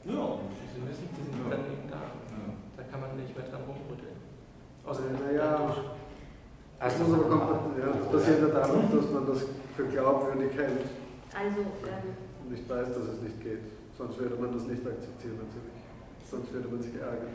Ja. 0.04 0.38
Die 0.74 0.80
müssen, 0.80 1.09
die 1.12 1.22
sind 1.22 1.36
dann 1.50 1.64
eben 1.68 1.86
da. 1.90 2.00
Da 2.76 2.82
kann 2.84 3.00
man 3.00 3.16
nicht 3.16 3.36
mehr 3.36 3.46
dran 3.46 3.62
rumrütteln. 3.68 4.16
Außer 4.84 5.02
Naja, 5.12 5.59
dadurch. 5.59 5.82
das, 6.78 6.98
muss 6.98 7.12
aber 7.12 7.28
kommt, 7.28 7.78
ja, 7.78 7.90
das 7.90 8.07
basiert 8.12 8.40
ja 8.40 8.48
darauf, 8.48 8.84
dass 8.92 9.11
man 9.11 9.26
das 9.26 9.44
für 9.74 9.86
glaubwürdig 9.86 10.52
hält 10.57 10.86
Also, 11.34 11.61
ähm, 11.61 12.14
und 12.44 12.50
nicht 12.52 12.68
weiß, 12.68 12.88
dass 12.88 13.18
es 13.18 13.20
nicht 13.22 13.40
geht. 13.42 13.66
Sonst 13.98 14.18
würde 14.18 14.36
man 14.36 14.52
das 14.52 14.62
nicht 14.64 14.86
akzeptieren 14.86 15.40
natürlich. 15.42 15.80
Sonst 16.30 16.52
würde 16.52 16.68
man 16.68 16.80
sich 16.80 16.94
ärgern. 16.94 17.34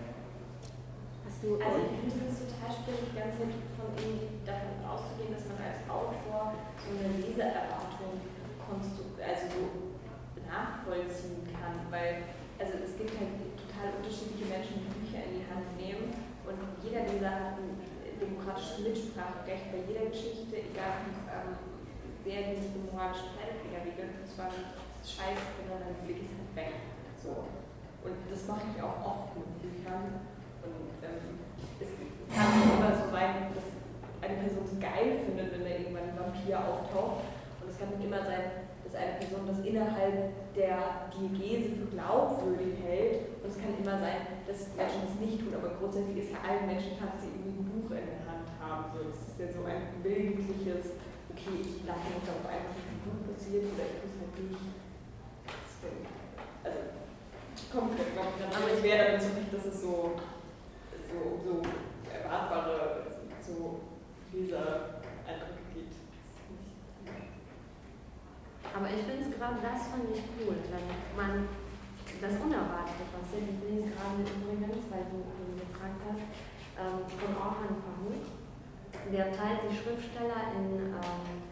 Hast 1.25 1.39
du, 1.43 1.57
also 1.61 1.77
ich 1.85 2.11
finde 2.11 2.29
es 2.29 2.41
total 2.45 2.69
schwierig, 2.73 3.13
Zeit 3.13 3.33
von 3.37 3.49
irgendwie 3.97 4.41
davon 4.45 4.81
auszugehen, 4.85 5.33
dass 5.33 5.45
man 5.49 5.61
als 5.61 5.81
Autor 5.85 6.57
so 6.81 6.89
eine 6.91 7.17
Leseerwartung 7.21 8.21
also 8.71 9.45
so 9.51 9.91
nachvollziehen 10.47 11.43
kann, 11.51 11.75
weil 11.91 12.23
also 12.55 12.79
es 12.87 12.95
gibt 12.95 13.11
halt 13.19 13.35
total 13.59 13.99
unterschiedliche 13.99 14.47
Menschen, 14.47 14.85
die 14.85 14.91
Bücher 14.95 15.27
in 15.27 15.43
die 15.43 15.47
Hand 15.49 15.67
nehmen 15.75 16.07
und 16.47 16.59
jeder 16.79 17.03
Leser 17.03 17.31
hat 17.31 17.59
ein 17.59 17.75
demokratisches 18.15 18.85
Mitspracherecht 18.85 19.73
bei 19.73 19.81
jeder 19.89 20.07
Geschichte, 20.07 20.55
egal 20.71 21.03
wie 21.09 21.19
ähm, 21.27 21.51
sehr 22.21 22.53
die 22.53 22.61
den 22.61 22.85
moralischen 22.85 23.33
Pfeilefinger 23.33 23.81
wiegelt, 23.81 24.13
und 24.21 24.27
zwar 24.29 24.53
scheiße, 25.01 25.57
sondern 25.57 25.89
dann 25.89 26.05
leg 26.05 26.21
ich 26.21 26.29
es 26.29 26.37
halt 26.37 26.53
weg. 26.53 26.73
So. 27.17 27.49
Und 28.05 28.17
das 28.29 28.45
mache 28.45 28.69
ich 28.69 28.77
auch 28.81 29.01
oft 29.01 29.33
mit 29.37 29.49
Büchern. 29.61 30.30
Und 30.63 31.01
ähm, 31.01 31.41
es 31.79 31.89
kann 32.29 32.49
nicht 32.55 32.73
immer 32.77 32.93
so 32.93 33.11
sein, 33.11 33.51
dass 33.53 33.67
eine 34.21 34.37
Person 34.41 34.65
es 34.65 34.77
geil 34.79 35.19
findet, 35.25 35.51
wenn 35.53 35.63
da 35.65 35.71
irgendwann 35.71 36.09
ein 36.09 36.17
Vampir 36.17 36.57
auftaucht. 36.59 37.25
Und 37.61 37.69
es 37.69 37.77
kann 37.77 37.89
nicht 37.93 38.05
immer 38.05 38.23
sein, 38.25 38.69
dass 38.83 38.95
eine 38.95 39.17
Person 39.17 39.47
das 39.47 39.59
innerhalb 39.65 40.33
der 40.55 41.07
Diegese 41.13 41.75
für 41.79 41.89
glaubwürdig 41.95 42.75
hält. 42.83 43.41
Und 43.41 43.49
es 43.49 43.57
kann 43.57 43.77
immer 43.79 43.97
sein, 43.97 44.41
dass 44.45 44.73
Menschen 44.75 45.07
das 45.07 45.15
nicht 45.17 45.39
tun. 45.39 45.55
Aber 45.55 45.77
grundsätzlich 45.79 46.27
ist 46.27 46.31
ja 46.35 46.43
allen 46.43 46.67
Menschen 46.67 46.99
dass 46.99 47.23
sie 47.23 47.31
irgendwie 47.31 47.61
ein 47.61 47.69
Buch 47.71 47.89
in 47.95 48.05
der 48.05 48.21
Hand 48.27 48.47
haben. 48.59 48.91
So, 48.93 49.07
das 49.07 49.19
ist 49.31 49.37
ja 49.39 49.47
so 49.49 49.63
ein 49.65 49.95
willentliches, 50.03 50.99
okay, 51.31 51.55
ich 51.63 51.81
lasse 51.87 52.11
jetzt 52.13 52.29
auf 52.29 52.45
einmal, 52.45 52.75
was 52.75 52.83
im 52.83 52.99
Buch 53.05 53.19
passiert 53.31 53.65
oder 53.71 53.85
ich 53.87 54.03
es 54.05 54.15
halt 54.19 54.35
nicht. 54.37 54.65
Also, 56.61 57.01
kommt, 57.71 57.95
ich, 57.95 58.11
dann. 58.13 58.51
Aber 58.51 58.69
ich 58.69 58.83
wäre 58.83 59.17
damit 59.17 59.23
nicht, 59.23 59.53
dass 59.53 59.65
es 59.65 59.81
so 59.81 60.13
so, 61.11 61.39
so 61.43 61.61
erwartbare 62.07 63.03
so 63.41 63.81
Leser-Eindrücke 64.31 65.63
gibt. 65.75 65.95
aber 68.73 68.87
ich 68.87 69.03
finde 69.03 69.27
es 69.27 69.35
gerade 69.35 69.59
das 69.59 69.91
fand 69.91 70.07
ich 70.15 70.23
cool, 70.39 70.55
wenn 70.71 70.87
man 71.19 71.47
das 72.21 72.33
Unerwartete 72.39 73.03
passiert. 73.11 73.49
Ich 73.51 73.59
lese 73.59 73.91
gerade 73.91 74.23
übrigens, 74.23 74.87
weil 74.87 75.05
du 75.11 75.25
ihn 75.25 75.59
gefragt 75.59 75.99
hast, 76.07 76.23
ähm, 76.79 77.03
von 77.07 77.33
Orhan 77.35 77.81
Pamuk. 77.83 78.23
Der 79.11 79.31
teilt 79.31 79.65
die 79.67 79.75
Schriftsteller 79.75 80.53
in 80.55 80.93
ähm, 80.93 81.50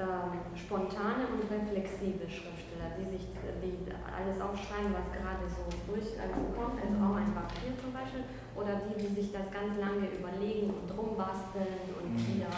ähm, 0.00 0.40
spontane 0.56 1.28
und 1.28 1.44
reflexive 1.52 2.24
Schriftsteller, 2.24 2.96
die 2.96 3.04
sich 3.04 3.28
die 3.60 3.92
alles 3.92 4.40
aufschreiben, 4.40 4.96
was 4.96 5.12
gerade 5.12 5.44
so 5.44 5.68
durchkommt, 5.84 6.80
also 6.80 6.96
auch 7.04 7.16
ein 7.20 7.28
Vampir 7.36 7.76
zum 7.76 7.92
Beispiel, 7.92 8.24
oder 8.56 8.80
die, 8.88 8.96
die 8.96 9.12
sich 9.20 9.28
das 9.32 9.52
ganz 9.52 9.76
lange 9.76 10.08
überlegen 10.08 10.72
und 10.72 10.88
rumbasteln 10.88 11.92
und 12.00 12.16
Mhm. 12.16 12.26
wieder 12.40 12.50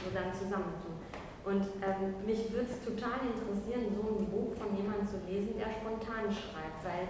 so 0.00 0.08
dann 0.10 0.32
zusammentun. 0.32 0.96
Und 1.44 1.64
ähm, 1.80 2.18
mich 2.28 2.52
würde 2.52 2.68
es 2.68 2.80
total 2.84 3.24
interessieren, 3.24 3.88
so 3.94 4.04
ein 4.20 4.28
Buch 4.28 4.52
von 4.56 4.72
jemandem 4.76 5.06
zu 5.08 5.16
lesen, 5.24 5.56
der 5.56 5.72
spontan 5.72 6.28
schreibt, 6.28 6.80
weil 6.84 7.08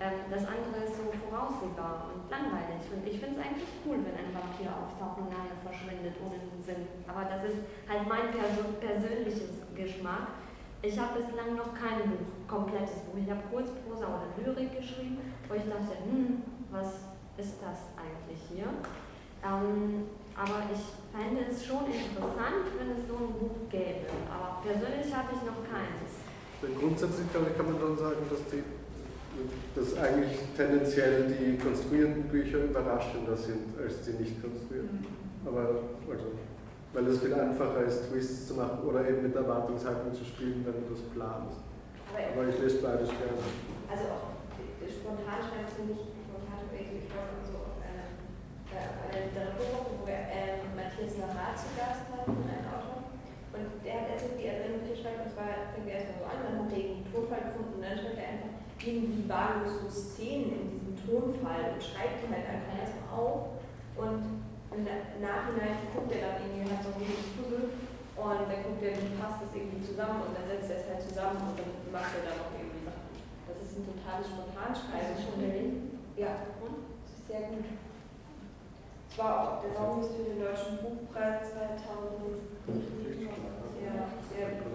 das 0.00 0.42
andere 0.42 0.84
ist 0.84 0.96
so 0.98 1.06
voraussehbar 1.10 2.10
und 2.10 2.26
langweilig. 2.26 2.82
Und 2.90 3.06
ich 3.06 3.20
finde 3.20 3.38
es 3.38 3.42
eigentlich 3.46 3.70
cool, 3.86 4.02
wenn 4.02 4.16
ein 4.18 4.34
Vampir 4.34 4.68
auftaucht 4.74 5.22
und 5.22 5.30
nachher 5.30 5.58
verschwindet 5.62 6.18
ohne 6.18 6.38
Sinn. 6.60 6.86
Aber 7.06 7.24
das 7.24 7.46
ist 7.46 7.62
halt 7.86 8.02
mein 8.08 8.34
perso 8.34 8.74
persönliches 8.82 9.62
Geschmack. 9.74 10.34
Ich 10.82 10.98
habe 10.98 11.22
bislang 11.22 11.56
noch 11.56 11.72
kein 11.72 12.10
Buch, 12.10 12.28
komplettes 12.46 13.06
Buch. 13.08 13.16
Ich 13.16 13.30
habe 13.30 13.40
Kurzprosa 13.48 14.04
oder 14.04 14.28
Lyrik 14.36 14.76
geschrieben, 14.76 15.16
wo 15.48 15.54
ich 15.54 15.64
dachte, 15.64 15.96
hm, 16.04 16.42
was 16.70 17.08
ist 17.38 17.56
das 17.62 17.88
eigentlich 17.96 18.42
hier? 18.52 18.68
Ähm, 19.40 20.10
aber 20.34 20.66
ich 20.68 20.82
fände 21.14 21.46
es 21.48 21.64
schon 21.64 21.86
interessant, 21.86 22.66
wenn 22.76 22.90
es 22.98 23.06
so 23.06 23.14
ein 23.14 23.32
Buch 23.38 23.70
gäbe. 23.70 24.10
Aber 24.28 24.60
persönlich 24.60 25.08
habe 25.14 25.30
ich 25.32 25.42
noch 25.46 25.62
keins. 25.70 26.24
Denn 26.60 26.74
grundsätzlich, 26.76 27.32
kann 27.32 27.44
man 27.44 27.78
schon 27.78 27.96
sagen, 27.96 28.24
dass, 28.28 28.42
die, 28.50 28.64
dass 29.74 29.96
eigentlich 29.98 30.38
tendenziell 30.56 31.26
die 31.26 31.58
konstruierten 31.58 32.24
Bücher 32.24 32.64
überraschender 32.64 33.36
sind 33.36 33.74
als 33.78 34.02
die 34.02 34.12
nicht 34.22 34.40
konstruierten. 34.40 35.04
Aber 35.44 35.82
also, 36.10 36.38
weil 36.92 37.06
es 37.08 37.18
viel 37.18 37.34
einfacher 37.34 37.82
ist, 37.84 38.08
Twists 38.10 38.48
zu 38.48 38.54
machen 38.54 38.86
oder 38.86 39.08
eben 39.08 39.22
mit 39.22 39.34
Erwartungshaltung 39.34 40.14
zu 40.14 40.24
spielen, 40.24 40.64
wenn 40.64 40.86
du 40.86 40.94
das 40.94 41.02
planst. 41.10 41.58
Aber, 42.14 42.22
Aber 42.22 42.48
ich 42.48 42.58
lese 42.62 42.78
beides 42.78 43.10
gerne. 43.10 43.42
also 43.90 44.04
auch 44.14 44.34
spontan 44.86 45.42
schreiben 45.42 45.68
finde 45.74 45.92
ich, 45.98 46.06
spontan 46.22 46.64
ich 46.72 47.10
glaube 47.12 47.42
so 47.44 47.60
auf 47.60 47.76
eine, 47.82 48.16
äh, 48.72 48.88
auf 48.88 48.98
eine 49.04 49.28
Literaturwoche, 49.28 49.92
wo 50.00 50.04
er 50.08 50.24
ähm, 50.32 50.72
Matthias 50.72 51.18
Larat 51.18 51.58
zu 51.60 51.68
Gast 51.76 52.08
hat, 52.08 52.24
ein 52.24 52.64
Autor. 52.70 53.10
Und 53.52 53.84
der 53.84 53.94
hat 54.00 54.16
erzählt, 54.16 54.38
wie 54.38 54.48
er 54.48 54.64
seine 54.64 54.80
Bücher 54.80 54.96
schreibt, 54.96 55.28
und 55.28 55.32
zwar 55.34 55.74
fängt 55.74 55.90
er 55.90 55.98
erstmal 56.00 56.22
so 56.22 56.24
an, 56.24 56.38
dann 56.40 56.56
hat 56.62 56.72
er 56.72 56.78
einen 56.78 57.04
Tonfall 57.10 57.44
gefunden 57.52 57.74
und 57.76 57.84
dann 57.84 57.98
schreibt 57.98 58.16
er 58.22 58.30
einfach 58.32 58.53
irgendwie 58.80 59.28
wahllos 59.28 59.80
so 59.82 59.90
Szenen 59.90 60.52
in 60.52 60.68
diesem 60.74 60.94
Tonfall 61.06 61.74
und 61.74 61.80
schreibt 61.82 62.22
die 62.24 62.28
halt 62.32 62.46
einfach 62.48 62.74
erstmal 62.74 63.10
auf. 63.14 63.40
Und 63.96 64.42
im 64.74 64.82
Na- 64.82 65.06
Nachhinein 65.22 65.86
guckt 65.94 66.10
er 66.10 66.34
dann 66.34 66.36
irgendwie, 66.42 66.66
hat 66.66 66.82
so 66.82 66.90
ein 66.90 66.98
riesiges 66.98 67.30
Puzzle 67.38 67.66
und 68.18 68.46
dann 68.50 68.60
guckt 68.66 68.82
er, 68.82 68.94
wie 68.98 69.14
passt 69.18 69.38
das 69.46 69.52
irgendwie 69.54 69.82
zusammen 69.86 70.26
und 70.26 70.32
dann 70.34 70.46
setzt 70.50 70.70
er 70.70 70.78
es 70.82 70.86
halt 70.90 71.02
zusammen 71.02 71.38
und 71.46 71.54
dann 71.58 71.70
macht 71.94 72.10
er 72.18 72.26
dann 72.26 72.38
auch 72.42 72.50
irgendwie 72.58 72.82
Sachen. 72.82 73.06
Das 73.46 73.58
ist 73.62 73.78
ein 73.78 73.86
totales 73.86 74.26
Spontanschreiben. 74.34 75.14
schon 75.22 75.38
gelesen? 75.38 76.02
Ja, 76.18 76.50
und? 76.62 76.82
Das 77.06 77.10
ist 77.14 77.26
sehr 77.30 77.42
gut. 77.54 77.66
Es 77.70 79.14
war 79.18 79.32
auch 79.38 79.62
der 79.62 79.70
Songliste 79.78 80.14
für 80.26 80.30
den 80.34 80.42
Deutschen 80.42 80.74
Buchpreis 80.82 81.54
2000. 81.54 82.50
Ja, 83.78 84.10
sehr 84.34 84.58
gut. 84.58 84.74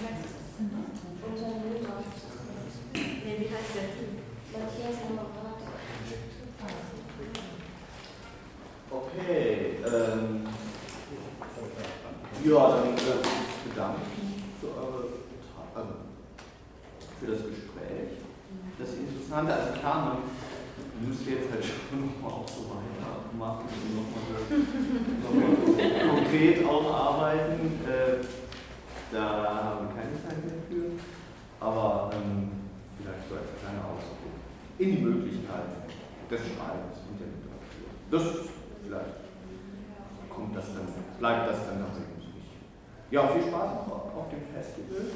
Unternehmer. 0.00 2.00
Nee, 2.94 3.36
wie 3.38 3.50
heißt 3.54 3.74
der? 3.74 3.84
Matthias 4.52 4.98
Larat. 5.14 5.60
Okay, 8.90 9.76
ähm, 9.84 10.46
ja, 12.44 12.62
dann 12.70 12.94
bedanke 13.68 14.00
ich 14.02 14.08
mich 14.24 14.42
für, 14.60 14.68
eure, 14.68 15.00
also 15.74 15.92
für 17.20 17.26
das 17.26 17.40
Gespräch. 17.40 18.10
Das 18.78 18.90
Interessante, 18.94 19.52
also 19.54 19.72
klar, 19.78 19.98
man 20.04 20.16
müsste 21.08 21.30
jetzt 21.30 21.50
halt 21.52 21.64
schon 21.64 22.00
nochmal 22.06 22.32
auch 22.40 22.48
so 22.48 22.60
weitermachen 22.70 23.64
und 23.68 23.96
nochmal 23.96 24.24
noch 25.22 25.34
mal 25.34 25.56
so 25.66 25.72
konkret 26.08 26.56
auch 26.66 26.86
arbeiten. 26.92 27.64
Äh, 27.86 28.24
da 29.12 29.20
haben 29.64 29.88
wir 29.88 29.94
keine 29.94 30.14
Zeit 30.22 30.44
mehr 30.44 30.60
für. 30.68 30.98
Aber 31.60 32.10
ähm, 32.14 32.50
vielleicht 32.96 33.28
so 33.28 33.36
als 33.36 33.50
kleiner 33.60 33.84
Ausdruck. 33.84 34.34
in 34.78 34.96
die 34.96 35.02
Möglichkeit 35.02 35.66
des 36.30 36.40
Schreibens 36.40 36.96
und 37.10 37.20
der 37.20 37.28
Literatur. 37.28 37.90
Das 38.10 38.48
vielleicht 38.82 39.28
kommt 40.30 40.56
das 40.56 40.66
dann, 40.74 40.88
bleibt 41.18 41.50
das 41.50 41.66
dann 41.66 41.80
noch 41.80 41.92
irgendwie. 41.92 42.32
Ja, 43.10 43.28
viel 43.28 43.42
Spaß 43.42 43.70
auf, 43.90 44.14
auf 44.16 44.28
dem 44.30 44.40
Festival. 44.54 45.12